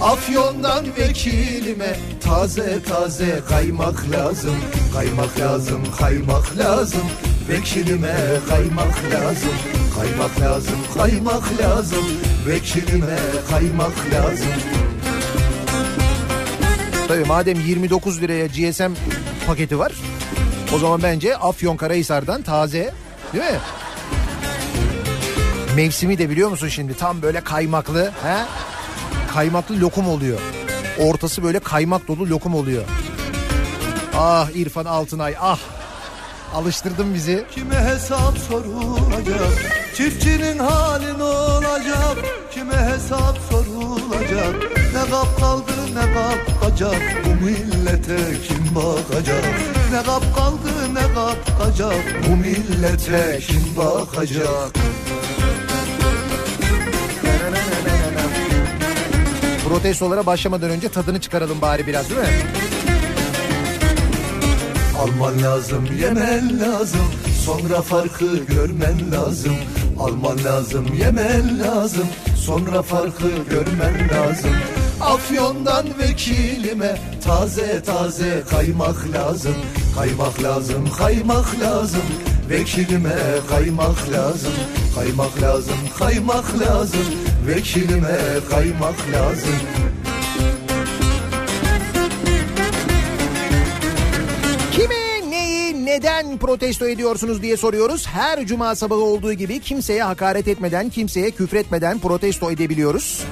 Afyon'dan 0.01 0.85
vekilime 0.99 1.95
taze 2.23 2.83
taze 2.83 3.39
kaymak 3.49 4.11
lazım. 4.11 4.55
Kaymak 4.93 5.39
lazım 5.39 5.81
kaymak 5.99 6.57
lazım. 6.57 7.01
Vekilime 7.49 8.15
kaymak 8.49 8.95
lazım. 9.13 9.53
Kaymak 9.95 10.41
lazım 10.41 10.77
kaymak 10.97 11.61
lazım. 11.61 12.05
Vekilime 12.47 13.17
kaymak 13.49 13.93
lazım. 14.13 14.47
Tabii 17.07 17.23
madem 17.25 17.59
29 17.67 18.21
liraya 18.21 18.45
GSM 18.47 18.91
paketi 19.47 19.79
var. 19.79 19.91
O 20.75 20.79
zaman 20.79 21.03
bence 21.03 21.37
Afyonkarahisar'dan 21.37 22.41
taze 22.41 22.93
değil 23.33 23.43
mi? 23.43 23.59
Mevsimi 25.75 26.17
de 26.17 26.29
biliyor 26.29 26.49
musun 26.49 26.67
şimdi 26.67 26.97
tam 26.97 27.21
böyle 27.21 27.41
kaymaklı. 27.41 28.05
He? 28.23 28.37
Kaymaklı 29.33 29.81
lokum 29.81 30.09
oluyor. 30.09 30.39
Ortası 30.99 31.43
böyle 31.43 31.59
kaymak 31.59 32.07
dolu 32.07 32.29
lokum 32.29 32.55
oluyor. 32.55 32.83
Ah 34.17 34.49
İrfan 34.55 34.85
Altınay 34.85 35.35
ah. 35.41 35.59
Alıştırdın 36.55 37.13
bizi. 37.13 37.45
Kime 37.51 37.75
hesap 37.75 38.37
sorulacak 38.37 39.73
Çiftçinin 39.95 40.59
hali 40.59 41.17
ne 41.17 41.23
olacak 41.23 42.17
Kime 42.51 42.75
hesap 42.75 43.37
sorulacak 43.51 44.55
Ne 44.93 45.11
kap 45.11 45.39
kaldı 45.39 45.71
ne 45.95 46.13
kap 46.13 46.61
kacak 46.61 47.01
Bu 47.25 47.45
millete 47.45 48.17
kim 48.47 48.75
bakacak 48.75 49.43
Ne 49.91 50.03
kap 50.03 50.35
kaldı 50.35 50.93
ne 50.93 51.13
kap 51.13 51.63
kacak 51.63 51.95
Bu 52.29 52.35
millete 52.35 53.39
kim 53.47 53.63
bakacak 53.77 54.71
Protestolara 59.69 60.25
başlamadan 60.25 60.69
önce 60.69 60.89
tadını 60.89 61.21
çıkaralım 61.21 61.61
bari 61.61 61.87
biraz 61.87 62.09
değil 62.09 62.21
mi? 62.21 62.27
Alman 64.99 65.43
lazım, 65.43 65.85
yemen 66.01 66.59
lazım. 66.59 67.05
Sonra 67.45 67.81
farkı 67.81 68.37
görmen 68.37 69.11
lazım. 69.11 69.55
Alman 69.99 70.43
lazım, 70.43 70.85
yemen 70.99 71.59
lazım. 71.59 72.07
Sonra 72.37 72.81
farkı 72.81 73.27
görmen 73.49 74.09
lazım. 74.09 74.51
Afyon'dan 75.01 75.85
vekilime 75.99 76.97
taze 77.25 77.83
taze 77.83 78.43
kaymak 78.49 79.07
lazım. 79.13 79.55
Kaymak 79.95 80.43
lazım, 80.43 80.89
kaymak 80.97 81.59
lazım. 81.61 82.01
Vekilime 82.49 83.15
kaymak 83.49 84.11
lazım. 84.11 84.51
Kaymak 84.95 85.41
lazım, 85.41 85.75
kaymak 85.99 86.59
lazım. 86.59 87.05
Vekilime 87.47 88.17
kaymak 88.49 88.95
lazım. 89.13 89.55
Kimi, 94.71 95.31
neyi, 95.31 95.85
neden 95.85 96.37
protesto 96.37 96.87
ediyorsunuz 96.87 97.41
diye 97.41 97.57
soruyoruz. 97.57 98.07
Her 98.07 98.45
cuma 98.45 98.75
sabahı 98.75 98.99
olduğu 98.99 99.33
gibi 99.33 99.59
kimseye 99.59 100.03
hakaret 100.03 100.47
etmeden, 100.47 100.89
kimseye 100.89 101.31
küfretmeden 101.31 101.99
protesto 101.99 102.51
edebiliyoruz. 102.51 103.23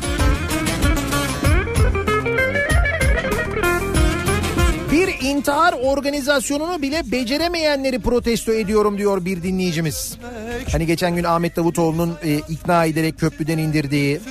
İntihar 5.44 5.74
organizasyonunu 5.74 6.82
bile 6.82 7.12
beceremeyenleri 7.12 8.00
protesto 8.00 8.54
ediyorum 8.54 8.98
diyor 8.98 9.26
bir 9.26 9.44
dinleyicimiz. 9.44 10.18
Hani 10.72 10.86
geçen 10.86 11.16
gün 11.16 11.24
Ahmet 11.24 11.56
Davutoğlu'nun 11.56 12.18
e, 12.24 12.38
ikna 12.38 12.86
ederek 12.86 13.20
köprüden 13.20 13.58
indirdiği. 13.58 14.22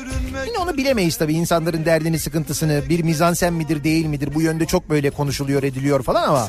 Yine 0.47 0.59
onu 0.59 0.77
bilemeyiz 0.77 1.17
tabii 1.17 1.35
insanların 1.35 1.85
derdini 1.85 2.19
sıkıntısını 2.19 2.83
bir 2.89 3.03
mizansen 3.03 3.53
midir 3.53 3.85
değil 3.85 4.07
midir 4.07 4.35
bu 4.35 4.43
yönde 4.43 4.67
çok 4.67 4.91
böyle 4.91 5.11
konuşuluyor 5.11 5.63
ediliyor 5.63 6.03
falan 6.03 6.23
ama. 6.23 6.49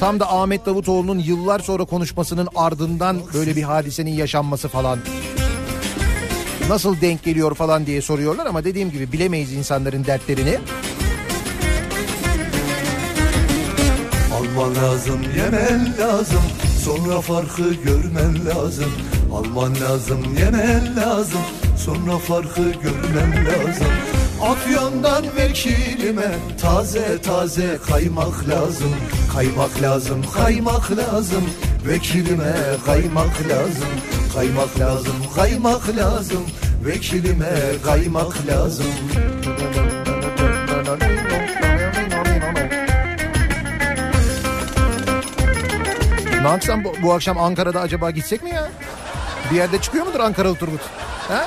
Tam 0.00 0.20
da 0.20 0.32
Ahmet 0.32 0.66
Davutoğlu'nun 0.66 1.18
yıllar 1.18 1.58
sonra 1.60 1.84
konuşmasının 1.84 2.48
ardından 2.54 3.20
böyle 3.34 3.56
bir 3.56 3.62
hadisenin 3.62 4.12
yaşanması 4.12 4.68
falan. 4.68 4.98
Nasıl 6.68 7.00
denk 7.00 7.22
geliyor 7.22 7.54
falan 7.54 7.86
diye 7.86 8.02
soruyorlar 8.02 8.46
ama 8.46 8.64
dediğim 8.64 8.90
gibi 8.90 9.12
bilemeyiz 9.12 9.52
insanların 9.52 10.04
dertlerini. 10.04 10.58
Alman 14.40 14.74
lazım, 14.74 15.20
yemen 15.36 15.94
lazım. 15.98 16.42
Sonra 16.84 17.20
farkı 17.20 17.74
görmen 17.74 18.46
lazım. 18.46 18.92
Alman 19.32 19.74
lazım 19.80 20.18
yemen 20.38 20.96
lazım. 20.96 21.40
Sonra 21.76 22.18
farkı 22.18 22.60
görmen 22.62 23.46
lazım. 23.46 23.86
Afyon'dan 24.42 25.24
vekilime 25.36 26.38
taze 26.60 27.22
taze 27.22 27.78
kaymak 27.86 28.48
lazım. 28.48 28.94
Kaymak 29.34 29.82
lazım 29.82 30.22
kaymak 30.34 30.90
lazım. 30.90 31.44
Vekilime 31.86 32.54
kaymak 32.86 33.48
lazım. 33.48 33.88
Kaymak 34.34 34.80
lazım 34.80 35.16
kaymak 35.36 35.96
lazım. 35.96 36.42
Vekilime 36.84 37.52
kaymak 37.84 38.46
lazım 38.46 38.86
Ne 46.42 46.48
yapsam 46.48 46.84
bu, 46.84 46.94
bu 47.02 47.12
akşam 47.12 47.38
Ankara'da 47.38 47.80
acaba 47.80 48.10
gitsek 48.10 48.42
mi 48.42 48.50
ya? 48.50 48.68
Bir 49.50 49.56
yerde 49.56 49.80
çıkıyor 49.80 50.06
mudur 50.06 50.20
Ankaralı 50.20 50.54
Turgut? 50.54 50.80
Ha? 51.28 51.46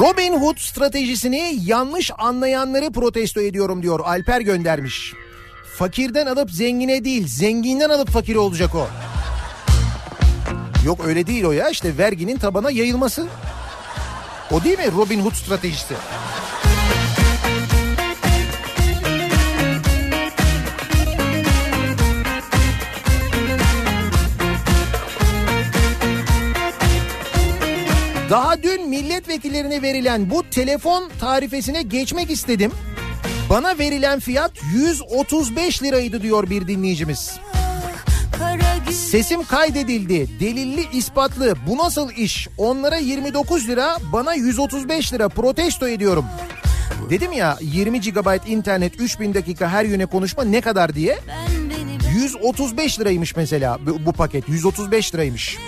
Robin 0.00 0.32
Hood 0.40 0.58
stratejisini 0.58 1.54
yanlış 1.64 2.10
anlayanları 2.18 2.92
protesto 2.92 3.40
ediyorum 3.40 3.82
diyor 3.82 4.00
Alper 4.04 4.40
göndermiş. 4.40 5.14
Fakirden 5.76 6.26
alıp 6.26 6.50
zengine 6.50 7.04
değil 7.04 7.26
zenginden 7.28 7.90
alıp 7.90 8.10
fakir 8.10 8.36
olacak 8.36 8.74
o. 8.74 8.86
Yok 10.84 11.00
öyle 11.06 11.26
değil 11.26 11.44
o 11.44 11.52
ya 11.52 11.70
işte 11.70 11.98
verginin 11.98 12.36
tabana 12.36 12.70
yayılması. 12.70 13.26
O 14.50 14.64
değil 14.64 14.78
mi 14.78 14.92
Robin 14.92 15.20
Hood 15.20 15.34
stratejisi? 15.34 15.94
Daha 28.30 28.62
dün 28.62 28.88
milletvekillerine 28.88 29.82
verilen 29.82 30.30
bu 30.30 30.50
telefon 30.50 31.10
tarifesine 31.20 31.82
geçmek 31.82 32.30
istedim. 32.30 32.72
Bana 33.50 33.78
verilen 33.78 34.20
fiyat 34.20 34.52
135 34.74 35.82
liraydı 35.82 36.22
diyor 36.22 36.50
bir 36.50 36.68
dinleyicimiz. 36.68 37.40
Kara 38.38 38.69
Sesim 38.92 39.44
kaydedildi. 39.44 40.40
Delilli 40.40 40.86
ispatlı. 40.92 41.54
Bu 41.66 41.78
nasıl 41.78 42.10
iş? 42.10 42.48
Onlara 42.58 42.96
29 42.96 43.68
lira, 43.68 43.96
bana 44.12 44.34
135 44.34 45.12
lira 45.12 45.28
protesto 45.28 45.88
ediyorum. 45.88 46.24
Dedim 47.10 47.32
ya 47.32 47.58
20 47.60 48.00
GB 48.00 48.48
internet 48.48 49.00
3000 49.00 49.34
dakika 49.34 49.68
her 49.68 49.84
yöne 49.84 50.06
konuşma 50.06 50.44
ne 50.44 50.60
kadar 50.60 50.94
diye. 50.94 51.18
ben 51.28 51.70
beni 51.70 51.98
ben 52.04 52.20
135 52.20 53.00
liraymış 53.00 53.36
mesela 53.36 53.78
bu, 53.86 54.06
bu 54.06 54.12
paket. 54.12 54.48
135 54.48 55.14
liraymış. 55.14 55.58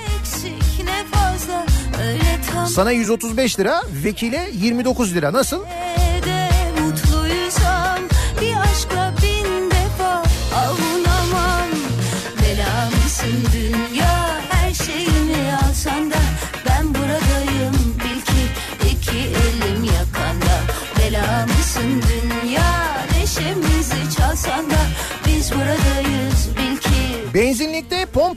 Sana 2.69 2.91
135 2.91 3.59
lira, 3.61 3.83
vekile 4.05 4.49
29 4.53 5.15
lira. 5.15 5.33
Nasıl? 5.33 5.65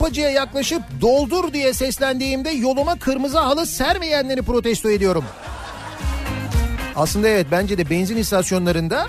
Pompacıya 0.06 0.30
yaklaşıp 0.30 0.82
doldur 1.00 1.52
diye 1.52 1.72
seslendiğimde 1.72 2.50
yoluma 2.50 2.98
kırmızı 2.98 3.38
halı 3.38 3.66
sermeyenleri 3.66 4.42
protesto 4.42 4.90
ediyorum. 4.90 5.24
Aslında 6.96 7.28
evet 7.28 7.46
bence 7.50 7.78
de 7.78 7.90
benzin 7.90 8.16
istasyonlarında 8.16 9.06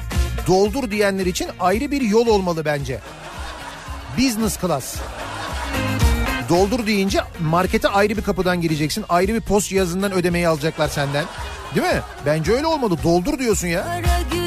doldur 0.47 0.91
diyenler 0.91 1.25
için 1.25 1.47
ayrı 1.59 1.91
bir 1.91 2.01
yol 2.01 2.27
olmalı 2.27 2.65
bence. 2.65 2.99
Business 4.17 4.61
class. 4.61 4.95
Doldur 6.49 6.87
deyince 6.87 7.19
markete 7.39 7.87
ayrı 7.87 8.17
bir 8.17 8.23
kapıdan 8.23 8.61
gireceksin. 8.61 9.05
Ayrı 9.09 9.33
bir 9.33 9.41
post 9.41 9.69
cihazından 9.69 10.11
ödemeyi 10.11 10.47
alacaklar 10.47 10.87
senden. 10.87 11.25
Değil 11.75 11.87
mi? 11.87 12.01
Bence 12.25 12.51
öyle 12.51 12.67
olmalı. 12.67 13.03
Doldur 13.03 13.39
diyorsun 13.39 13.67
ya. 13.67 13.83
Kara 13.83 14.46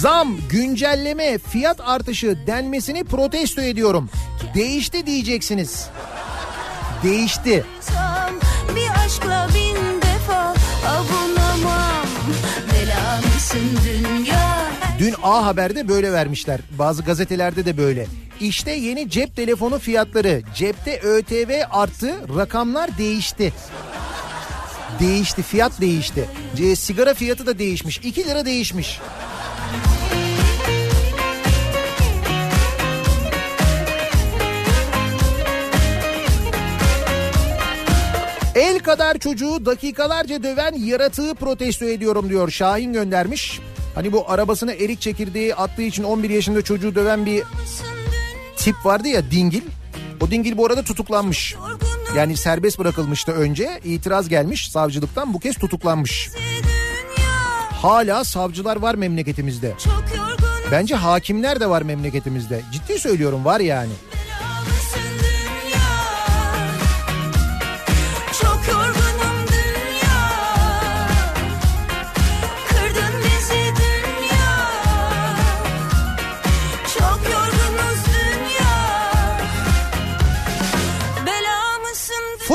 Zam, 0.00 0.36
güncelleme, 0.50 1.38
fiyat 1.38 1.80
artışı 1.80 2.38
denmesini 2.46 3.04
protesto 3.04 3.60
ediyorum. 3.62 4.10
Değişti 4.54 5.06
diyeceksiniz. 5.06 5.86
Değişti. 7.02 7.64
Bir 8.76 9.04
aşkla 9.04 9.48
bin 9.54 10.02
defa 10.02 10.54
Bela 12.72 13.20
mısın 13.34 13.60
dünya 13.84 14.66
Dün 14.98 15.14
A 15.22 15.46
Haber'de 15.46 15.88
böyle 15.88 16.12
vermişler. 16.12 16.60
Bazı 16.78 17.02
gazetelerde 17.02 17.64
de 17.64 17.76
böyle. 17.76 18.06
İşte 18.40 18.70
yeni 18.70 19.10
cep 19.10 19.36
telefonu 19.36 19.78
fiyatları. 19.78 20.42
Cepte 20.54 21.00
ÖTV 21.00 21.62
arttı, 21.70 22.14
rakamlar 22.36 22.98
değişti. 22.98 23.52
Değişti, 25.00 25.42
fiyat 25.42 25.80
değişti. 25.80 26.24
C- 26.56 26.76
sigara 26.76 27.14
fiyatı 27.14 27.46
da 27.46 27.58
değişmiş. 27.58 27.98
2 27.98 28.24
lira 28.24 28.44
değişmiş. 28.46 29.00
El 38.56 38.78
kadar 38.78 39.18
çocuğu 39.18 39.66
dakikalarca 39.66 40.42
döven 40.42 40.74
yaratığı 40.74 41.34
protesto 41.34 41.84
ediyorum 41.84 42.28
diyor 42.28 42.50
Şahin 42.50 42.92
göndermiş. 42.92 43.60
Hani 43.94 44.12
bu 44.12 44.30
arabasına 44.30 44.72
erik 44.72 45.00
çekirdeği 45.00 45.54
attığı 45.54 45.82
için 45.82 46.02
11 46.04 46.30
yaşında 46.30 46.62
çocuğu 46.62 46.94
döven 46.94 47.26
bir 47.26 47.42
tip 48.56 48.74
vardı 48.84 49.08
ya 49.08 49.30
dingil. 49.30 49.62
O 50.20 50.30
dingil 50.30 50.56
bu 50.56 50.66
arada 50.66 50.82
tutuklanmış. 50.82 51.56
Yani 52.16 52.36
serbest 52.36 52.78
bırakılmıştı 52.78 53.32
önce. 53.32 53.80
İtiraz 53.84 54.28
gelmiş 54.28 54.70
savcılıktan 54.70 55.34
bu 55.34 55.40
kez 55.40 55.56
tutuklanmış. 55.56 56.30
Hala 57.70 58.24
savcılar 58.24 58.76
var 58.76 58.94
memleketimizde. 58.94 59.74
Bence 60.70 60.94
hakimler 60.94 61.60
de 61.60 61.70
var 61.70 61.82
memleketimizde. 61.82 62.62
Ciddi 62.72 62.98
söylüyorum 62.98 63.44
var 63.44 63.60
yani. 63.60 63.92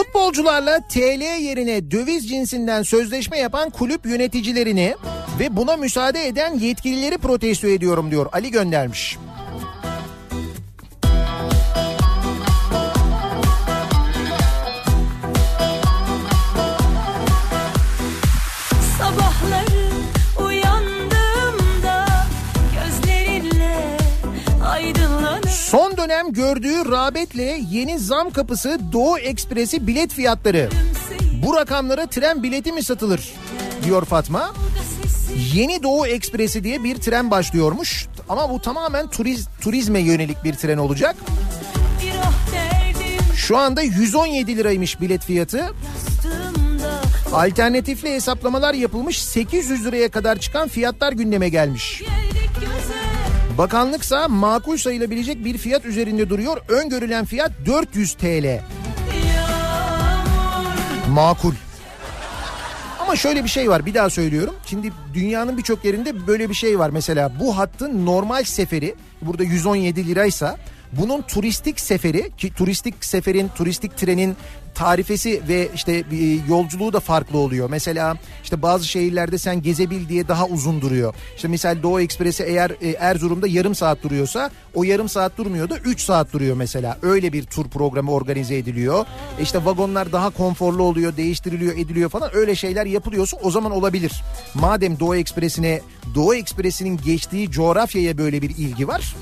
Futbolcularla 0.02 0.80
TL 0.88 1.41
yerine 1.41 1.91
döviz 1.91 2.30
cinsinden 2.30 2.84
sözleşme 2.84 3.38
yapan 3.38 3.70
kulüp 3.70 4.06
yöneticilerini 4.06 4.95
ve 5.39 5.58
buna 5.58 5.78
müsaade 5.78 6.28
eden 6.28 6.60
yetkilileri 6.60 7.18
protesto 7.18 7.68
ediyorum 7.68 8.12
diyor. 8.12 8.26
Ali 8.32 8.52
göndermiş. 8.52 9.18
Son 25.72 25.97
dönem 25.97 26.34
gördüğü 26.34 26.91
rağbetle 26.91 27.61
yeni 27.69 27.99
zam 27.99 28.30
kapısı 28.30 28.80
Doğu 28.91 29.17
Ekspresi 29.17 29.88
bilet 29.88 30.13
fiyatları. 30.13 30.69
Bu 31.45 31.55
rakamlara 31.55 32.05
tren 32.07 32.43
bileti 32.43 32.72
mi 32.72 32.84
satılır? 32.84 33.34
Diyor 33.84 34.05
Fatma. 34.05 34.53
Yeni 35.53 35.84
Doğu 35.84 36.07
Ekspresi 36.07 36.63
diye 36.63 36.84
bir 36.84 36.95
tren 36.95 37.32
başlıyormuş. 37.32 38.07
Ama 38.30 38.49
bu 38.49 38.61
tamamen 38.61 39.09
turiz, 39.09 39.47
turizme 39.61 39.99
yönelik 39.99 40.43
bir 40.43 40.53
tren 40.53 40.78
olacak. 40.78 41.15
Şu 43.36 43.57
anda 43.57 43.82
117 43.82 44.57
liraymış 44.57 45.01
bilet 45.01 45.22
fiyatı. 45.22 45.74
Alternatifli 47.34 48.09
hesaplamalar 48.09 48.74
yapılmış 48.74 49.22
800 49.24 49.86
liraya 49.86 50.11
kadar 50.11 50.39
çıkan 50.39 50.67
fiyatlar 50.67 51.13
gündeme 51.13 51.49
gelmiş. 51.49 51.99
Göze 51.99 52.31
Bakanlıksa 53.58 54.28
makul 54.28 54.78
sayılabilecek 54.78 55.45
bir 55.45 55.58
fiyat 55.58 55.86
üzerinde 55.86 56.30
duruyor. 56.30 56.58
Öngörülen 56.68 57.26
fiyat 57.26 57.52
400 57.66 58.14
TL. 58.14 58.60
Makul. 61.10 61.54
Ama 62.99 63.16
şöyle 63.16 63.43
bir 63.43 63.49
şey 63.49 63.70
var 63.70 63.86
bir 63.86 63.93
daha 63.93 64.10
söylüyorum. 64.10 64.56
Şimdi 64.66 64.91
dünyanın 65.14 65.58
birçok 65.58 65.86
yerinde 65.86 66.28
böyle 66.28 66.49
bir 66.49 66.54
şey 66.54 66.80
var. 66.80 66.89
Mesela 66.89 67.39
bu 67.39 67.58
hattın 67.58 68.06
normal 68.06 68.43
seferi 68.43 68.95
burada 69.22 69.43
117 69.43 70.08
liraysa 70.08 70.58
bunun 70.91 71.22
turistik 71.22 71.80
seferi 71.80 72.32
ki 72.38 72.54
turistik 72.54 73.06
seferin 73.06 73.49
turistik 73.56 73.97
trenin 73.97 74.38
tarifesi 74.82 75.42
ve 75.48 75.70
işte 75.76 75.94
e, 75.94 76.06
yolculuğu 76.50 76.94
da 76.94 77.00
farklı 77.00 77.38
oluyor. 77.38 77.70
Mesela 77.70 78.18
işte 78.44 78.62
bazı 78.62 78.88
şehirlerde 78.88 79.38
sen 79.38 79.62
gezebil 79.62 80.10
diye 80.10 80.28
daha 80.28 80.46
uzun 80.46 80.82
duruyor. 80.82 81.14
İşte 81.36 81.48
misal 81.48 81.84
Doğu 81.84 82.02
Ekspresi 82.02 82.44
eğer 82.44 82.72
e, 82.82 82.90
Erzurum'da 82.90 83.48
yarım 83.48 83.76
saat 83.76 84.04
duruyorsa 84.04 84.52
o 84.76 84.84
yarım 84.84 85.10
saat 85.10 85.38
durmuyor 85.38 85.70
da 85.70 85.78
3 85.78 86.02
saat 86.02 86.34
duruyor 86.34 86.56
mesela. 86.56 86.98
Öyle 87.02 87.34
bir 87.34 87.44
tur 87.44 87.70
programı 87.70 88.12
organize 88.12 88.58
ediliyor. 88.58 89.06
E 89.40 89.44
İşte 89.44 89.66
vagonlar 89.66 90.12
daha 90.12 90.30
konforlu 90.30 90.84
oluyor, 90.84 91.18
değiştiriliyor, 91.18 91.74
ediliyor 91.74 92.10
falan. 92.10 92.30
Öyle 92.34 92.56
şeyler 92.56 92.86
yapılıyorsa 92.86 93.38
o 93.44 93.52
zaman 93.52 93.72
olabilir. 93.72 94.24
Madem 94.54 95.00
Doğu 95.00 95.16
Ekspresi'ne 95.16 95.82
Doğu 96.16 96.36
Ekspresi'nin 96.36 96.99
geçtiği 97.06 97.52
coğrafyaya 97.52 98.18
böyle 98.18 98.41
bir 98.41 98.49
ilgi 98.49 98.88
var. 98.88 99.16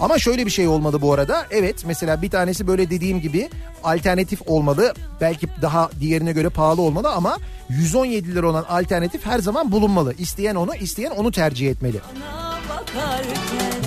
Ama 0.00 0.18
şöyle 0.18 0.46
bir 0.46 0.50
şey 0.50 0.68
olmalı 0.68 1.02
bu 1.02 1.12
arada. 1.12 1.46
Evet 1.50 1.84
mesela 1.86 2.22
bir 2.22 2.30
tanesi 2.30 2.66
böyle 2.66 2.90
dediğim 2.90 3.20
gibi 3.20 3.48
alternatif 3.84 4.42
olmalı. 4.46 4.94
Belki 5.20 5.48
daha 5.62 5.90
diğerine 6.00 6.32
göre 6.32 6.48
pahalı 6.48 6.82
olmalı 6.82 7.10
ama 7.10 7.38
117 7.68 8.34
lira 8.34 8.48
olan 8.48 8.64
alternatif 8.68 9.26
her 9.26 9.38
zaman 9.38 9.72
bulunmalı. 9.72 10.14
İsteyen 10.18 10.54
onu, 10.54 10.74
isteyen 10.74 11.10
onu 11.10 11.32
tercih 11.32 11.70
etmeli. 11.70 11.96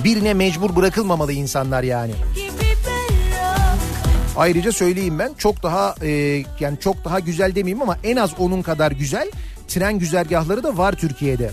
Birine 0.03 0.33
mecbur 0.33 0.75
bırakılmamalı 0.75 1.33
insanlar 1.33 1.83
yani. 1.83 2.13
Ayrıca 4.37 4.71
söyleyeyim 4.71 5.19
ben 5.19 5.33
çok 5.37 5.63
daha 5.63 5.95
e, 6.01 6.09
yani 6.59 6.79
çok 6.79 7.05
daha 7.05 7.19
güzel 7.19 7.55
demeyeyim 7.55 7.81
ama 7.81 7.97
en 8.03 8.15
az 8.15 8.31
onun 8.39 8.61
kadar 8.61 8.91
güzel 8.91 9.31
tren 9.67 9.99
güzergahları 9.99 10.63
da 10.63 10.77
var 10.77 10.93
Türkiye'de. 10.93 11.51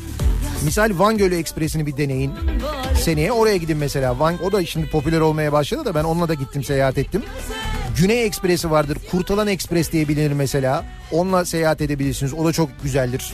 Misal 0.64 0.98
Van 0.98 1.16
Gölü 1.18 1.34
Ekspresi'ni 1.34 1.86
bir 1.86 1.96
deneyin. 1.96 2.32
Seneye 3.02 3.32
oraya 3.32 3.56
gidin 3.56 3.76
mesela. 3.76 4.18
Van, 4.18 4.44
o 4.44 4.52
da 4.52 4.66
şimdi 4.66 4.90
popüler 4.90 5.20
olmaya 5.20 5.52
başladı 5.52 5.84
da 5.84 5.94
ben 5.94 6.04
onunla 6.04 6.28
da 6.28 6.34
gittim 6.34 6.64
seyahat 6.64 6.98
ettim. 6.98 7.22
Güney 7.96 8.24
Ekspresi 8.24 8.70
vardır. 8.70 8.98
Kurtalan 9.10 9.46
Ekspres 9.46 9.92
diye 9.92 10.08
bilinir 10.08 10.32
mesela. 10.32 10.84
Onunla 11.12 11.44
seyahat 11.44 11.80
edebilirsiniz. 11.80 12.34
O 12.34 12.44
da 12.44 12.52
çok 12.52 12.68
güzeldir. 12.82 13.32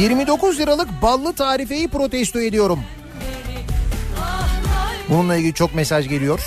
29 0.00 0.58
liralık 0.58 0.88
ballı 1.02 1.32
tarifeyi 1.32 1.88
protesto 1.88 2.40
ediyorum. 2.40 2.80
Bununla 5.08 5.36
ilgili 5.36 5.54
çok 5.54 5.74
mesaj 5.74 6.08
geliyor. 6.08 6.40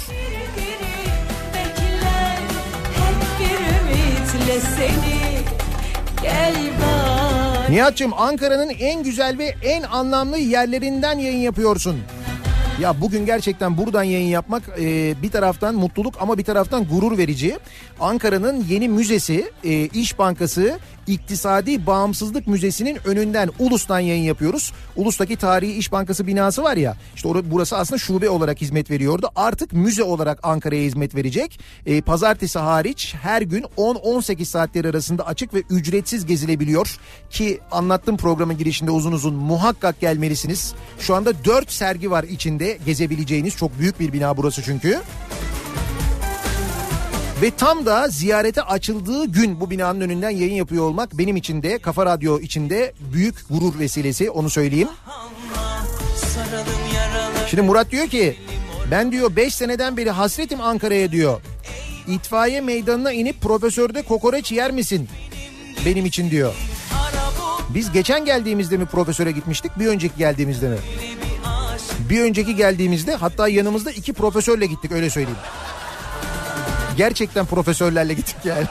Nihat'cığım 7.69 8.13
Ankara'nın 8.13 8.69
en 8.69 9.03
güzel 9.03 9.37
ve 9.37 9.55
en 9.63 9.83
anlamlı 9.83 10.37
yerlerinden 10.37 11.19
yayın 11.19 11.39
yapıyorsun. 11.39 11.99
Ya 12.81 13.01
bugün 13.01 13.25
gerçekten 13.25 13.77
buradan 13.77 14.03
yayın 14.03 14.27
yapmak 14.27 14.63
e, 14.79 15.13
bir 15.21 15.31
taraftan 15.31 15.75
mutluluk 15.75 16.15
ama 16.19 16.37
bir 16.37 16.43
taraftan 16.43 16.85
gurur 16.85 17.17
verici. 17.17 17.57
Ankara'nın 17.99 18.65
yeni 18.69 18.89
müzesi 18.89 19.51
e, 19.63 19.85
İş 19.85 20.19
Bankası 20.19 20.79
İktisadi 21.09 21.85
Bağımsızlık 21.85 22.47
Müzesi'nin 22.47 22.97
önünden 23.05 23.49
Ulus'tan 23.59 23.99
yayın 23.99 24.23
yapıyoruz. 24.23 24.73
Ulus'taki 24.95 25.35
Tarihi 25.35 25.73
İş 25.73 25.91
Bankası 25.91 26.27
binası 26.27 26.63
var 26.63 26.77
ya 26.77 26.97
işte 27.15 27.29
or- 27.29 27.43
burası 27.45 27.77
aslında 27.77 27.99
şube 27.99 28.29
olarak 28.29 28.61
hizmet 28.61 28.91
veriyordu. 28.91 29.29
Artık 29.35 29.73
müze 29.73 30.03
olarak 30.03 30.39
Ankara'ya 30.43 30.81
hizmet 30.83 31.15
verecek. 31.15 31.59
E, 31.85 32.01
pazartesi 32.01 32.59
hariç 32.59 33.15
her 33.21 33.41
gün 33.41 33.65
10-18 33.77 34.45
saatleri 34.45 34.89
arasında 34.89 35.27
açık 35.27 35.53
ve 35.53 35.63
ücretsiz 35.69 36.25
gezilebiliyor. 36.25 36.97
Ki 37.29 37.59
anlattım 37.71 38.17
programın 38.17 38.57
girişinde 38.57 38.91
uzun 38.91 39.11
uzun 39.11 39.35
muhakkak 39.35 40.01
gelmelisiniz. 40.01 40.73
Şu 40.99 41.15
anda 41.15 41.45
4 41.45 41.71
sergi 41.71 42.11
var 42.11 42.23
içinde 42.23 42.77
gezebileceğiniz 42.85 43.55
çok 43.55 43.79
büyük 43.79 43.99
bir 43.99 44.13
bina 44.13 44.37
burası 44.37 44.63
çünkü. 44.63 44.99
Ve 47.41 47.51
tam 47.51 47.85
da 47.85 48.07
ziyarete 48.07 48.61
açıldığı 48.61 49.25
gün 49.25 49.59
bu 49.59 49.69
binanın 49.69 50.01
önünden 50.01 50.29
yayın 50.29 50.53
yapıyor 50.53 50.83
olmak 50.83 51.17
benim 51.17 51.35
için 51.35 51.63
de 51.63 51.77
Kafa 51.77 52.05
Radyo 52.05 52.39
için 52.39 52.69
de 52.69 52.93
büyük 53.13 53.49
gurur 53.49 53.79
vesilesi 53.79 54.29
onu 54.29 54.49
söyleyeyim. 54.49 54.87
Şimdi 57.49 57.61
Murat 57.63 57.91
diyor 57.91 58.07
ki 58.07 58.37
ben 58.91 59.11
diyor 59.11 59.35
5 59.35 59.55
seneden 59.55 59.97
beri 59.97 60.11
hasretim 60.11 60.61
Ankara'ya 60.61 61.11
diyor. 61.11 61.41
İtfaiye 62.07 62.61
meydanına 62.61 63.11
inip 63.11 63.41
profesörde 63.41 64.01
kokoreç 64.01 64.51
yer 64.51 64.71
misin? 64.71 65.09
Benim 65.85 66.05
için 66.05 66.31
diyor. 66.31 66.53
Biz 67.69 67.91
geçen 67.91 68.25
geldiğimizde 68.25 68.77
mi 68.77 68.85
profesöre 68.85 69.31
gitmiştik 69.31 69.79
bir 69.79 69.87
önceki 69.87 70.17
geldiğimizde 70.17 70.69
mi? 70.69 70.77
Bir 72.09 72.21
önceki 72.21 72.55
geldiğimizde 72.55 73.15
hatta 73.15 73.47
yanımızda 73.47 73.91
iki 73.91 74.13
profesörle 74.13 74.65
gittik 74.65 74.91
öyle 74.91 75.09
söyleyeyim. 75.09 75.39
Gerçekten 76.99 77.45
profesörlerle 77.45 78.13
gittik 78.13 78.35
yani. 78.43 78.65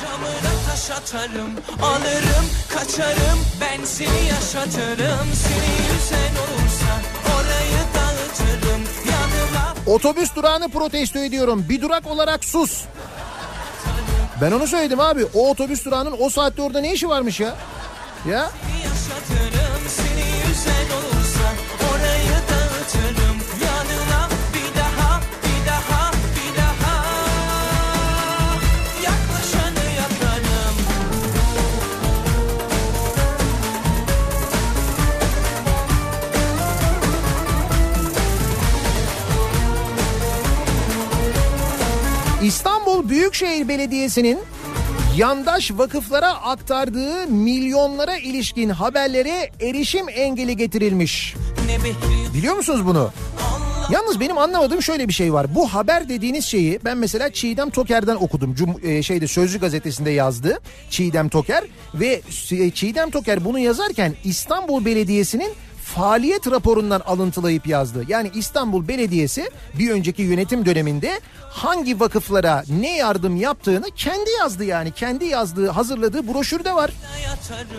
Camına 0.00 0.52
taş 0.68 0.90
atarım, 0.90 1.50
alırım, 1.82 2.46
kaçarım, 2.74 3.38
ben 3.60 3.84
seni 3.84 4.26
yaşatırım. 4.28 5.28
Seni 5.34 5.72
yüzen 5.92 6.32
olursa 6.42 6.92
orayı 7.34 7.80
dağıtırım, 7.94 8.82
yanıma 9.10 9.74
Otobüs 9.86 10.36
durağını 10.36 10.68
protesto 10.68 11.18
ediyorum. 11.18 11.66
Bir 11.68 11.82
durak 11.82 12.06
olarak 12.06 12.44
sus. 12.44 12.84
Ben 14.40 14.52
onu 14.52 14.66
söyledim 14.66 15.00
abi. 15.00 15.24
O 15.34 15.50
otobüs 15.50 15.84
durağının 15.84 16.16
o 16.20 16.30
saatte 16.30 16.62
orada 16.62 16.80
ne 16.80 16.92
işi 16.92 17.08
varmış 17.08 17.40
ya? 17.40 17.56
Ya 18.28 18.50
yaşatırım. 18.82 19.39
İstanbul 42.50 43.08
Büyükşehir 43.08 43.68
Belediyesi'nin 43.68 44.38
yandaş 45.16 45.70
vakıflara 45.70 46.32
aktardığı 46.32 47.26
milyonlara 47.26 48.16
ilişkin 48.16 48.68
haberlere 48.68 49.50
erişim 49.60 50.08
engeli 50.08 50.56
getirilmiş. 50.56 51.34
Biliyor 52.34 52.54
musunuz 52.54 52.86
bunu? 52.86 53.10
Yalnız 53.90 54.20
benim 54.20 54.38
anlamadığım 54.38 54.82
şöyle 54.82 55.08
bir 55.08 55.12
şey 55.12 55.32
var. 55.32 55.54
Bu 55.54 55.74
haber 55.74 56.08
dediğiniz 56.08 56.44
şeyi 56.44 56.78
ben 56.84 56.98
mesela 56.98 57.32
Çiğdem 57.32 57.70
Toker'den 57.70 58.16
okudum. 58.16 58.54
Cum, 58.54 58.76
e, 58.82 59.02
şeyde 59.02 59.26
Sözcü 59.26 59.60
gazetesinde 59.60 60.10
yazdı 60.10 60.58
Çiğdem 60.90 61.28
Toker 61.28 61.64
ve 61.94 62.20
e, 62.50 62.70
Çiğdem 62.70 63.10
Toker 63.10 63.44
bunu 63.44 63.58
yazarken 63.58 64.14
İstanbul 64.24 64.84
Belediyesi'nin 64.84 65.52
faaliyet 65.94 66.50
raporundan 66.50 67.00
alıntılayıp 67.00 67.66
yazdı. 67.66 68.04
Yani 68.08 68.30
İstanbul 68.34 68.88
Belediyesi 68.88 69.50
bir 69.78 69.90
önceki 69.90 70.22
yönetim 70.22 70.66
döneminde 70.66 71.20
hangi 71.50 72.00
vakıflara 72.00 72.64
ne 72.80 72.96
yardım 72.96 73.36
yaptığını 73.36 73.86
kendi 73.96 74.30
yazdı 74.38 74.64
yani. 74.64 74.92
Kendi 74.92 75.24
yazdığı, 75.24 75.68
hazırladığı 75.68 76.34
broşürde 76.34 76.74
var. 76.74 76.90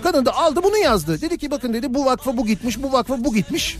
Kadın 0.03 0.25
da 0.25 0.35
aldı 0.35 0.59
bunu 0.63 0.77
yazdı. 0.77 1.21
Dedi 1.21 1.37
ki 1.37 1.51
bakın 1.51 1.73
dedi 1.73 1.93
bu 1.93 2.05
vakfa 2.05 2.37
bu 2.37 2.45
gitmiş, 2.45 2.83
bu 2.83 2.93
vakfa 2.93 3.23
bu 3.23 3.33
gitmiş. 3.33 3.77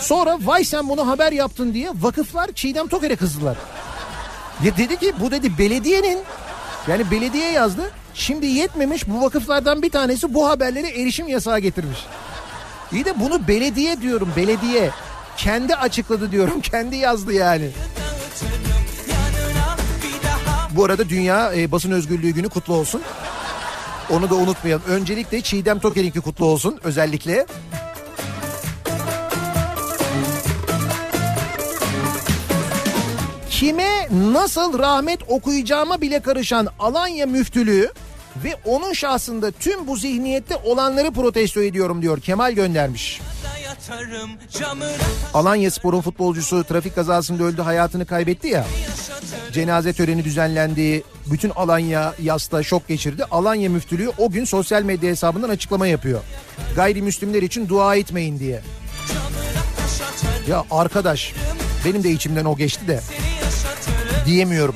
Sonra 0.00 0.38
vay 0.44 0.64
sen 0.64 0.88
bunu 0.88 1.06
haber 1.06 1.32
yaptın 1.32 1.74
diye 1.74 1.90
vakıflar 2.00 2.52
Çiğdem 2.52 2.88
Toker'e 2.88 3.16
kızdılar. 3.16 3.56
Ya 4.64 4.76
dedi 4.76 4.96
ki 4.96 5.12
bu 5.20 5.30
dedi 5.30 5.58
belediyenin 5.58 6.18
yani 6.88 7.10
belediye 7.10 7.52
yazdı. 7.52 7.90
Şimdi 8.14 8.46
yetmemiş 8.46 9.08
bu 9.08 9.22
vakıflardan 9.22 9.82
bir 9.82 9.90
tanesi 9.90 10.34
bu 10.34 10.48
haberlere 10.48 10.88
erişim 10.88 11.28
yasağı 11.28 11.58
getirmiş. 11.58 11.98
İyi 12.92 13.04
de 13.04 13.20
bunu 13.20 13.48
belediye 13.48 14.00
diyorum 14.00 14.28
belediye. 14.36 14.90
Kendi 15.36 15.74
açıkladı 15.74 16.32
diyorum 16.32 16.60
kendi 16.62 16.96
yazdı 16.96 17.32
yani. 17.32 17.70
Bu 20.70 20.84
arada 20.84 21.08
Dünya 21.08 21.54
e, 21.54 21.72
Basın 21.72 21.90
Özgürlüğü 21.90 22.30
Günü 22.30 22.48
kutlu 22.48 22.74
olsun. 22.74 23.02
Onu 24.10 24.30
da 24.30 24.34
unutmayalım. 24.34 24.84
Öncelikle 24.88 25.40
Çiğdem 25.40 25.78
Toker'inki 25.78 26.20
kutlu 26.20 26.46
olsun 26.46 26.80
özellikle. 26.84 27.46
Kime 33.50 34.08
nasıl 34.12 34.78
rahmet 34.78 35.20
okuyacağıma 35.28 36.00
bile 36.00 36.20
karışan 36.20 36.68
Alanya 36.78 37.26
müftülüğü 37.26 37.92
ve 38.44 38.56
onun 38.64 38.92
şahsında 38.92 39.50
tüm 39.50 39.86
bu 39.86 39.96
zihniyette 39.96 40.56
olanları 40.56 41.10
protesto 41.10 41.62
ediyorum 41.62 42.02
diyor 42.02 42.20
Kemal 42.20 42.52
göndermiş. 42.52 43.20
Alanya 45.34 45.70
Spor'un 45.70 46.00
futbolcusu 46.00 46.64
trafik 46.64 46.94
kazasında 46.94 47.44
öldü 47.44 47.62
hayatını 47.62 48.06
kaybetti 48.06 48.48
ya. 48.48 48.66
Cenaze 49.52 49.92
töreni 49.92 50.24
düzenlendi. 50.24 51.02
Bütün 51.26 51.50
Alanya 51.50 52.14
yasta 52.22 52.62
şok 52.62 52.88
geçirdi. 52.88 53.24
Alanya 53.30 53.70
müftülüğü 53.70 54.10
o 54.18 54.30
gün 54.30 54.44
sosyal 54.44 54.82
medya 54.82 55.10
hesabından 55.10 55.48
açıklama 55.48 55.86
yapıyor. 55.86 56.20
Gayrimüslimler 56.76 57.42
için 57.42 57.68
dua 57.68 57.96
etmeyin 57.96 58.38
diye. 58.38 58.60
Ya 60.48 60.64
arkadaş 60.70 61.34
benim 61.84 62.04
de 62.04 62.10
içimden 62.10 62.44
o 62.44 62.56
geçti 62.56 62.88
de 62.88 63.00
diyemiyorum. 64.26 64.74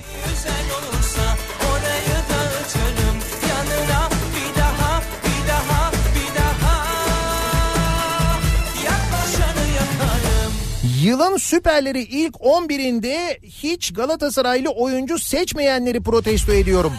Yılın 11.04 11.36
süperleri 11.36 12.02
ilk 12.02 12.34
11'inde 12.34 13.40
hiç 13.42 13.92
Galatasaraylı 13.92 14.70
oyuncu 14.70 15.18
seçmeyenleri 15.18 16.02
protesto 16.02 16.52
ediyorum. 16.52 16.92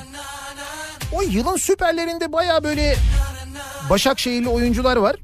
O 1.14 1.22
yılın 1.22 1.58
süperlerinde 1.58 2.34
baya 2.34 2.64
böyle 2.64 2.96
Başakşehirli 3.90 4.50
oyuncular 4.50 4.98
var. 4.98 5.16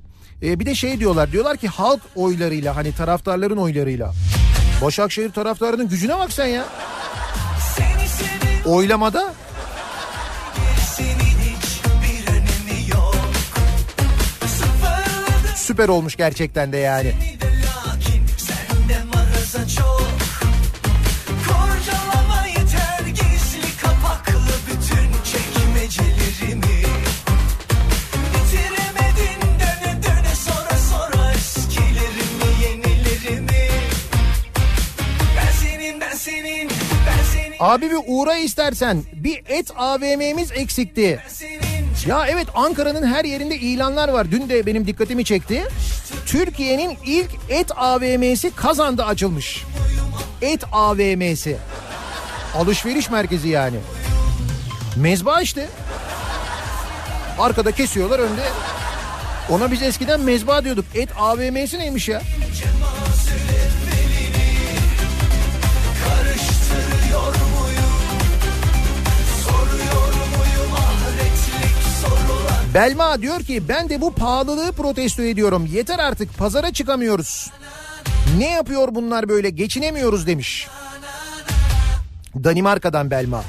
Ee, 0.44 0.60
bir 0.60 0.66
de 0.66 0.76
şey 0.76 1.00
diyorlar 1.00 1.32
diyorlar 1.32 1.58
ki 1.58 1.68
halk 1.68 2.02
oylarıyla 2.16 2.76
hani 2.76 2.96
taraftarların 2.96 3.58
oylarıyla. 3.58 4.14
Başakşehir 4.82 5.32
taraftarının 5.32 5.90
gücüne 5.90 6.20
bak 6.20 6.32
sen 6.32 6.48
ya. 6.48 6.66
Oylamada 8.66 9.34
süper 15.56 15.90
olmuş 15.90 16.16
gerçekten 16.16 16.72
de 16.72 16.78
yani. 16.78 17.31
Abi 37.62 37.92
bir 37.92 37.98
uğra 38.08 38.36
istersen 38.36 39.04
bir 39.14 39.42
et 39.48 39.72
AVM'miz 39.78 40.52
eksikti. 40.52 41.20
Ya 42.08 42.28
evet 42.28 42.48
Ankara'nın 42.56 43.08
her 43.08 43.26
yerinde 43.26 43.56
ilanlar 43.56 44.10
var. 44.10 44.32
Dün 44.32 44.50
de 44.50 44.66
benim 44.66 44.88
dikkatimi 44.88 45.26
çekti. 45.26 45.64
Türkiye'nin 46.26 46.98
ilk 47.06 47.30
et 47.50 47.72
AVM'si 47.76 48.52
Kazan'da 48.56 49.06
açılmış. 49.06 49.64
Et 50.42 50.64
AVM'si. 50.72 51.58
Alışveriş 52.56 53.10
merkezi 53.10 53.50
yani. 53.50 53.78
Mezba 54.96 55.42
işte. 55.42 55.68
Arkada 57.40 57.72
kesiyorlar 57.72 58.20
önde. 58.20 58.44
Ona 59.50 59.72
biz 59.72 59.82
eskiden 59.82 60.22
mezba 60.22 60.64
diyorduk. 60.64 60.86
Et 60.96 61.10
AVM'si 61.20 61.80
neymiş 61.80 62.10
ya? 62.10 62.22
Karıştırıyor 62.42 63.11
Belma 72.74 73.22
diyor 73.22 73.44
ki 73.44 73.68
ben 73.70 73.90
de 73.90 74.02
bu 74.02 74.14
pahalılığı 74.14 74.72
protesto 74.72 75.24
ediyorum. 75.24 75.66
Yeter 75.72 76.00
artık 76.00 76.38
pazara 76.38 76.74
çıkamıyoruz. 76.74 77.52
Ne 78.38 78.50
yapıyor 78.50 78.88
bunlar 78.92 79.30
böyle 79.30 79.50
geçinemiyoruz 79.50 80.28
demiş. 80.28 80.68
Danimarka'dan 82.44 83.12
Belma. 83.12 83.44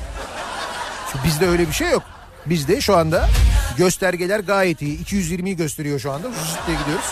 Bizde 1.24 1.48
öyle 1.48 1.68
bir 1.68 1.72
şey 1.72 1.90
yok. 1.90 2.02
Bizde 2.46 2.80
şu 2.80 2.96
anda 2.96 3.28
göstergeler 3.76 4.40
gayet 4.40 4.82
iyi. 4.82 5.04
220'yi 5.04 5.56
gösteriyor 5.56 5.98
şu 6.00 6.12
anda. 6.12 6.28
Zıt 6.28 6.66
gidiyoruz. 6.66 7.06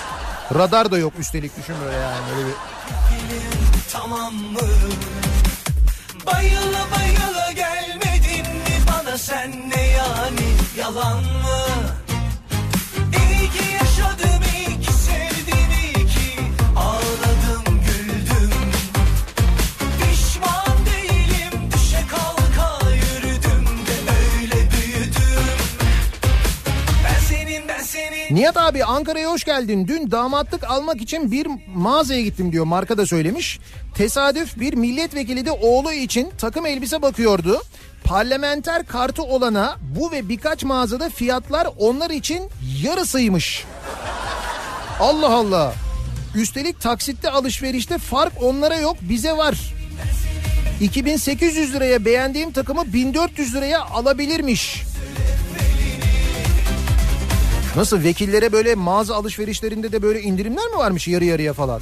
Radar 0.55 0.91
da 0.91 0.99
yok 0.99 1.13
üstelik 1.19 1.59
düşün 1.59 1.75
böyle 1.85 1.97
yani. 1.97 2.21
Böyle 2.37 2.49
bir... 2.49 2.55
tamam 3.93 4.35
mı? 4.35 4.61
Bayıla 6.27 6.87
bayıla 6.97 7.53
gelmedin 7.53 8.53
mi 8.53 8.77
bana 8.89 9.19
sen 9.19 9.71
ne 9.71 9.83
yani 9.83 10.60
yalan 10.77 11.19
mı? 11.19 11.61
Nihat 28.31 28.57
abi 28.57 28.85
Ankara'ya 28.85 29.31
hoş 29.31 29.45
geldin. 29.45 29.89
Dün 29.89 30.11
damatlık 30.11 30.65
almak 30.65 31.01
için 31.01 31.33
bir 31.33 31.49
mağazaya 31.75 32.23
gittim 32.23 32.53
diyor. 32.53 32.65
Marka 32.65 32.99
da 32.99 33.07
söylemiş. 33.07 33.59
Tesadüf 33.95 34.61
bir 34.61 34.75
milletvekili 34.75 35.47
de 35.47 35.51
oğlu 35.51 35.93
için 35.93 36.31
takım 36.39 36.67
elbise 36.67 37.03
bakıyordu. 37.03 37.63
Parlamenter 38.05 38.87
kartı 38.87 39.23
olana 39.23 39.77
bu 39.99 40.13
ve 40.13 40.29
birkaç 40.29 40.65
mağazada 40.65 41.09
fiyatlar 41.09 41.69
onlar 41.79 42.11
için 42.11 42.43
yarısıymış. 42.83 43.65
Allah 45.01 45.35
Allah. 45.35 45.75
Üstelik 46.35 46.81
taksitte 46.81 47.31
alışverişte 47.31 47.99
fark 47.99 48.33
onlara 48.43 48.77
yok 48.77 48.97
bize 49.01 49.33
var. 49.37 49.75
2800 50.81 51.75
liraya 51.75 52.05
beğendiğim 52.05 52.53
takımı 52.53 52.93
1400 52.93 53.55
liraya 53.55 53.85
alabilirmiş. 53.85 54.83
Nasıl 57.77 58.05
vekillere 58.05 58.53
böyle 58.53 58.75
mağaza 58.75 59.15
alışverişlerinde 59.17 59.93
de 59.93 60.03
böyle 60.03 60.23
indirimler 60.23 60.67
mi 60.67 60.77
varmış 60.77 61.09
yarı 61.09 61.25
yarıya 61.25 61.53
falan? 61.53 61.81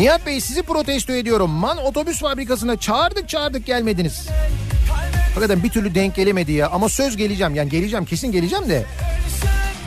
Nihat 0.00 0.26
Bey 0.26 0.40
sizi 0.40 0.62
protesto 0.62 1.12
ediyorum. 1.12 1.50
Man 1.50 1.78
otobüs 1.78 2.20
fabrikasına 2.20 2.76
çağırdık 2.76 3.28
çağırdık 3.28 3.66
gelmediniz. 3.66 4.28
Hakikaten 5.34 5.62
bir 5.62 5.70
türlü 5.70 5.94
denk 5.94 6.14
gelemedi 6.14 6.52
ya 6.52 6.68
ama 6.70 6.88
söz 6.88 7.16
geleceğim 7.16 7.54
yani 7.54 7.70
geleceğim 7.70 8.04
kesin 8.04 8.32
geleceğim 8.32 8.68
de. 8.68 8.84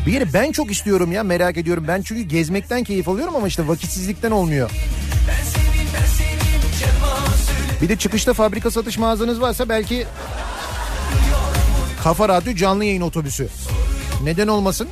Bir 0.05 0.11
kere 0.11 0.33
ben 0.33 0.51
çok 0.51 0.71
istiyorum 0.71 1.11
ya 1.11 1.23
merak 1.23 1.57
ediyorum. 1.57 1.85
Ben 1.87 2.01
çünkü 2.01 2.21
gezmekten 2.21 2.83
keyif 2.83 3.07
alıyorum 3.07 3.35
ama 3.35 3.47
işte 3.47 3.67
vakitsizlikten 3.67 4.31
olmuyor. 4.31 4.71
Bir 7.81 7.89
de 7.89 7.95
çıkışta 7.95 8.33
fabrika 8.33 8.71
satış 8.71 8.97
mağazanız 8.97 9.41
varsa 9.41 9.69
belki 9.69 10.05
Kafa 12.03 12.29
Radyo 12.29 12.55
canlı 12.55 12.85
yayın 12.85 13.01
otobüsü. 13.01 13.47
Neden 14.23 14.47
olmasın? 14.47 14.87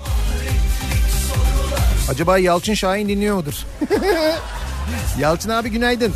Acaba 2.09 2.37
Yalçın 2.37 2.73
Şahin 2.73 3.09
dinliyor 3.09 3.35
mudur? 3.35 3.53
Yalçın 5.19 5.49
abi 5.49 5.69
günaydın. 5.69 6.13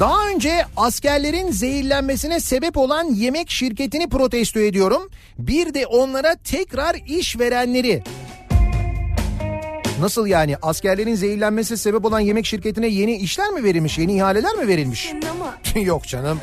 Daha 0.00 0.28
önce 0.28 0.64
askerlerin 0.76 1.50
zehirlenmesine 1.50 2.40
sebep 2.40 2.76
olan 2.76 3.04
yemek 3.04 3.50
şirketini 3.50 4.08
protesto 4.08 4.60
ediyorum. 4.60 5.10
Bir 5.38 5.74
de 5.74 5.86
onlara 5.86 6.34
tekrar 6.34 6.96
iş 7.06 7.38
verenleri. 7.38 8.02
Nasıl 10.00 10.26
yani 10.26 10.56
askerlerin 10.62 11.14
zehirlenmesine 11.14 11.76
sebep 11.78 12.04
olan 12.04 12.20
yemek 12.20 12.46
şirketine 12.46 12.86
yeni 12.86 13.16
işler 13.16 13.50
mi 13.50 13.64
verilmiş? 13.64 13.98
Yeni 13.98 14.16
ihaleler 14.16 14.54
mi 14.54 14.68
verilmiş? 14.68 15.12
Yok 15.74 16.04
canım. 16.04 16.40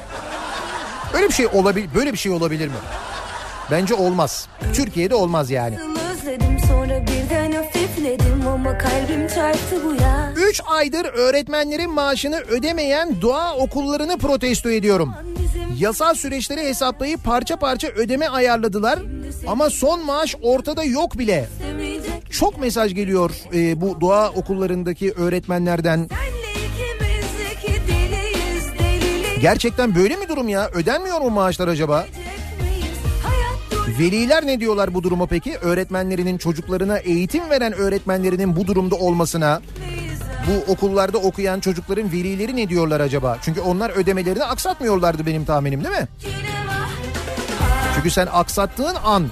Öyle 1.13 1.27
bir 1.27 1.33
şey 1.33 1.47
olabilir 1.47 1.89
böyle 1.95 2.13
bir 2.13 2.17
şey 2.17 2.31
olabilir 2.31 2.67
mi? 2.67 2.73
Bence 3.71 3.93
olmaz. 3.93 4.47
Türkiye'de 4.73 5.15
olmaz 5.15 5.51
yani. 5.51 5.75
3 10.49 10.61
aydır 10.65 11.05
öğretmenlerin 11.05 11.89
maaşını 11.89 12.37
ödemeyen 12.37 13.21
doğa 13.21 13.55
okullarını 13.55 14.17
protesto 14.17 14.69
ediyorum. 14.69 15.13
Yasal 15.77 16.13
süreçleri 16.13 16.61
hesaplayıp 16.61 17.23
parça 17.23 17.55
parça 17.55 17.87
ödeme 17.87 18.27
ayarladılar 18.27 18.99
ama 19.47 19.69
son 19.69 20.05
maaş 20.05 20.35
ortada 20.41 20.83
yok 20.83 21.17
bile. 21.17 21.49
Çok 22.29 22.59
mesaj 22.59 22.95
geliyor 22.95 23.31
e, 23.53 23.81
bu 23.81 24.01
doğa 24.01 24.29
okullarındaki 24.29 25.11
öğretmenlerden. 25.11 26.09
Gerçekten 29.41 29.95
böyle 29.95 30.15
mi 30.15 30.27
durum 30.29 30.49
ya? 30.49 30.69
Ödenmiyor 30.73 31.21
mu 31.21 31.29
maaşlar 31.29 31.67
acaba? 31.67 32.05
Veliler 33.99 34.45
ne 34.45 34.59
diyorlar 34.59 34.93
bu 34.93 35.03
duruma 35.03 35.25
peki? 35.25 35.57
Öğretmenlerinin 35.57 36.37
çocuklarına 36.37 36.97
eğitim 36.97 37.49
veren 37.49 37.73
öğretmenlerinin 37.73 38.55
bu 38.55 38.67
durumda 38.67 38.95
olmasına 38.95 39.61
bu 40.47 40.71
okullarda 40.71 41.17
okuyan 41.17 41.59
çocukların 41.59 42.11
velileri 42.11 42.55
ne 42.55 42.69
diyorlar 42.69 42.99
acaba? 42.99 43.37
Çünkü 43.41 43.61
onlar 43.61 43.89
ödemelerini 43.89 44.43
aksatmıyorlardı 44.43 45.25
benim 45.25 45.45
tahminim 45.45 45.83
değil 45.83 45.95
mi? 45.95 46.07
Çünkü 47.95 48.11
sen 48.11 48.27
aksattığın 48.31 48.95
an 49.03 49.27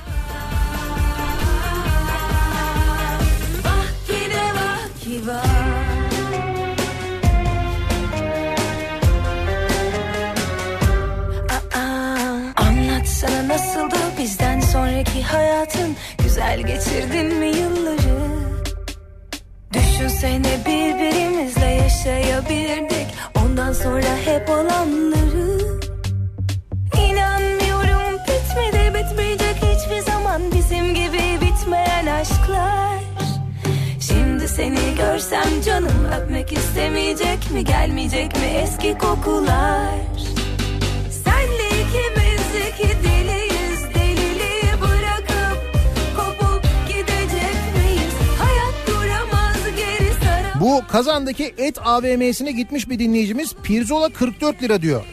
Anlatsana 12.56 13.48
nasıldı 13.48 13.96
bizden 14.20 14.60
sonraki 14.60 15.24
hayatın? 15.24 15.96
Güzel 16.24 16.62
geçirdin 16.62 17.42
yılları? 17.42 18.26
Düşünsene 19.74 20.60
birbirimizle 20.66 21.66
yaşayabilirdik. 21.66 23.08
Ondan 23.46 23.74
sonra 23.74 24.18
hep 24.26 24.50
olanları. 24.50 25.80
İnanmıyorum 27.08 28.20
bitmedi 28.20 28.94
bitmeyecek 28.94 29.56
hiçbir 29.56 30.12
zaman. 30.12 30.42
Bizim 30.52 30.94
gibi 30.94 31.42
bitmeyen 31.42 32.06
aşklar 32.06 32.96
Şimdi 34.16 34.48
seni 34.48 34.96
görsem 34.98 35.62
canım 35.66 36.06
öpmek 36.22 36.54
istemeyecek 36.54 37.52
mi 37.52 37.64
Gelmeyecek 37.64 38.36
mi 38.36 38.46
eski 38.46 38.98
kokular 38.98 40.00
Senle 41.24 41.68
ikimiz 41.68 42.70
iki 42.70 42.88
deliyiz 42.88 43.84
Deliliği 43.96 44.74
bırakıp 44.82 45.58
kopup 46.18 46.64
gidecek 46.88 47.58
miyiz 47.76 48.14
Hayat 48.40 48.88
duramaz 48.88 49.76
geri 49.78 50.14
saramayız 50.24 50.60
bu 50.60 50.88
kazandaki 50.88 51.54
et 51.58 51.78
AVM'sine 51.86 52.52
gitmiş 52.52 52.90
bir 52.90 53.00
dinleyicimiz 53.00 53.54
pirzola 53.64 54.10
44 54.10 54.64
lira 54.64 54.82
diyor. 54.82 55.06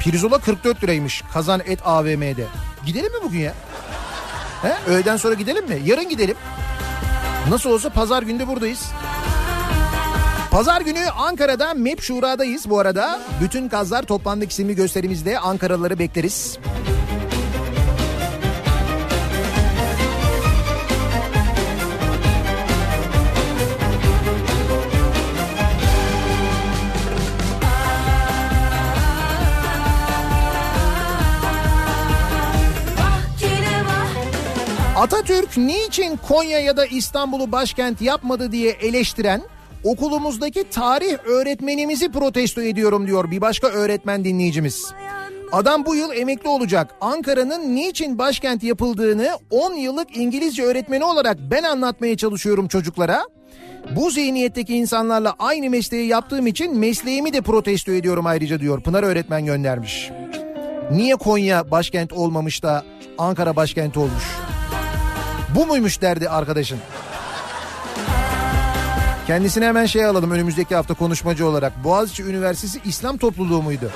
Pirzola 0.00 0.38
44 0.38 0.84
liraymış 0.84 1.22
kazan 1.32 1.60
et 1.66 1.78
AVM'de. 1.84 2.44
Gidelim 2.86 3.12
mi 3.12 3.18
bugün 3.24 3.38
ya? 3.40 3.54
He? 4.62 4.90
Öğleden 4.90 5.16
sonra 5.16 5.34
gidelim 5.34 5.68
mi? 5.68 5.80
Yarın 5.84 6.08
gidelim. 6.08 6.36
Nasıl 7.48 7.70
olsa 7.70 7.90
pazar 7.90 8.22
günde 8.22 8.48
buradayız. 8.48 8.92
Pazar 10.50 10.80
günü 10.80 11.00
Ankara'da 11.16 11.74
MEP 11.74 12.00
Şura'dayız 12.00 12.70
bu 12.70 12.78
arada. 12.78 13.20
Bütün 13.42 13.68
kazlar 13.68 14.02
toplandık 14.02 14.50
isimli 14.50 14.74
gösterimizde 14.74 15.38
Ankaralıları 15.38 15.98
bekleriz. 15.98 16.58
Atatürk 35.02 35.56
niçin 35.56 36.16
Konya 36.16 36.58
ya 36.58 36.76
da 36.76 36.86
İstanbul'u 36.86 37.52
başkent 37.52 38.00
yapmadı 38.02 38.52
diye 38.52 38.70
eleştiren 38.70 39.42
okulumuzdaki 39.84 40.70
tarih 40.70 41.18
öğretmenimizi 41.24 42.12
protesto 42.12 42.62
ediyorum 42.62 43.06
diyor 43.06 43.30
bir 43.30 43.40
başka 43.40 43.66
öğretmen 43.66 44.24
dinleyicimiz. 44.24 44.92
Adam 45.52 45.86
bu 45.86 45.94
yıl 45.94 46.12
emekli 46.12 46.48
olacak. 46.48 46.94
Ankara'nın 47.00 47.74
niçin 47.74 48.18
başkent 48.18 48.62
yapıldığını 48.62 49.30
10 49.50 49.74
yıllık 49.74 50.16
İngilizce 50.16 50.62
öğretmeni 50.62 51.04
olarak 51.04 51.38
ben 51.50 51.62
anlatmaya 51.62 52.16
çalışıyorum 52.16 52.68
çocuklara. 52.68 53.24
Bu 53.96 54.10
zihniyetteki 54.10 54.76
insanlarla 54.76 55.34
aynı 55.38 55.70
mesleği 55.70 56.08
yaptığım 56.08 56.46
için 56.46 56.78
mesleğimi 56.78 57.32
de 57.32 57.40
protesto 57.40 57.92
ediyorum 57.92 58.26
ayrıca 58.26 58.60
diyor. 58.60 58.82
Pınar 58.82 59.02
öğretmen 59.02 59.46
göndermiş. 59.46 60.10
Niye 60.90 61.16
Konya 61.16 61.70
başkent 61.70 62.12
olmamış 62.12 62.62
da 62.62 62.84
Ankara 63.18 63.56
başkent 63.56 63.96
olmuş? 63.96 64.51
Bu 65.54 65.66
muymuş 65.66 66.00
derdi 66.00 66.28
arkadaşın. 66.28 66.78
Kendisine 69.26 69.66
hemen 69.66 69.86
şey 69.86 70.04
alalım 70.04 70.30
önümüzdeki 70.30 70.74
hafta 70.74 70.94
konuşmacı 70.94 71.46
olarak. 71.46 71.84
Boğaziçi 71.84 72.22
Üniversitesi 72.22 72.80
İslam 72.84 73.16
topluluğu 73.16 73.62
muydu? 73.62 73.90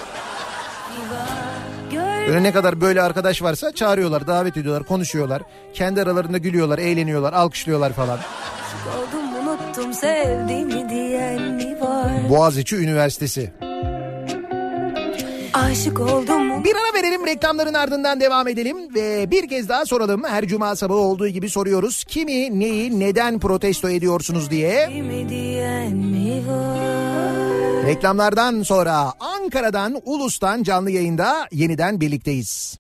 Gör 1.93 2.29
Öyle 2.29 2.43
ne 2.43 2.53
kadar 2.53 2.81
böyle 2.81 3.03
arkadaş 3.03 3.43
varsa 3.43 3.73
çağırıyorlar, 3.73 4.27
davet 4.27 4.57
ediyorlar, 4.57 4.85
konuşuyorlar. 4.85 5.43
Kendi 5.75 6.03
aralarında 6.03 6.39
gülüyorlar, 6.39 6.79
eğleniyorlar, 6.79 7.33
alkışlıyorlar 7.33 7.93
falan. 7.93 8.19
oldum 8.99 9.49
unuttum 9.49 9.95
sevdiğimi 9.95 10.89
diyen 10.89 11.43
mi 11.43 11.81
var 11.81 12.29
Boğaziçi 12.29 12.77
Üniversitesi. 12.77 13.53
Aşık 15.55 16.01
oldum 16.01 16.46
Bir 16.67 16.75
ara 16.77 16.95
verelim 16.95 17.27
reklamların 17.27 17.75
ardından 17.75 18.21
devam 18.21 18.49
edelim 18.49 18.95
ve 18.95 19.31
bir 19.31 19.49
kez 19.49 19.69
daha 19.69 19.87
soralım. 19.87 20.25
Her 20.25 20.47
cuma 20.47 20.77
sabahı 20.77 20.99
olduğu 20.99 21.29
gibi 21.29 21.51
soruyoruz. 21.51 22.05
Kimi, 22.05 22.61
neyi, 22.61 23.01
neden 23.01 23.39
protesto 23.39 23.89
ediyorsunuz 23.89 24.51
diye. 24.51 24.89
Reklamlardan 27.87 28.63
sonra 28.63 29.13
Ankara'dan, 29.21 30.01
Ulus'tan 30.05 30.63
canlı 30.63 30.91
yayında 30.91 31.49
yeniden 31.53 32.01
birlikteyiz. 32.01 32.79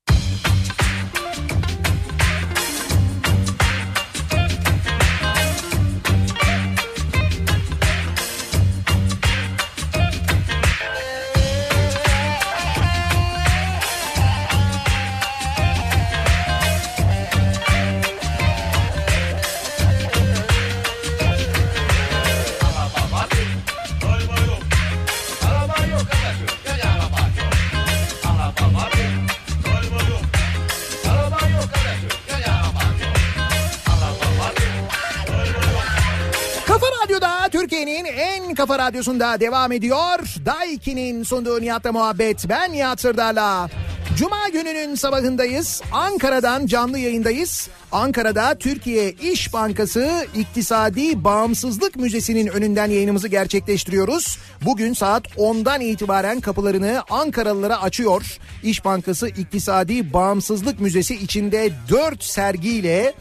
Türkiye'nin 37.97 38.19
en 38.19 38.55
kafa 38.55 38.79
radyosunda 38.79 39.41
devam 39.41 39.73
ediyor. 39.73 40.19
Daiki'nin 40.47 41.23
sunduğu 41.23 41.61
Nihat'la 41.61 41.93
muhabbet. 41.93 42.49
Ben 42.49 42.73
Nihat 42.73 43.01
Sırdar'la. 43.01 43.69
Cuma 44.17 44.49
gününün 44.49 44.95
sabahındayız. 44.95 45.83
Ankara'dan 45.93 46.67
canlı 46.67 46.99
yayındayız. 46.99 47.69
Ankara'da 47.93 48.59
Türkiye 48.59 49.13
İş 49.13 49.53
Bankası 49.53 50.27
İktisadi 50.35 51.25
Bağımsızlık 51.25 51.97
Müzesi'nin 51.97 52.47
önünden 52.47 52.91
yayınımızı 52.91 53.29
gerçekleştiriyoruz. 53.29 54.39
Bugün 54.65 54.93
saat 54.93 55.27
10'dan 55.27 55.81
itibaren 55.81 56.41
kapılarını 56.41 57.03
Ankaralılara 57.11 57.83
açıyor. 57.83 58.39
İş 58.63 58.85
Bankası 58.85 59.29
İktisadi 59.29 60.13
Bağımsızlık 60.13 60.81
Müzesi 60.81 61.15
içinde 61.15 61.71
4 61.91 62.25
sergiyle 62.25 63.15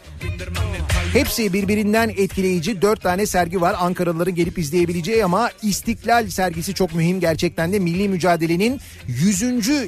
Hepsi 1.16 1.54
birbirinden 1.54 2.10
etkileyici 2.10 2.82
dört 2.82 3.02
tane 3.02 3.26
sergi 3.26 3.62
var 3.62 3.76
Ankaralıların 3.80 4.36
gelip 4.36 4.58
izleyebileceği 4.58 5.26
ama 5.26 5.50
İstiklal 5.62 6.28
sergisi 6.28 6.74
çok 6.74 6.96
mühim 6.96 7.20
gerçekten 7.20 7.74
de 7.74 7.80
milli 7.80 8.10
mücadelenin 8.10 8.82
100. 9.08 9.42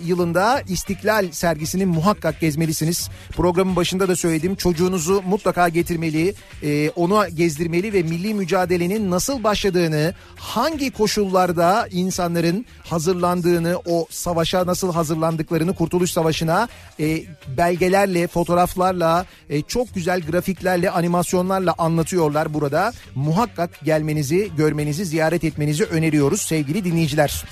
yılında 0.07 0.61
İstiklal 0.67 0.97
sergisini 1.32 1.86
muhakkak 1.86 2.40
gezmelisiniz. 2.40 3.10
Programın 3.32 3.76
başında 3.76 4.07
da 4.07 4.15
söyledim 4.15 4.56
çocuğunuzu 4.56 5.22
mutlaka 5.28 5.69
getirmeli, 5.69 6.34
e, 6.64 6.90
onu 6.90 7.28
gezdirmeli 7.36 7.94
ve 7.94 8.03
milli 8.03 8.34
mücadelenin 8.34 9.11
nasıl 9.11 9.44
başladığını, 9.44 10.14
hangi 10.36 10.91
koşullarda 10.91 11.88
insanların 11.91 12.65
hazırlandığını, 12.84 13.82
o 13.86 14.07
savaşa 14.10 14.65
nasıl 14.65 14.94
hazırlandıklarını, 14.94 15.76
Kurtuluş 15.76 16.11
Savaşı'na 16.11 16.68
e, 16.99 17.24
belgelerle, 17.57 18.28
fotoğraflarla, 18.28 19.26
e, 19.49 19.61
çok 19.61 19.95
güzel 19.95 20.22
grafiklerle, 20.22 20.90
animasyonlarla 20.90 21.76
anlatıyorlar 21.78 22.53
burada. 22.53 22.94
Muhakkak 23.15 23.69
gelmenizi, 23.84 24.52
görmenizi, 24.57 25.06
ziyaret 25.06 25.44
etmenizi 25.44 25.84
öneriyoruz 25.84 26.41
sevgili 26.41 26.84
dinleyiciler. 26.84 27.44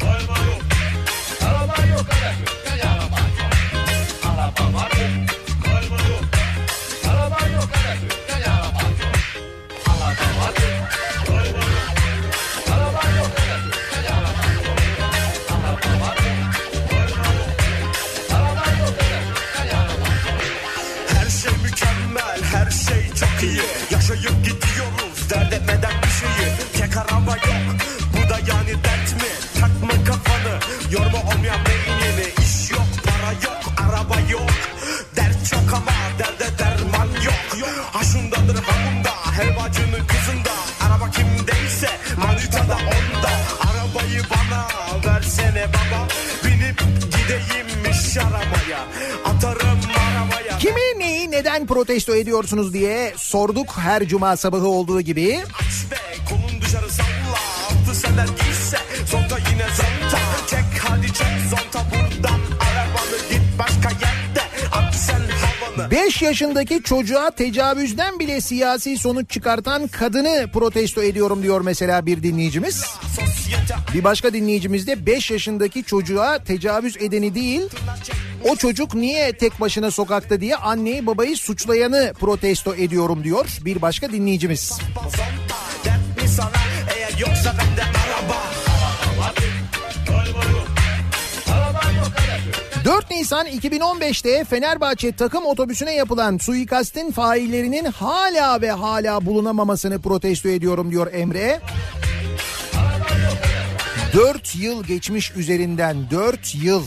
Her 0.00 0.55
Yaşayıp 23.90 24.44
gidiyoruz, 24.44 25.30
dert 25.30 25.52
etmeden 25.52 25.92
bir 26.02 26.08
şeyi 26.08 26.52
Tek 26.72 26.96
araba 26.96 27.30
yok, 27.30 27.76
bu 28.12 28.30
da 28.30 28.38
yani 28.38 28.84
dert 28.84 29.12
mi? 29.22 29.60
Takma 29.60 30.04
kafanı, 30.04 30.58
yorma 30.90 31.18
olmayan 31.18 31.65
Ha 37.96 38.04
şundadır 38.04 38.62
ha 38.62 38.72
bunda, 38.86 39.10
helvacının 39.10 40.06
kızında. 40.06 40.52
Araba 40.80 41.10
kimdeyse, 41.10 41.88
manita 42.16 42.68
da 42.68 42.74
onda. 42.74 43.30
Arabayı 43.70 44.22
bana 44.30 44.66
versene 45.06 45.66
baba. 45.68 46.08
Binip 46.44 46.78
gideyim 47.00 47.90
iş 47.90 48.16
aramaya 48.16 48.86
Atarım 49.24 49.80
arabaya 49.96 50.58
Kimi 50.58 50.98
neyi 50.98 51.30
neden 51.30 51.66
protesto 51.66 52.14
ediyorsunuz 52.14 52.72
diye 52.72 53.14
sorduk 53.16 53.78
her 53.78 54.06
cuma 54.08 54.36
sabahı 54.36 54.68
olduğu 54.68 55.00
gibi. 55.00 55.38
Aç 55.60 55.90
be 55.90 55.96
kolun 56.28 56.60
dışarı 56.62 56.90
salla. 56.90 57.38
Altı 57.70 57.94
sener 58.00 58.26
giyse 58.26 58.78
zonta 59.10 59.38
yine 59.50 59.66
zonta. 59.76 60.18
Çek 60.50 60.84
hadi 60.88 61.06
çek 61.06 61.26
zonta 61.50 61.90
buradan 61.90 62.05
5 65.90 66.22
yaşındaki 66.22 66.82
çocuğa 66.82 67.30
tecavüzden 67.30 68.18
bile 68.18 68.40
siyasi 68.40 68.98
sonuç 68.98 69.30
çıkartan 69.30 69.86
kadını 69.86 70.50
protesto 70.52 71.02
ediyorum 71.02 71.42
diyor 71.42 71.60
mesela 71.60 72.06
bir 72.06 72.22
dinleyicimiz. 72.22 72.84
Bir 73.94 74.04
başka 74.04 74.32
dinleyicimiz 74.32 74.86
de 74.86 75.06
5 75.06 75.30
yaşındaki 75.30 75.84
çocuğa 75.84 76.38
tecavüz 76.38 76.96
edeni 76.96 77.34
değil 77.34 77.62
o 78.44 78.56
çocuk 78.56 78.94
niye 78.94 79.32
tek 79.32 79.60
başına 79.60 79.90
sokakta 79.90 80.40
diye 80.40 80.56
anneyi 80.56 81.06
babayı 81.06 81.36
suçlayanı 81.36 82.12
protesto 82.20 82.74
ediyorum 82.74 83.24
diyor 83.24 83.46
bir 83.64 83.82
başka 83.82 84.12
dinleyicimiz. 84.12 84.78
yoksa 87.18 87.54
bende 87.58 88.05
4 92.86 93.10
Nisan 93.10 93.46
2015'te 93.46 94.44
Fenerbahçe 94.44 95.12
takım 95.12 95.46
otobüsüne 95.46 95.94
yapılan 95.94 96.38
suikastin 96.38 97.12
faillerinin 97.12 97.84
hala 97.84 98.60
ve 98.60 98.70
hala 98.70 99.26
bulunamamasını 99.26 100.02
protesto 100.02 100.48
ediyorum 100.48 100.90
diyor 100.90 101.12
Emre. 101.12 101.60
4 104.14 104.56
yıl 104.56 104.84
geçmiş 104.84 105.36
üzerinden 105.36 106.10
4 106.10 106.54
yıl. 106.54 106.82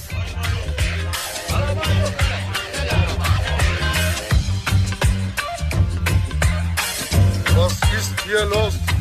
Was 7.45 7.73
ist 7.73 8.27
hier 8.27 8.45
los? 8.45 8.98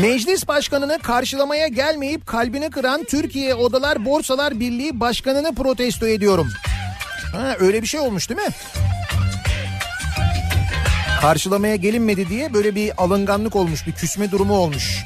Meclis 0.00 0.48
başkanını 0.48 0.98
karşılamaya 0.98 1.68
gelmeyip 1.68 2.26
kalbini 2.26 2.70
kıran 2.70 3.04
Türkiye 3.04 3.54
Odalar 3.54 4.04
Borsalar 4.04 4.60
Birliği 4.60 5.00
başkanını 5.00 5.54
protesto 5.54 6.06
ediyorum. 6.06 6.48
Ha, 7.32 7.56
öyle 7.60 7.82
bir 7.82 7.86
şey 7.86 8.00
olmuş 8.00 8.28
değil 8.30 8.40
mi? 8.40 8.48
Karşılamaya 11.20 11.76
gelinmedi 11.76 12.28
diye 12.28 12.54
böyle 12.54 12.74
bir 12.74 12.92
alınganlık 12.96 13.56
olmuş, 13.56 13.86
bir 13.86 13.92
küsme 13.92 14.30
durumu 14.30 14.54
olmuş. 14.54 15.04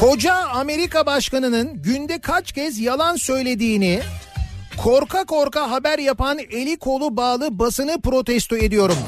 Koca 0.00 0.34
Amerika 0.34 1.06
başkanının 1.06 1.82
günde 1.82 2.18
kaç 2.18 2.52
kez 2.52 2.78
yalan 2.78 3.16
söylediğini 3.16 4.02
korka 4.76 5.24
korka 5.24 5.70
haber 5.70 5.98
yapan 5.98 6.38
eli 6.38 6.76
kolu 6.76 7.16
bağlı 7.16 7.58
basını 7.58 8.00
protesto 8.00 8.56
ediyorum. 8.56 8.98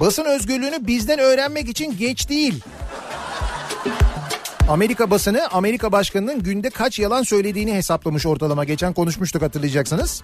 Basın 0.00 0.24
özgürlüğünü 0.24 0.86
bizden 0.86 1.18
öğrenmek 1.18 1.68
için 1.68 1.96
geç 1.98 2.28
değil. 2.28 2.64
Amerika 4.68 5.10
basını 5.10 5.48
Amerika 5.52 5.92
başkanının 5.92 6.42
günde 6.42 6.70
kaç 6.70 6.98
yalan 6.98 7.22
söylediğini 7.22 7.74
hesaplamış 7.74 8.26
ortalama. 8.26 8.64
Geçen 8.64 8.92
konuşmuştuk 8.92 9.42
hatırlayacaksınız. 9.42 10.22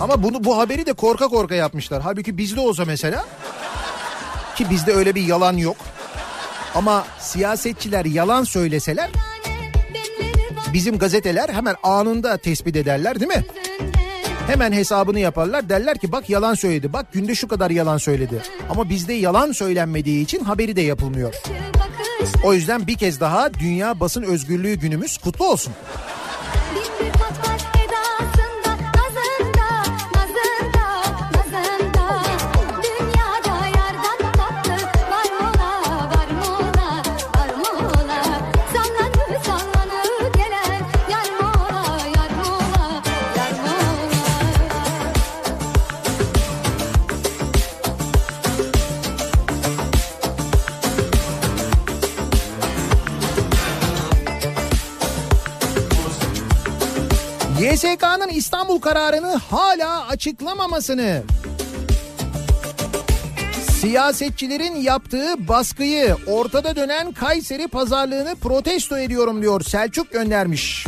Ama 0.00 0.22
bunu 0.22 0.44
bu 0.44 0.58
haberi 0.58 0.86
de 0.86 0.92
korka 0.92 1.28
korka 1.28 1.54
yapmışlar. 1.54 2.02
Halbuki 2.02 2.38
bizde 2.38 2.60
olsa 2.60 2.84
mesela 2.84 3.24
ki 4.56 4.70
bizde 4.70 4.92
öyle 4.92 5.14
bir 5.14 5.22
yalan 5.22 5.56
yok. 5.56 5.76
Ama 6.74 7.04
siyasetçiler 7.18 8.04
yalan 8.04 8.44
söyleseler 8.44 9.10
bizim 10.72 10.98
gazeteler 10.98 11.48
hemen 11.48 11.74
anında 11.82 12.36
tespit 12.36 12.76
ederler 12.76 13.20
değil 13.20 13.32
mi? 13.32 13.44
Hemen 14.46 14.72
hesabını 14.72 15.20
yaparlar 15.20 15.68
derler 15.68 15.98
ki 15.98 16.12
bak 16.12 16.30
yalan 16.30 16.54
söyledi 16.54 16.92
bak 16.92 17.12
günde 17.12 17.34
şu 17.34 17.48
kadar 17.48 17.70
yalan 17.70 17.98
söyledi. 17.98 18.42
Ama 18.70 18.90
bizde 18.90 19.12
yalan 19.12 19.52
söylenmediği 19.52 20.24
için 20.24 20.44
haberi 20.44 20.76
de 20.76 20.80
yapılmıyor. 20.80 21.34
O 22.44 22.54
yüzden 22.54 22.86
bir 22.86 22.94
kez 22.94 23.20
daha 23.20 23.54
Dünya 23.54 24.00
Basın 24.00 24.22
Özgürlüğü 24.22 24.74
günümüz 24.74 25.18
kutlu 25.18 25.50
olsun. 25.50 25.72
YSK'nın 57.78 58.28
İstanbul 58.28 58.80
kararını 58.80 59.36
hala 59.36 60.06
açıklamamasını 60.06 61.22
Siyasetçilerin 63.80 64.76
yaptığı 64.76 65.48
baskıyı 65.48 66.16
ortada 66.26 66.76
dönen 66.76 67.12
Kayseri 67.12 67.68
pazarlığını 67.68 68.36
protesto 68.36 68.98
ediyorum 68.98 69.42
diyor 69.42 69.60
Selçuk 69.60 70.12
göndermiş. 70.12 70.86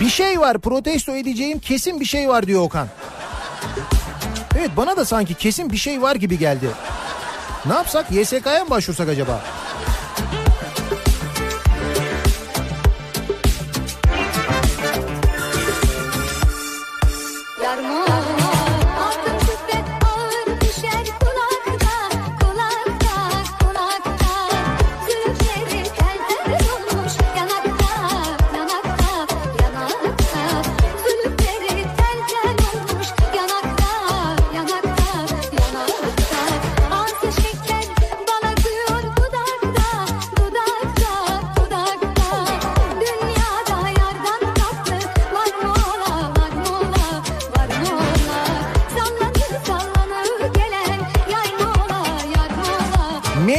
Bir 0.00 0.08
şey 0.08 0.40
var 0.40 0.58
protesto 0.58 1.16
edeceğim 1.16 1.58
kesin 1.58 2.00
bir 2.00 2.04
şey 2.04 2.28
var 2.28 2.46
diyor 2.46 2.62
Okan. 2.62 2.88
Evet 4.58 4.70
bana 4.76 4.96
da 4.96 5.04
sanki 5.04 5.34
kesin 5.34 5.70
bir 5.70 5.76
şey 5.76 6.02
var 6.02 6.16
gibi 6.16 6.38
geldi. 6.38 6.66
Ne 7.66 7.74
yapsak 7.74 8.12
YSK'ya 8.12 8.64
mı 8.64 8.70
başvursak 8.70 9.08
acaba? 9.08 9.40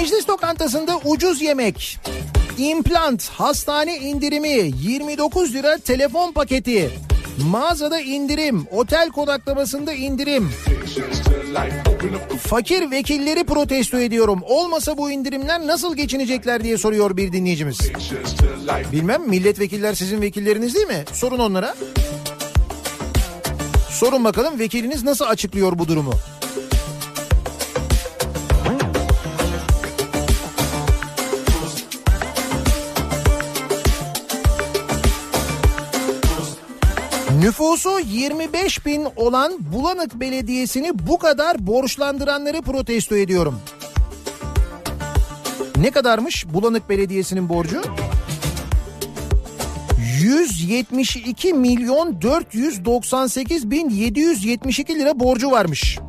Nişantaşı'nda 0.02 0.98
ucuz 1.06 1.42
yemek. 1.42 2.00
implant, 2.58 3.30
hastane 3.30 3.98
indirimi, 3.98 4.72
29 4.84 5.54
lira 5.54 5.78
telefon 5.78 6.32
paketi. 6.32 6.90
Mağazada 7.50 8.00
indirim, 8.00 8.68
otel 8.72 9.10
konaklamasında 9.10 9.94
indirim. 9.94 10.50
Fakir 12.48 12.92
vekilleri 12.92 13.44
protesto 13.44 14.00
ediyorum. 14.00 14.40
Olmasa 14.44 14.98
bu 14.98 15.12
indirimler 15.12 15.68
nasıl 15.68 15.96
geçinecekler 15.96 16.64
diye 16.64 16.78
soruyor 16.78 17.18
bir 17.18 17.32
dinleyicimiz. 17.34 17.80
Bilmem 18.92 19.30
milletvekiller 19.30 19.94
sizin 19.94 20.22
vekilleriniz 20.22 20.76
değil 20.76 20.88
mi? 20.88 21.04
Sorun 21.14 21.40
onlara. 21.40 21.76
Sorun 23.90 24.24
bakalım 24.24 24.60
vekiliniz 24.60 25.04
nasıl 25.04 25.26
açıklıyor 25.26 25.80
bu 25.80 25.88
durumu? 25.88 26.14
Nüfusu 37.42 38.00
25 38.00 38.86
bin 38.86 39.08
olan 39.16 39.58
Bulanık 39.60 40.16
Belediyesi'ni 40.16 40.92
bu 41.08 41.20
kadar 41.20 41.68
borçlandıranları 41.68 42.62
protesto 42.62 43.16
ediyorum. 43.16 43.60
Ne 45.78 45.92
kadarmış 45.92 46.46
Bulanık 46.54 46.90
Belediyesi'nin 46.90 47.50
borcu? 47.50 47.82
172 50.20 51.54
milyon 51.54 52.22
498 52.22 53.72
bin 53.72 53.90
772 53.90 54.96
lira 54.96 55.20
borcu 55.20 55.52
varmış. 55.52 56.00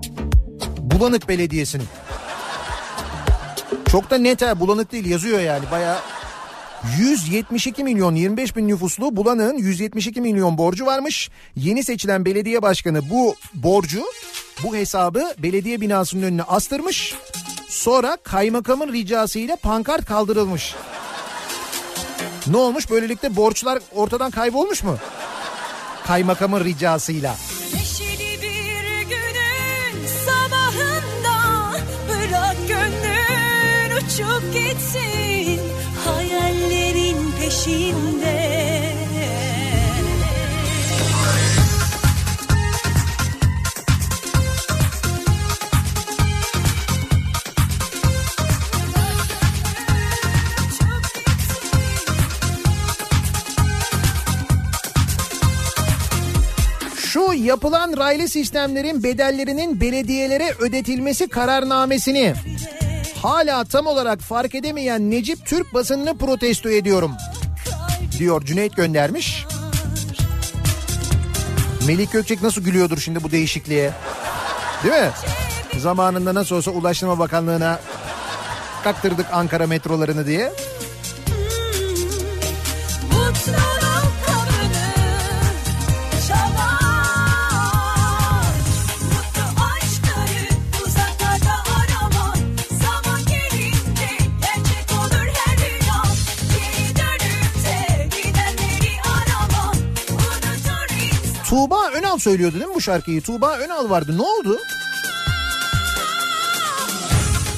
Bulanık 0.79 1.29
Belediyesi'nin. 1.29 1.87
Çok 3.91 4.11
da 4.11 4.19
net 4.19 4.43
ha 4.43 4.61
bulanık 4.61 4.93
değil 4.93 5.07
yazıyor 5.07 5.41
yani 5.41 5.65
bayağı 5.71 5.99
172 6.99 7.85
milyon 7.85 8.15
25 8.15 8.57
bin 8.57 8.69
nüfuslu 8.69 9.17
Bulanık'ın 9.17 9.59
172 9.59 10.21
milyon 10.21 10.59
borcu 10.59 10.87
varmış. 10.87 11.31
Yeni 11.57 11.85
seçilen 11.85 12.25
belediye 12.25 12.63
başkanı 12.63 13.11
bu 13.11 13.37
borcu 13.55 14.03
bu 14.63 14.77
hesabı 14.77 15.35
belediye 15.39 15.81
binasının 15.81 16.23
önüne 16.23 16.43
astırmış. 16.43 17.15
Sonra 17.69 18.17
kaymakamın 18.23 18.93
ricasıyla 18.93 19.57
pankart 19.57 20.05
kaldırılmış. 20.05 20.75
Ne 22.47 22.57
olmuş 22.57 22.91
böylelikle 22.91 23.37
borçlar 23.37 23.79
ortadan 23.95 24.31
kaybolmuş 24.31 24.83
mu? 24.83 24.99
Kaymakamın 26.07 26.65
ricasıyla. 26.65 27.37
Sabahında 30.27 31.33
gitsin 34.53 35.52
hayallerin 36.63 37.17
peşinde. 37.41 38.53
Şu 56.97 57.33
yapılan 57.33 57.97
raylı 57.97 58.29
sistemlerin 58.29 59.03
bedellerinin 59.03 59.81
belediyelere 59.81 60.53
ödetilmesi 60.61 61.29
kararnamesini 61.29 62.35
hala 63.23 63.65
tam 63.65 63.87
olarak 63.87 64.21
fark 64.21 64.55
edemeyen 64.55 65.11
Necip 65.11 65.47
Türk 65.47 65.75
basınını 65.75 66.19
protesto 66.19 66.69
ediyorum. 66.69 67.13
Diyor 68.19 68.45
Cüneyt 68.45 68.77
göndermiş. 68.77 69.47
Melik 71.87 72.13
Gökçek 72.13 72.43
nasıl 72.43 72.63
gülüyordur 72.63 72.99
şimdi 72.99 73.23
bu 73.23 73.31
değişikliğe? 73.31 73.93
Değil 74.85 74.95
mi? 74.95 75.11
Zamanında 75.79 76.35
nasıl 76.35 76.57
olsa 76.57 76.71
Ulaştırma 76.71 77.19
Bakanlığı'na 77.19 77.81
kaktırdık 78.85 79.27
Ankara 79.33 79.67
metrolarını 79.67 80.27
diye. 80.27 80.53
Tuğba 101.53 101.89
Önal 101.89 102.19
söylüyordu 102.19 102.55
değil 102.55 102.67
mi 102.67 102.75
bu 102.75 102.81
şarkıyı? 102.81 103.23
Tuğba 103.23 103.57
Önal 103.57 103.91
vardı. 103.91 104.19
Ne 104.19 104.23
oldu? 104.23 104.59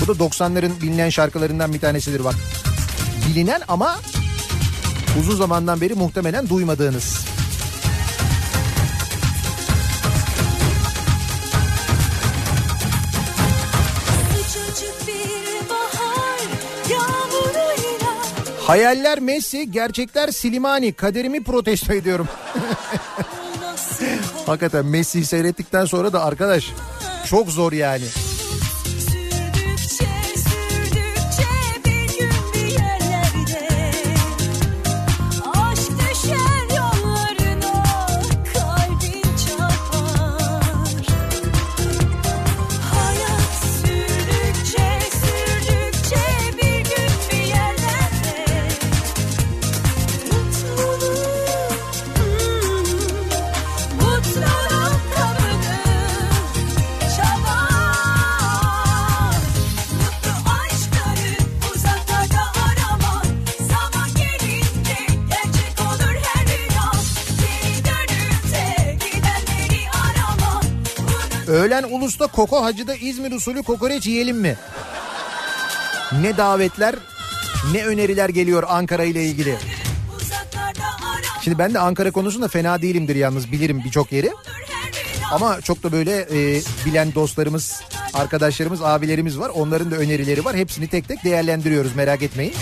Bu 0.01 0.07
da 0.07 0.25
90'ların 0.25 0.81
bilinen 0.83 1.09
şarkılarından 1.09 1.73
bir 1.73 1.81
tanesidir 1.81 2.25
bak. 2.25 2.35
Bilinen 3.29 3.61
ama 3.69 3.97
uzun 5.21 5.37
zamandan 5.37 5.81
beri 5.81 5.95
muhtemelen 5.95 6.49
duymadığınız. 6.49 7.25
Hayaller 18.67 19.21
Messi, 19.21 19.71
gerçekler 19.71 20.29
Silimani. 20.29 20.93
Kaderimi 20.93 21.45
protesto 21.45 21.93
ediyorum. 21.93 22.29
Hakikaten 24.47 24.87
Messi'yi 24.87 25.25
seyrettikten 25.25 25.85
sonra 25.85 26.13
da 26.13 26.25
arkadaş 26.25 26.73
çok 27.31 27.49
zor 27.49 27.73
yani. 27.73 28.05
Öğlen 71.75 71.91
Ulus'ta 71.91 72.27
Koko 72.27 72.65
Hacı'da 72.65 72.95
İzmir 72.95 73.33
usulü 73.33 73.63
kokoreç 73.63 74.07
yiyelim 74.07 74.37
mi? 74.37 74.57
Ne 76.21 76.37
davetler 76.37 76.95
ne 77.73 77.85
öneriler 77.85 78.29
geliyor 78.29 78.63
Ankara 78.69 79.05
ile 79.05 79.25
ilgili. 79.25 79.57
Şimdi 81.43 81.59
ben 81.59 81.75
de 81.75 81.79
Ankara 81.79 82.11
konusunda 82.11 82.49
fena 82.49 82.83
değilimdir 82.83 83.17
yalnız 83.17 83.53
bilirim 83.53 83.83
birçok 83.85 84.13
yeri. 84.13 84.33
Ama 85.33 85.61
çok 85.61 85.83
da 85.83 85.93
böyle 85.93 86.17
e, 86.21 86.61
bilen 86.87 87.15
dostlarımız, 87.15 87.83
arkadaşlarımız, 88.15 88.83
abilerimiz 88.83 89.39
var. 89.39 89.49
Onların 89.49 89.91
da 89.91 89.97
önerileri 89.97 90.45
var. 90.45 90.57
Hepsini 90.57 90.89
tek 90.89 91.09
tek 91.09 91.25
değerlendiriyoruz 91.25 91.97
merak 91.97 92.23
etmeyin. 92.23 92.55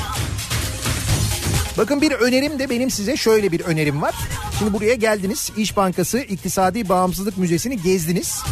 Bakın 1.78 2.01
bir 2.01 2.12
önerim 2.12 2.59
de 2.59 2.70
benim 2.70 2.90
size 2.90 3.16
şöyle 3.16 3.52
bir 3.52 3.60
önerim 3.60 4.02
var. 4.02 4.14
Şimdi 4.59 4.72
buraya 4.72 4.94
geldiniz. 4.94 5.51
İş 5.56 5.76
Bankası 5.76 6.18
İktisadi 6.18 6.89
Bağımsızlık 6.89 7.39
Müzesi'ni 7.39 7.82
gezdiniz. 7.82 8.43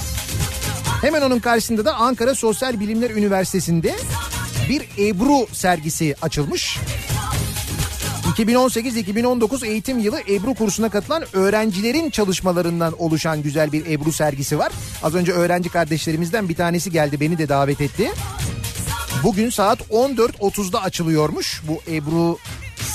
Hemen 1.00 1.22
onun 1.22 1.38
karşısında 1.38 1.84
da 1.84 1.94
Ankara 1.94 2.34
Sosyal 2.34 2.80
Bilimler 2.80 3.10
Üniversitesi'nde 3.10 3.96
bir 4.68 4.82
Ebru 4.98 5.46
sergisi 5.52 6.14
açılmış. 6.22 6.78
2018-2019 8.36 9.66
eğitim 9.66 9.98
yılı 9.98 10.20
Ebru 10.20 10.54
kursuna 10.54 10.88
katılan 10.88 11.24
öğrencilerin 11.32 12.10
çalışmalarından 12.10 12.94
oluşan 12.98 13.42
güzel 13.42 13.72
bir 13.72 13.86
Ebru 13.86 14.12
sergisi 14.12 14.58
var. 14.58 14.72
Az 15.02 15.14
önce 15.14 15.32
öğrenci 15.32 15.68
kardeşlerimizden 15.68 16.48
bir 16.48 16.54
tanesi 16.54 16.90
geldi 16.90 17.20
beni 17.20 17.38
de 17.38 17.48
davet 17.48 17.80
etti. 17.80 18.10
Bugün 19.22 19.50
saat 19.50 19.80
14.30'da 19.80 20.82
açılıyormuş 20.82 21.62
bu 21.68 21.92
Ebru 21.92 22.38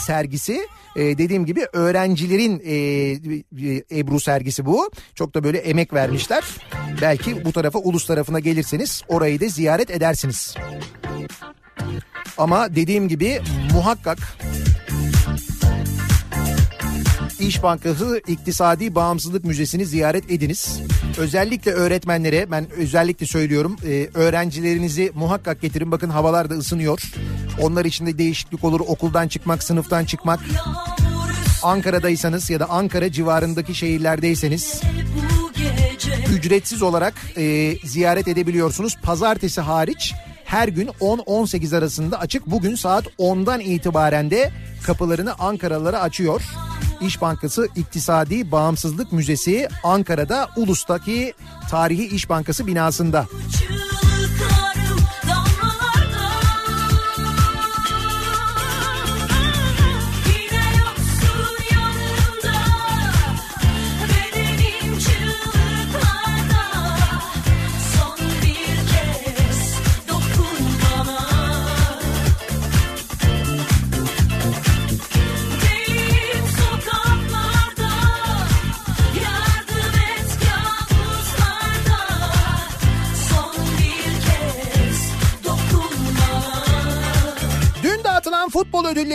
sergisi. 0.06 0.68
Ee, 0.96 1.18
dediğim 1.18 1.46
gibi 1.46 1.68
öğrencilerin 1.74 2.62
e, 2.66 4.00
Ebru 4.00 4.20
sergisi 4.20 4.66
bu. 4.66 4.92
Çok 5.16 5.34
da 5.34 5.44
böyle 5.44 5.58
emek 5.58 5.94
vermişler. 5.94 6.44
Belki 7.02 7.46
bu 7.46 7.52
tarafa 7.52 7.80
ulus 7.80 8.06
tarafına 8.06 8.40
gelirseniz 8.40 9.02
orayı 9.08 9.42
da 9.42 9.48
ziyaret 9.48 9.92
edersiniz. 9.92 10.56
Ama 12.38 12.76
dediğim 12.76 13.08
gibi 13.08 13.42
muhakkak 13.74 14.18
İş 17.40 17.64
Bankası 17.64 18.22
İktisadi 18.28 18.96
Bağımsızlık 18.96 19.46
Müzesi'ni 19.46 19.86
ziyaret 19.86 20.32
ediniz. 20.32 20.80
Özellikle 21.18 21.72
öğretmenlere 21.72 22.52
ben 22.52 22.70
özellikle 22.72 23.26
söylüyorum 23.26 23.76
e, 23.86 24.10
öğrencilerinizi 24.14 25.12
muhakkak 25.16 25.62
getirin. 25.62 25.92
Bakın 25.92 26.10
havalar 26.10 26.50
da 26.50 26.54
ısınıyor. 26.54 27.02
Onlar 27.62 27.86
için 27.86 28.06
de 28.06 28.18
değişiklik 28.18 28.64
olur 28.64 28.80
okuldan 28.80 29.28
çıkmak, 29.28 29.64
sınıftan 29.64 30.06
çıkmak. 30.06 30.40
Ankara'daysanız 31.64 32.50
ya 32.50 32.60
da 32.60 32.70
Ankara 32.70 33.12
civarındaki 33.12 33.76
şehirlerdeyseniz 33.76 34.82
ücretsiz 36.36 36.82
olarak 36.82 37.14
e, 37.38 37.76
ziyaret 37.84 38.28
edebiliyorsunuz. 38.28 38.96
Pazartesi 39.04 39.62
hariç 39.62 40.14
her 40.46 40.68
gün 40.68 40.88
10-18 40.88 41.78
arasında 41.78 42.20
açık. 42.20 42.46
Bugün 42.48 42.76
saat 42.76 43.06
10'dan 43.20 43.60
itibaren 43.60 44.32
de 44.32 44.52
kapılarını 44.86 45.34
Ankaralılara 45.34 46.02
açıyor. 46.02 46.42
İş 47.02 47.22
Bankası 47.22 47.68
İktisadi 47.76 48.52
Bağımsızlık 48.52 49.12
Müzesi 49.12 49.68
Ankara'da 49.84 50.50
Ulus'taki 50.56 51.34
Tarihi 51.70 52.16
İş 52.16 52.30
Bankası 52.30 52.68
binasında. 52.68 53.26
Çığlıklarım 53.60 53.95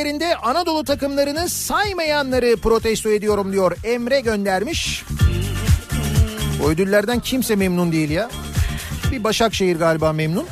ödüllerinde 0.01 0.37
Anadolu 0.37 0.85
takımlarını 0.85 1.49
saymayanları 1.49 2.57
protesto 2.57 3.11
ediyorum 3.11 3.53
diyor. 3.53 3.77
Emre 3.85 4.21
göndermiş. 4.21 5.05
O 6.65 6.69
ödüllerden 6.69 7.21
kimse 7.21 7.57
memnun 7.57 7.93
değil 7.93 8.11
ya. 8.11 8.31
Bir 9.13 9.25
Başakşehir 9.25 9.77
galiba 9.77 10.13
memnun. 10.13 10.47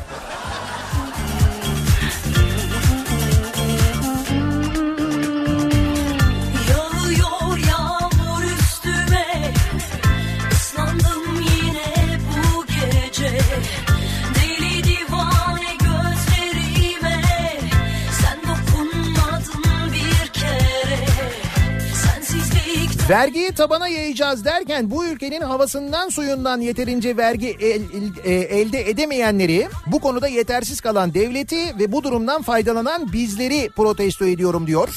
Vergiyi 23.08 23.52
tabana 23.52 23.88
yayacağız 23.88 24.44
derken 24.44 24.90
bu 24.90 25.06
ülkenin 25.06 25.40
havasından 25.40 26.08
suyundan 26.08 26.60
yeterince 26.60 27.16
vergi 27.16 27.56
el- 27.60 27.82
el- 27.94 28.24
e, 28.24 28.32
elde 28.34 28.90
edemeyenleri 28.90 29.68
bu 29.86 29.98
konuda 30.00 30.28
yetersiz 30.28 30.80
kalan 30.80 31.14
devleti 31.14 31.78
ve 31.78 31.92
bu 31.92 32.02
durumdan 32.04 32.42
faydalanan 32.42 33.12
bizleri 33.12 33.70
protesto 33.76 34.24
ediyorum 34.24 34.66
diyor 34.66 34.88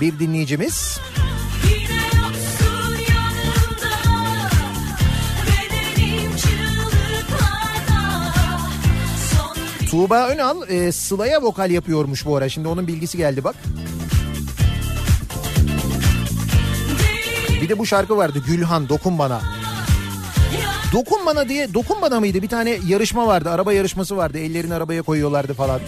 bir 0.00 0.18
dinleyicimiz. 0.18 0.98
Tuğba 9.90 10.28
Önal 10.28 10.68
e, 10.68 10.92
Sıla'ya 10.92 11.42
vokal 11.42 11.70
yapıyormuş 11.70 12.26
bu 12.26 12.36
ara. 12.36 12.48
Şimdi 12.48 12.68
onun 12.68 12.86
bilgisi 12.86 13.18
geldi 13.18 13.44
bak. 13.44 13.56
De 17.72 17.78
bu 17.78 17.86
şarkı 17.86 18.16
vardı 18.16 18.38
Gülhan 18.46 18.88
Dokun 18.88 19.18
Bana. 19.18 19.40
Dokun 20.92 21.26
Bana 21.26 21.48
diye 21.48 21.74
Dokun 21.74 22.02
Bana 22.02 22.20
mıydı? 22.20 22.42
Bir 22.42 22.48
tane 22.48 22.78
yarışma 22.86 23.26
vardı. 23.26 23.50
Araba 23.50 23.72
yarışması 23.72 24.16
vardı. 24.16 24.38
Ellerini 24.38 24.74
arabaya 24.74 25.02
koyuyorlardı 25.02 25.54
falan. 25.54 25.80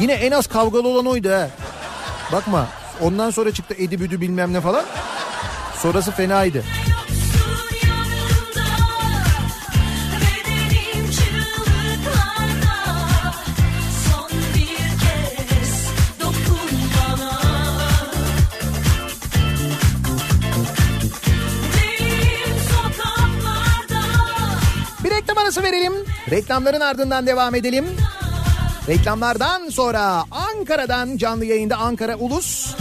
Yine 0.00 0.12
en 0.12 0.30
az 0.30 0.46
kavgalı 0.46 0.88
olan 0.88 1.06
oydu 1.06 1.30
ha. 1.30 1.48
Bakma. 2.32 2.68
Ondan 3.00 3.30
sonra 3.30 3.52
çıktı 3.52 3.74
Edi 3.78 4.00
Büdü 4.00 4.20
bilmem 4.20 4.52
ne 4.52 4.60
falan. 4.60 4.84
Sonrası 5.76 6.10
fenaydı. 6.10 6.64
Verelim. 25.72 25.92
Reklamların 26.30 26.80
ardından 26.80 27.26
devam 27.26 27.54
edelim. 27.54 27.84
Reklamlardan 28.88 29.68
sonra 29.68 30.24
Ankara'dan 30.30 31.16
canlı 31.16 31.44
yayında 31.44 31.76
Ankara 31.76 32.16
Ulus 32.16 32.74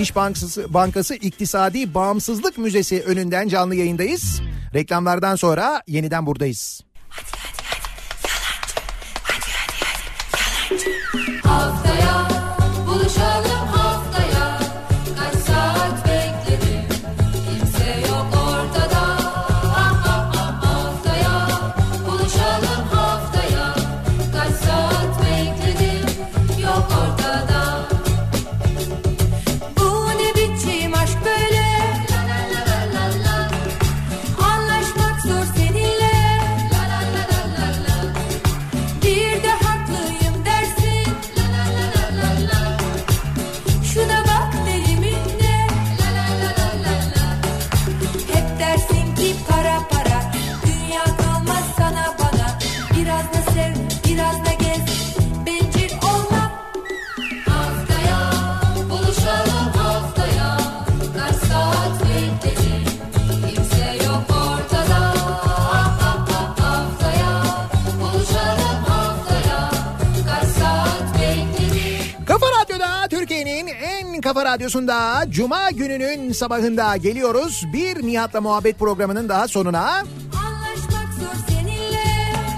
İş 0.00 0.16
Bankası, 0.16 0.74
Bankası 0.74 1.14
İktisadi 1.14 1.94
Bağımsızlık 1.94 2.58
Müzesi 2.58 3.02
önünden 3.02 3.48
canlı 3.48 3.74
yayındayız. 3.74 4.40
Reklamlardan 4.74 5.36
sonra 5.36 5.82
yeniden 5.86 6.26
buradayız. 6.26 6.80
Radyosunda 74.64 75.24
Cuma 75.30 75.70
gününün 75.70 76.32
sabahında 76.32 76.96
geliyoruz. 76.96 77.64
Bir 77.72 78.06
Nihat'la 78.06 78.40
muhabbet 78.40 78.78
programının 78.78 79.28
daha 79.28 79.48
sonuna. 79.48 80.02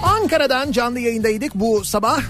Ankara'dan 0.03 0.71
canlı 0.71 0.99
yayındaydık 0.99 1.55
bu 1.55 1.85
sabah. 1.85 2.21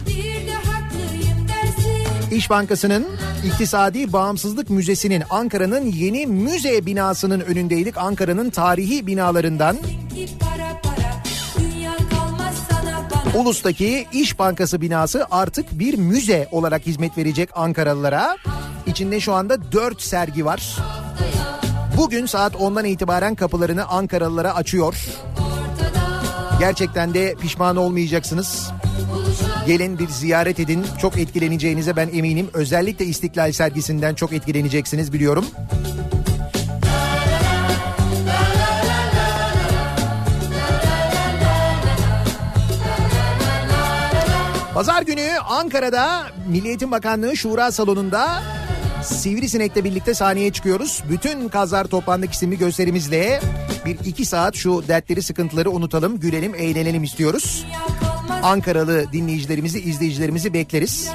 İş 2.32 2.50
Bankası'nın 2.50 3.08
İktisadi 3.46 4.14
Bağımsızlık 4.14 4.70
Müzesi'nin 4.70 5.24
Ankara'nın 5.30 5.86
yeni 5.86 6.28
müze 6.28 6.86
binasının 6.86 7.40
önündeydik. 7.40 7.98
Ankara'nın 7.98 8.50
tarihi 8.50 9.08
binalarından 9.08 9.78
Ulus'taki 13.36 14.08
İş 14.14 14.40
Bankası 14.40 14.82
binası 14.82 15.26
artık 15.32 15.80
bir 15.80 15.98
müze 15.98 16.48
olarak 16.52 16.86
hizmet 16.86 17.18
verecek 17.18 17.50
Ankaralılara. 17.56 18.38
İçinde 18.88 19.20
şu 19.20 19.34
anda 19.34 19.72
4 19.72 20.02
sergi 20.02 20.46
var. 20.46 20.76
Bugün 21.98 22.26
saat 22.26 22.54
10'dan 22.54 22.86
itibaren 22.86 23.36
kapılarını 23.36 23.86
Ankaralılara 23.88 24.56
açıyor. 24.56 24.96
Gerçekten 26.60 27.14
de 27.14 27.36
pişman 27.42 27.76
olmayacaksınız. 27.76 28.72
Gelin 29.68 30.00
bir 30.00 30.08
ziyaret 30.08 30.60
edin. 30.60 30.86
Çok 31.02 31.18
etkileneceğinize 31.18 31.96
ben 31.96 32.10
eminim. 32.14 32.50
Özellikle 32.54 33.06
İstiklal 33.06 33.52
sergisinden 33.52 34.16
çok 34.16 34.34
etkileneceksiniz 34.34 35.14
biliyorum. 35.14 35.46
Pazar 44.74 45.02
günü 45.02 45.30
Ankara'da 45.48 46.24
Milli 46.48 46.68
Eğitim 46.68 46.92
Bakanlığı 46.92 47.38
Şura 47.38 47.72
Salonu'nda 47.72 48.42
Sivrisinek'le 49.08 49.84
birlikte 49.84 50.14
sahneye 50.14 50.52
çıkıyoruz. 50.52 51.04
Bütün 51.10 51.50
Kazlar 51.50 51.86
Toplandık 51.86 52.34
isimli 52.34 52.58
gösterimizle 52.58 53.42
bir 53.86 54.00
iki 54.06 54.26
saat 54.26 54.56
şu 54.56 54.88
dertleri 54.88 55.22
sıkıntıları 55.22 55.72
unutalım, 55.72 56.20
gülelim, 56.20 56.56
eğlenelim 56.56 57.04
istiyoruz. 57.04 57.66
Ankaralı 58.44 59.12
dinleyicilerimizi, 59.14 59.80
izleyicilerimizi 59.80 60.54
bekleriz. 60.54 61.10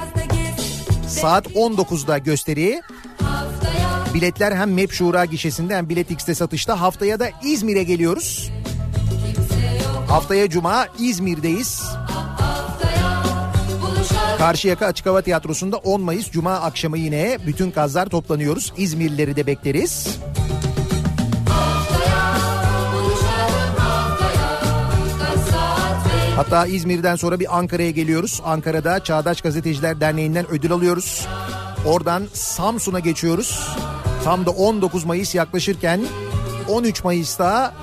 Saat 1.07 1.47
19'da 1.47 2.17
gösteri. 2.17 2.81
Biletler 4.13 4.51
hem 4.51 4.73
MEP 4.73 4.91
Şura 4.91 5.25
gişesinde 5.25 5.75
hem 5.75 5.89
Bilet 5.89 6.11
X'te 6.11 6.35
satışta. 6.35 6.81
Haftaya 6.81 7.19
da 7.19 7.29
İzmir'e 7.43 7.83
geliyoruz. 7.83 8.51
Haftaya 10.07 10.49
Cuma 10.49 10.87
İzmir'deyiz. 10.99 11.83
Karşıyaka 14.43 14.85
Açık 14.85 15.05
Hava 15.05 15.21
Tiyatrosu'nda 15.21 15.77
10 15.77 16.01
Mayıs 16.01 16.31
Cuma 16.31 16.53
akşamı 16.53 16.97
yine 16.97 17.37
bütün 17.47 17.71
kazlar 17.71 18.05
toplanıyoruz. 18.05 18.73
İzmirlileri 18.77 19.35
de 19.35 19.47
bekleriz. 19.47 20.17
Hatta 26.35 26.65
İzmir'den 26.65 27.15
sonra 27.15 27.39
bir 27.39 27.57
Ankara'ya 27.57 27.89
geliyoruz. 27.89 28.41
Ankara'da 28.45 29.03
Çağdaş 29.03 29.41
Gazeteciler 29.41 29.99
Derneği'nden 30.01 30.49
ödül 30.49 30.71
alıyoruz. 30.71 31.27
Oradan 31.85 32.23
Samsun'a 32.33 32.99
geçiyoruz. 32.99 33.69
Tam 34.23 34.45
da 34.45 34.51
19 34.51 35.05
Mayıs 35.05 35.35
yaklaşırken 35.35 36.01
13 36.69 37.03
Mayıs'ta 37.03 37.73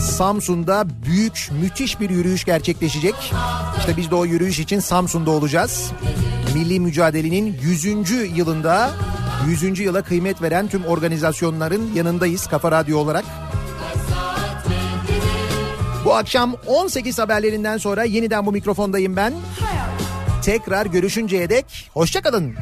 Samsun'da 0.00 0.86
büyük 1.04 1.48
müthiş 1.62 2.00
bir 2.00 2.10
yürüyüş 2.10 2.44
gerçekleşecek. 2.44 3.14
İşte 3.78 3.96
biz 3.96 4.10
de 4.10 4.14
o 4.14 4.24
yürüyüş 4.24 4.58
için 4.58 4.80
Samsun'da 4.80 5.30
olacağız. 5.30 5.92
Milli 6.54 6.80
mücadelenin 6.80 7.56
100. 7.62 7.84
yılında 8.36 8.90
100. 9.48 9.78
yıla 9.78 10.02
kıymet 10.02 10.42
veren 10.42 10.68
tüm 10.68 10.84
organizasyonların 10.84 11.94
yanındayız 11.94 12.46
Kafa 12.46 12.72
Radyo 12.72 12.98
olarak. 12.98 13.24
Bu 16.04 16.14
akşam 16.14 16.54
18 16.66 17.18
haberlerinden 17.18 17.76
sonra 17.76 18.04
yeniden 18.04 18.46
bu 18.46 18.52
mikrofondayım 18.52 19.16
ben. 19.16 19.34
Tekrar 20.42 20.86
görüşünceye 20.86 21.50
dek 21.50 21.90
hoşçakalın. 21.94 22.54